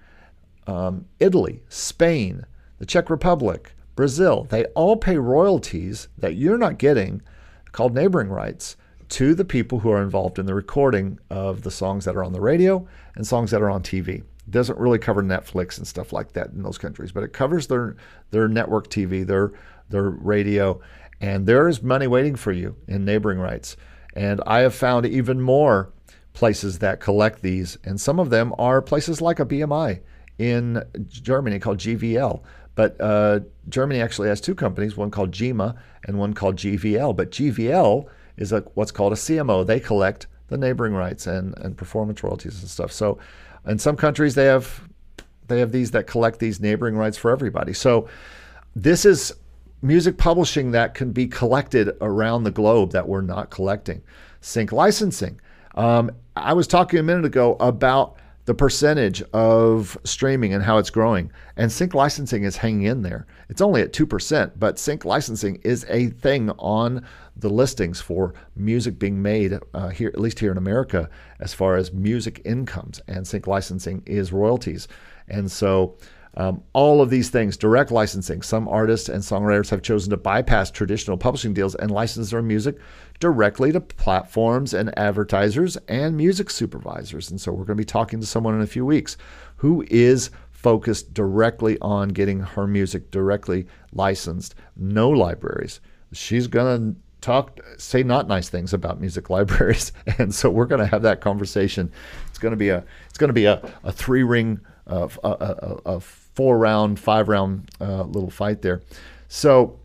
[0.66, 2.44] um, Italy, Spain,
[2.78, 7.22] the Czech Republic, Brazil, they all pay royalties that you're not getting,
[7.72, 8.76] called neighboring rights,
[9.08, 12.32] to the people who are involved in the recording of the songs that are on
[12.32, 14.22] the radio and songs that are on TV.
[14.48, 17.96] Doesn't really cover Netflix and stuff like that in those countries, but it covers their
[18.30, 19.52] their network TV, their
[19.88, 20.80] their radio,
[21.20, 23.76] and there is money waiting for you in neighboring rights.
[24.14, 25.92] And I have found even more
[26.32, 30.00] places that collect these, and some of them are places like a BMI
[30.38, 32.42] in Germany called GVL.
[32.74, 35.74] But uh, Germany actually has two companies, one called GEMA
[36.04, 37.16] and one called GVL.
[37.16, 38.06] But GVL
[38.36, 39.66] is a, what's called a CMO.
[39.66, 42.92] They collect the neighboring rights and, and performance royalties and stuff.
[42.92, 43.18] So
[43.66, 44.82] in some countries they have
[45.48, 47.72] they have these that collect these neighboring rights for everybody.
[47.72, 48.08] So
[48.74, 49.32] this is
[49.82, 54.02] music publishing that can be collected around the globe that we're not collecting.
[54.40, 55.40] Sync licensing.
[55.74, 58.16] Um, I was talking a minute ago about
[58.46, 61.30] the percentage of streaming and how it's growing.
[61.56, 63.26] And sync licensing is hanging in there.
[63.48, 67.04] It's only at 2%, but sync licensing is a thing on
[67.36, 71.08] the listings for music being made uh, here, at least here in America,
[71.40, 73.00] as far as music incomes.
[73.06, 74.88] And sync licensing is royalties.
[75.28, 75.96] And so
[76.38, 78.42] um, all of these things, direct licensing.
[78.42, 82.78] Some artists and songwriters have chosen to bypass traditional publishing deals and license their music
[83.20, 87.30] directly to platforms and advertisers and music supervisors.
[87.30, 89.16] And so we're going to be talking to someone in a few weeks
[89.56, 95.80] who is focused directly on getting her music directly licensed, no libraries.
[96.12, 100.80] She's going to talk say not nice things about music libraries and so we're going
[100.80, 101.90] to have that conversation
[102.28, 105.28] it's going to be a it's going to be a, a three ring uh, a,
[105.28, 108.82] a, a four round, five round uh, little fight there.
[109.28, 109.80] So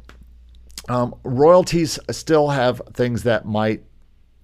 [0.89, 3.83] um, royalties still have things that might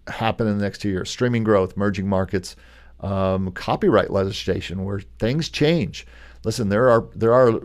[0.07, 2.55] happen in the next two years: streaming growth, merging markets,
[3.01, 6.07] um, copyright legislation, where things change.
[6.43, 7.59] Listen, there are there are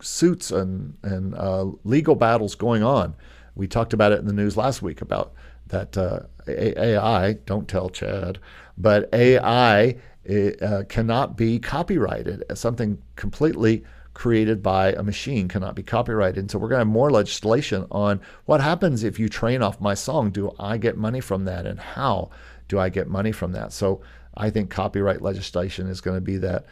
[0.00, 3.16] suits and and uh, legal battles going on.
[3.54, 5.32] We talked about it in the news last week about
[5.68, 7.34] that uh, AI.
[7.46, 8.38] Don't tell Chad,
[8.76, 12.44] but AI it, uh, cannot be copyrighted.
[12.54, 16.38] Something completely created by a machine cannot be copyrighted.
[16.38, 19.80] And so we're going to have more legislation on what happens if you train off
[19.80, 20.30] my song.
[20.30, 21.66] Do I get money from that?
[21.66, 22.30] And how
[22.68, 23.72] do I get money from that?
[23.72, 24.00] So
[24.36, 26.66] I think copyright legislation is going to be that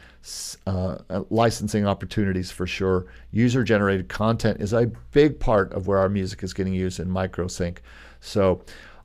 [0.66, 0.98] uh,
[1.30, 3.06] licensing opportunities for sure.
[3.30, 7.09] User generated content is a big part of where our music is getting used in
[7.09, 7.78] microsync.
[8.20, 8.62] So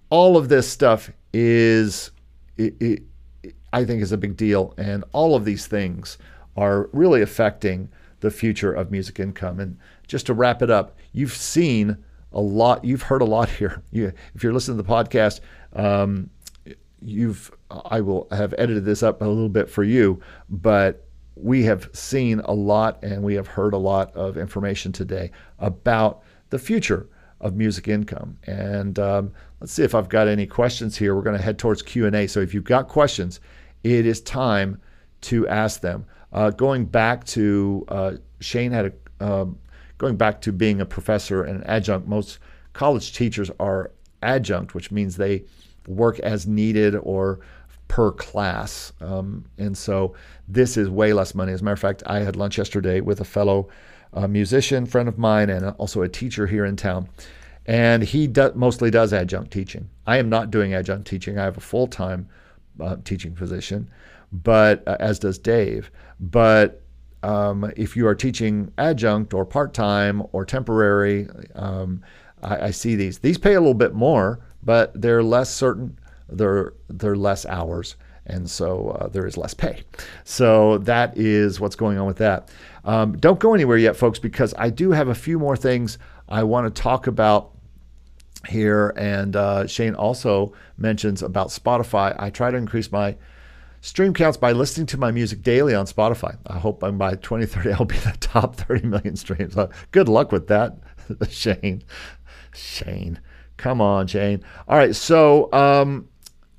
[0.10, 2.12] all of this stuff is.
[2.58, 3.04] It, it,
[3.74, 4.74] I think is a big deal.
[4.78, 6.18] And all of these things
[6.56, 7.90] are really affecting
[8.20, 9.60] the future of music income.
[9.60, 9.78] And
[10.08, 11.98] just to wrap it up, you've seen
[12.34, 13.84] a lot, you've heard a lot here.
[13.92, 15.42] You, if you're listening to the podcast,
[15.74, 16.30] um,
[17.02, 21.06] you've I will have edited this up a little bit for you, but
[21.36, 26.24] we have seen a lot and we have heard a lot of information today about
[26.50, 27.08] the future
[27.40, 28.38] of music income.
[28.48, 31.16] And um, let's see if I've got any questions here.
[31.16, 32.28] We're going to head towards Q and A.
[32.28, 33.40] So if you've got questions,
[33.84, 34.82] it is time
[35.22, 36.06] to ask them.
[36.34, 39.58] Uh, going back to uh, Shane had a um,
[39.98, 42.08] going back to being a professor and an adjunct.
[42.08, 42.40] Most
[42.74, 43.92] college teachers are
[44.22, 45.46] adjunct, which means they
[45.88, 47.40] work as needed or
[47.88, 48.94] per class.
[49.02, 50.14] Um, and so
[50.48, 51.54] this is way less money.
[51.54, 53.70] As a matter of fact, I had lunch yesterday with a fellow
[54.14, 57.10] uh, musician friend of mine and also a teacher here in town.
[57.66, 59.90] And he do- mostly does adjunct teaching.
[60.06, 61.38] I am not doing adjunct teaching.
[61.38, 62.28] I have a full time
[62.80, 63.90] uh, teaching position,
[64.32, 65.92] but uh, as does Dave.
[66.20, 66.82] But
[67.24, 72.04] um, if you are teaching adjunct or part time or temporary, um,
[72.42, 73.20] I, I, see these.
[73.20, 75.98] These pay a little bit more, but they're less certain.
[76.28, 77.96] They're they're less hours,
[78.26, 79.84] and so uh, there is less pay.
[80.26, 82.50] So that is what's going on with that.
[82.84, 86.44] Um, don't go anywhere yet, folks, because I do have a few more things I
[86.44, 87.52] want to talk about
[88.50, 88.94] here.
[88.98, 92.14] And uh, Shane also mentions about Spotify.
[92.20, 93.16] I try to increase my
[93.80, 96.38] stream counts by listening to my music daily on Spotify.
[96.46, 99.56] I hope by 2030 I'll be the top 30 million streams.
[99.56, 100.78] Uh, good luck with that,
[101.30, 101.84] Shane.
[102.54, 103.22] Shane.
[103.58, 104.44] Come on, Jane.
[104.68, 106.08] All right, so um,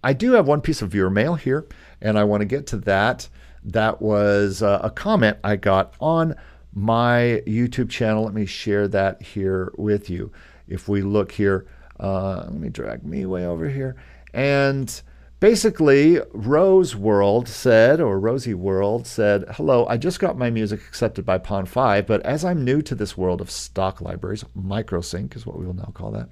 [0.02, 1.66] I do have one piece of viewer mail here,
[2.00, 3.28] and I want to get to that.
[3.64, 6.36] That was uh, a comment I got on
[6.74, 8.24] my YouTube channel.
[8.24, 10.32] Let me share that here with you.
[10.68, 11.66] If we look here,
[11.98, 13.96] uh, let me drag me way over here.
[14.32, 15.02] And
[15.40, 21.24] basically, Rose World said, or Rosie World said, Hello, I just got my music accepted
[21.24, 25.58] by Pond5, but as I'm new to this world of stock libraries, microsync is what
[25.58, 26.28] we will now call that.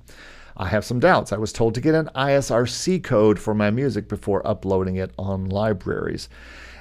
[0.57, 1.33] I have some doubts.
[1.33, 5.47] I was told to get an ISRC code for my music before uploading it on
[5.47, 6.29] libraries.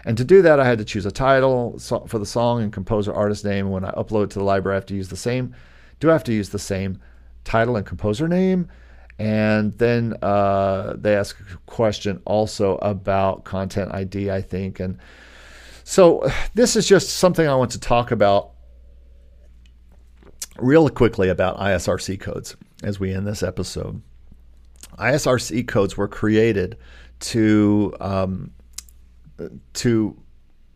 [0.05, 3.13] And to do that, I had to choose a title for the song and composer
[3.13, 3.71] artist name.
[3.71, 5.55] When I upload to the library, I have to use the same.
[5.99, 7.01] Do I have to use the same
[7.43, 8.69] title and composer name?
[9.17, 14.79] And then uh, they ask a question also about content ID, I think.
[14.79, 14.99] And
[15.83, 18.51] so this is just something I want to talk about
[20.57, 24.01] real quickly about ISRC codes as we end this episode.
[24.97, 26.77] ISRC codes were created
[27.19, 28.51] to um,
[29.73, 30.21] to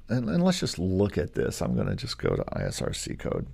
[0.10, 1.61] and, and, let's just look at this.
[1.61, 3.48] I'm going to just go to ISRC code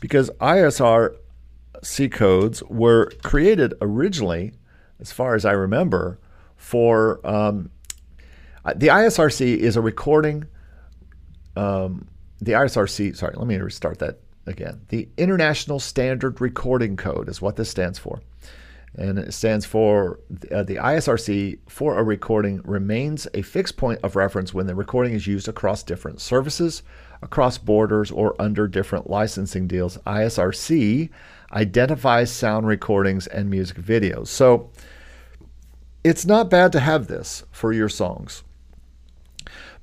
[0.00, 4.52] because ISRC codes were created originally,
[5.00, 6.18] as far as I remember,
[6.56, 7.70] for um,
[8.76, 10.46] the ISRC is a recording.
[11.56, 12.08] Um,
[12.40, 14.80] the ISRC, sorry, let me restart that again.
[14.88, 18.20] The International Standard Recording Code is what this stands for.
[18.94, 20.20] And it stands for
[20.50, 25.14] uh, the ISRC for a recording remains a fixed point of reference when the recording
[25.14, 26.82] is used across different services,
[27.22, 29.96] across borders, or under different licensing deals.
[30.06, 31.08] ISRC
[31.52, 34.26] identifies sound recordings and music videos.
[34.26, 34.70] So
[36.04, 38.42] it's not bad to have this for your songs.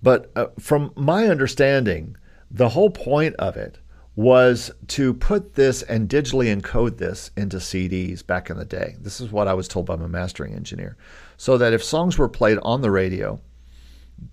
[0.04, 2.16] But uh, from my understanding,
[2.52, 3.80] the whole point of it
[4.20, 8.98] was to put this and digitally encode this into CDs back in the day.
[9.00, 10.98] This is what I was told by my mastering engineer.
[11.38, 13.40] So that if songs were played on the radio,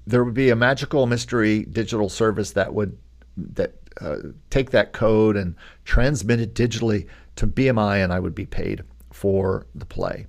[0.05, 2.99] there would be a magical mystery digital service that would
[3.37, 4.17] that uh,
[4.51, 5.55] take that code and
[5.85, 7.07] transmit it digitally
[7.37, 8.83] to BMI, and I would be paid
[9.13, 10.27] for the play.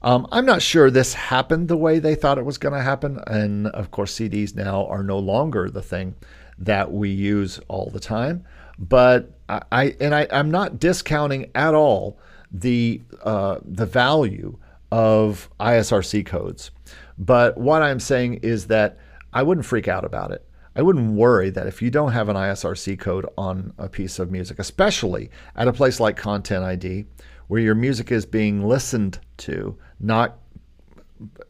[0.00, 3.20] Um, I'm not sure this happened the way they thought it was going to happen,
[3.26, 6.14] and of course, CDs now are no longer the thing
[6.56, 8.46] that we use all the time.
[8.80, 12.18] But I, I and I, I'm not discounting at all
[12.50, 14.58] the uh, the value
[14.90, 16.70] of ISRC codes.
[17.18, 18.98] But what I'm saying is that
[19.32, 20.44] I wouldn't freak out about it.
[20.74, 24.30] I wouldn't worry that if you don't have an ISRC code on a piece of
[24.30, 27.06] music, especially at a place like Content ID,
[27.48, 30.38] where your music is being listened to, not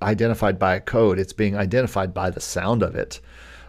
[0.03, 3.21] identified by a code, it's being identified by the sound of it.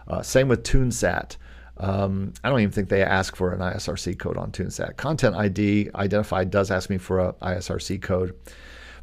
[0.08, 1.36] Uh, same with TuneSat.
[1.78, 4.96] Um, I don't even think they ask for an ISRC code on TuneSat.
[4.96, 8.34] Content ID identified does ask me for a ISRC code,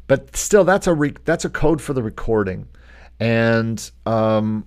[0.06, 2.68] but still, that's a re- that's a code for the recording,
[3.18, 4.66] and um,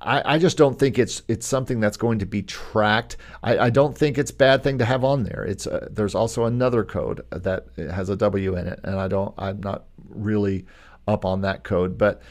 [0.00, 3.16] I, I, just don't think it's it's something that's going to be tracked.
[3.42, 5.44] I, I don't think it's a bad thing to have on there.
[5.44, 9.34] It's a, there's also another code that has a W in it, and I don't
[9.38, 10.66] I'm not really
[11.08, 12.22] up on that code, but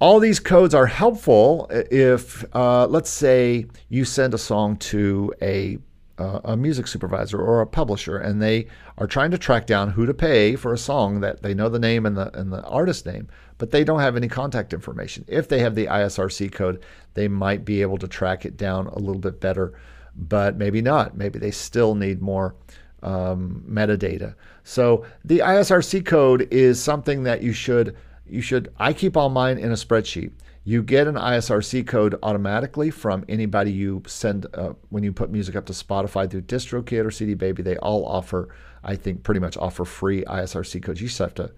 [0.00, 5.78] all these codes are helpful if, uh, let's say, you send a song to a
[6.18, 8.66] uh, a music supervisor or a publisher, and they
[8.98, 11.78] are trying to track down who to pay for a song that they know the
[11.78, 15.24] name and the and the artist name, but they don't have any contact information.
[15.28, 16.82] If they have the ISRC code,
[17.14, 19.74] they might be able to track it down a little bit better,
[20.16, 21.16] but maybe not.
[21.16, 22.56] Maybe they still need more
[23.02, 24.34] um, metadata.
[24.64, 27.96] So the ISRC code is something that you should
[28.30, 30.32] you should I keep all mine in a spreadsheet.
[30.64, 35.56] You get an ISRC code automatically from anybody you send uh, when you put music
[35.56, 37.62] up to Spotify through DistroKid or CD Baby.
[37.62, 41.00] They all offer, I think, pretty much offer free ISRC codes.
[41.00, 41.52] You just have to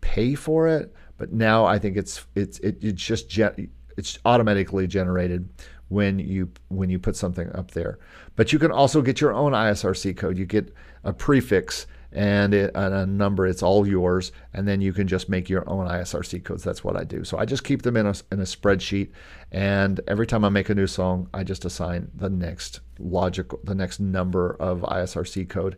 [0.00, 4.86] pay for it, but now I think it's it's it, it's just ge- it's automatically
[4.86, 5.48] generated
[5.88, 7.98] when you when you put something up there.
[8.34, 10.38] But you can also get your own ISRC code.
[10.38, 10.74] You get
[11.04, 13.46] a prefix and, it, and a number.
[13.46, 16.62] It's all yours, and then you can just make your own ISRC codes.
[16.62, 17.24] That's what I do.
[17.24, 19.10] So I just keep them in a, in a spreadsheet,
[19.50, 23.74] and every time I make a new song, I just assign the next logical, the
[23.74, 25.76] next number of ISRC code.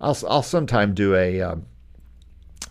[0.00, 1.66] I'll I'll sometime do a um,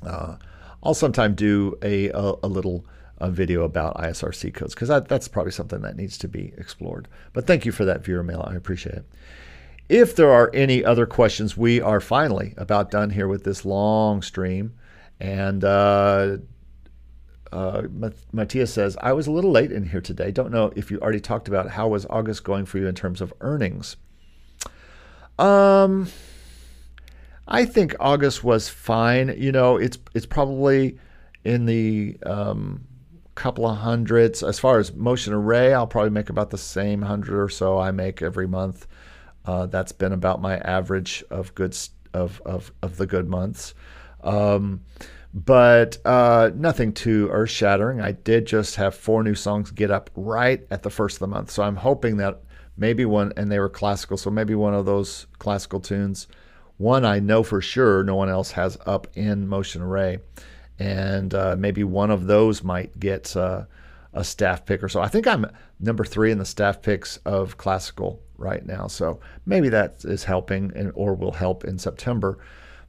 [0.05, 0.35] uh,
[0.83, 2.85] I'll sometime do a a, a little
[3.21, 7.07] a video about ISRC codes because that's probably something that needs to be explored.
[7.33, 8.43] But thank you for that viewer mail.
[8.49, 9.05] I appreciate it.
[9.91, 14.22] If there are any other questions, we are finally about done here with this long
[14.22, 14.73] stream.
[15.19, 16.38] And uh,
[17.51, 17.81] uh,
[18.31, 20.31] Matthias says, I was a little late in here today.
[20.31, 23.19] Don't know if you already talked about how was August going for you in terms
[23.19, 23.97] of earnings.
[25.38, 26.07] Um,
[27.45, 29.35] I think August was fine.
[29.38, 30.97] You know, it's it's probably
[31.43, 32.88] in the um,
[33.35, 34.41] couple of hundreds.
[34.41, 37.91] As far as motion array, I'll probably make about the same hundred or so I
[37.91, 38.88] make every month.
[39.45, 41.77] Uh, that's been about my average of good
[42.13, 43.73] of of of the good months.
[44.23, 44.81] Um,
[45.34, 48.01] but uh, nothing too earth shattering.
[48.01, 51.27] I did just have four new songs get up right at the first of the
[51.27, 52.41] month, so I'm hoping that
[52.77, 56.27] maybe one, and they were classical, so maybe one of those classical tunes.
[56.77, 60.19] One I know for sure no one else has up in Motion Array,
[60.80, 63.65] and uh, maybe one of those might get uh,
[64.13, 65.01] a staff pick or so.
[65.01, 65.45] I think I'm
[65.79, 70.71] number three in the staff picks of classical right now, so maybe that is helping
[70.75, 72.39] and or will help in September.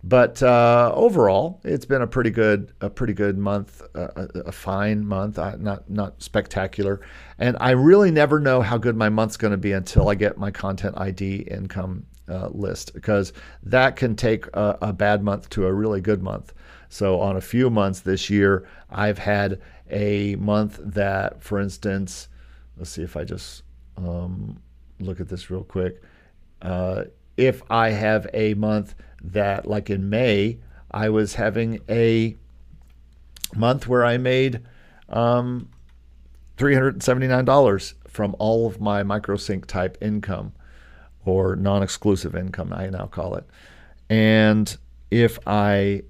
[0.05, 5.07] But uh, overall, it's been a pretty good, a pretty good month, a, a, fine
[5.07, 7.01] month, uh, not not spectacular.
[7.39, 10.39] And I really never know how good my month's going to be until I get
[10.39, 13.33] my content ID income uh, list, because
[13.63, 16.53] that can take a, a, bad month to a really good month.
[16.89, 19.61] So on a few months this year, I've had
[19.93, 22.29] a month that, for instance,
[22.77, 23.63] let's see if I just
[23.97, 24.61] um,
[24.99, 26.03] look at this real quick.
[26.61, 27.05] Uh,
[27.37, 30.59] if I have a month that, like in May,
[30.91, 32.37] I was having a
[33.55, 34.61] month where I made
[35.09, 35.69] um,
[36.59, 40.53] $379 from all of my microsync type income
[41.25, 43.47] or non exclusive income, I now call it.
[44.11, 44.77] And
[45.11, 46.03] if I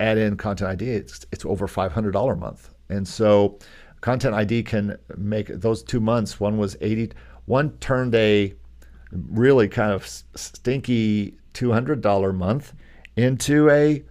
[0.00, 2.70] add in Content ID, it's, it's over $500 a month.
[2.88, 3.58] And so
[4.00, 7.12] Content ID can make those two months, one was 80,
[7.46, 8.54] one turned a
[9.10, 12.74] really kind of stinky $200 month
[13.16, 14.04] into a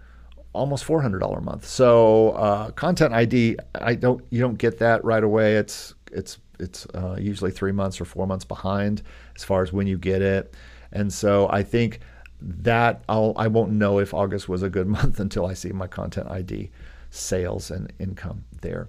[0.54, 1.66] almost $400 a month.
[1.66, 5.56] So uh, content ID, I don't you don't get that right away.
[5.56, 9.04] It's it's it's uh, usually three months or four months behind
[9.36, 10.54] as far as when you get it.
[10.92, 12.00] And so I think
[12.42, 15.88] that I'll I won't know if August was a good month until I see my
[15.88, 16.72] content ID
[17.10, 18.88] sales and income there.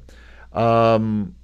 [0.52, 1.34] Um,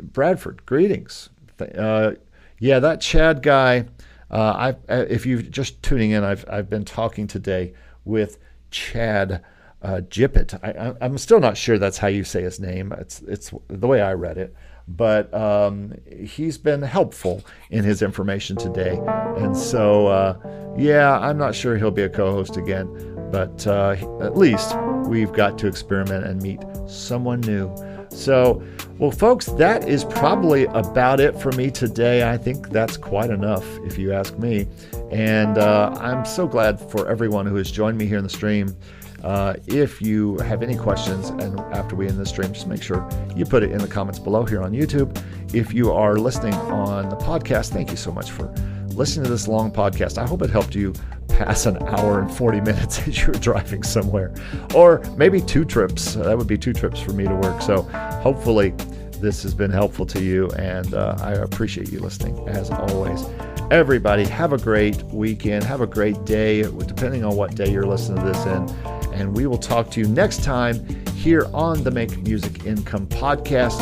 [0.00, 1.30] Bradford, greetings.
[1.76, 2.12] Uh,
[2.58, 3.86] yeah, that Chad guy.
[4.30, 7.74] Uh, I, uh, if you're just tuning in, I've, I've been talking today
[8.04, 8.38] with
[8.70, 9.42] Chad
[9.82, 10.54] uh.
[10.62, 12.92] I, am still not sure that's how you say his name.
[12.92, 14.54] It's, it's the way I read it.
[14.96, 19.00] But um, he's been helpful in his information today.
[19.36, 22.88] And so, uh, yeah, I'm not sure he'll be a co host again.
[23.30, 24.76] But uh, at least
[25.06, 27.72] we've got to experiment and meet someone new.
[28.10, 28.62] So,
[28.98, 32.28] well, folks, that is probably about it for me today.
[32.28, 34.66] I think that's quite enough, if you ask me.
[35.12, 38.76] And uh, I'm so glad for everyone who has joined me here in the stream.
[39.22, 43.08] Uh, if you have any questions and after we end the stream, just make sure
[43.36, 45.22] you put it in the comments below here on YouTube.
[45.54, 48.52] If you are listening on the podcast, thank you so much for
[48.88, 50.18] listening to this long podcast.
[50.18, 50.92] I hope it helped you
[51.28, 54.34] pass an hour and 40 minutes as you're driving somewhere,
[54.74, 56.14] or maybe two trips.
[56.14, 57.62] That would be two trips for me to work.
[57.62, 57.82] So
[58.22, 58.74] hopefully,
[59.20, 63.24] this has been helpful to you, and uh, I appreciate you listening as always.
[63.70, 65.62] Everybody, have a great weekend.
[65.62, 68.68] Have a great day, depending on what day you're listening to this in.
[69.14, 70.84] And we will talk to you next time
[71.14, 73.80] here on the Make Music Income podcast.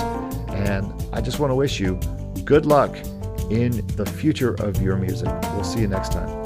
[0.51, 1.99] And I just want to wish you
[2.45, 2.95] good luck
[3.51, 5.31] in the future of your music.
[5.55, 6.38] We'll see you next time.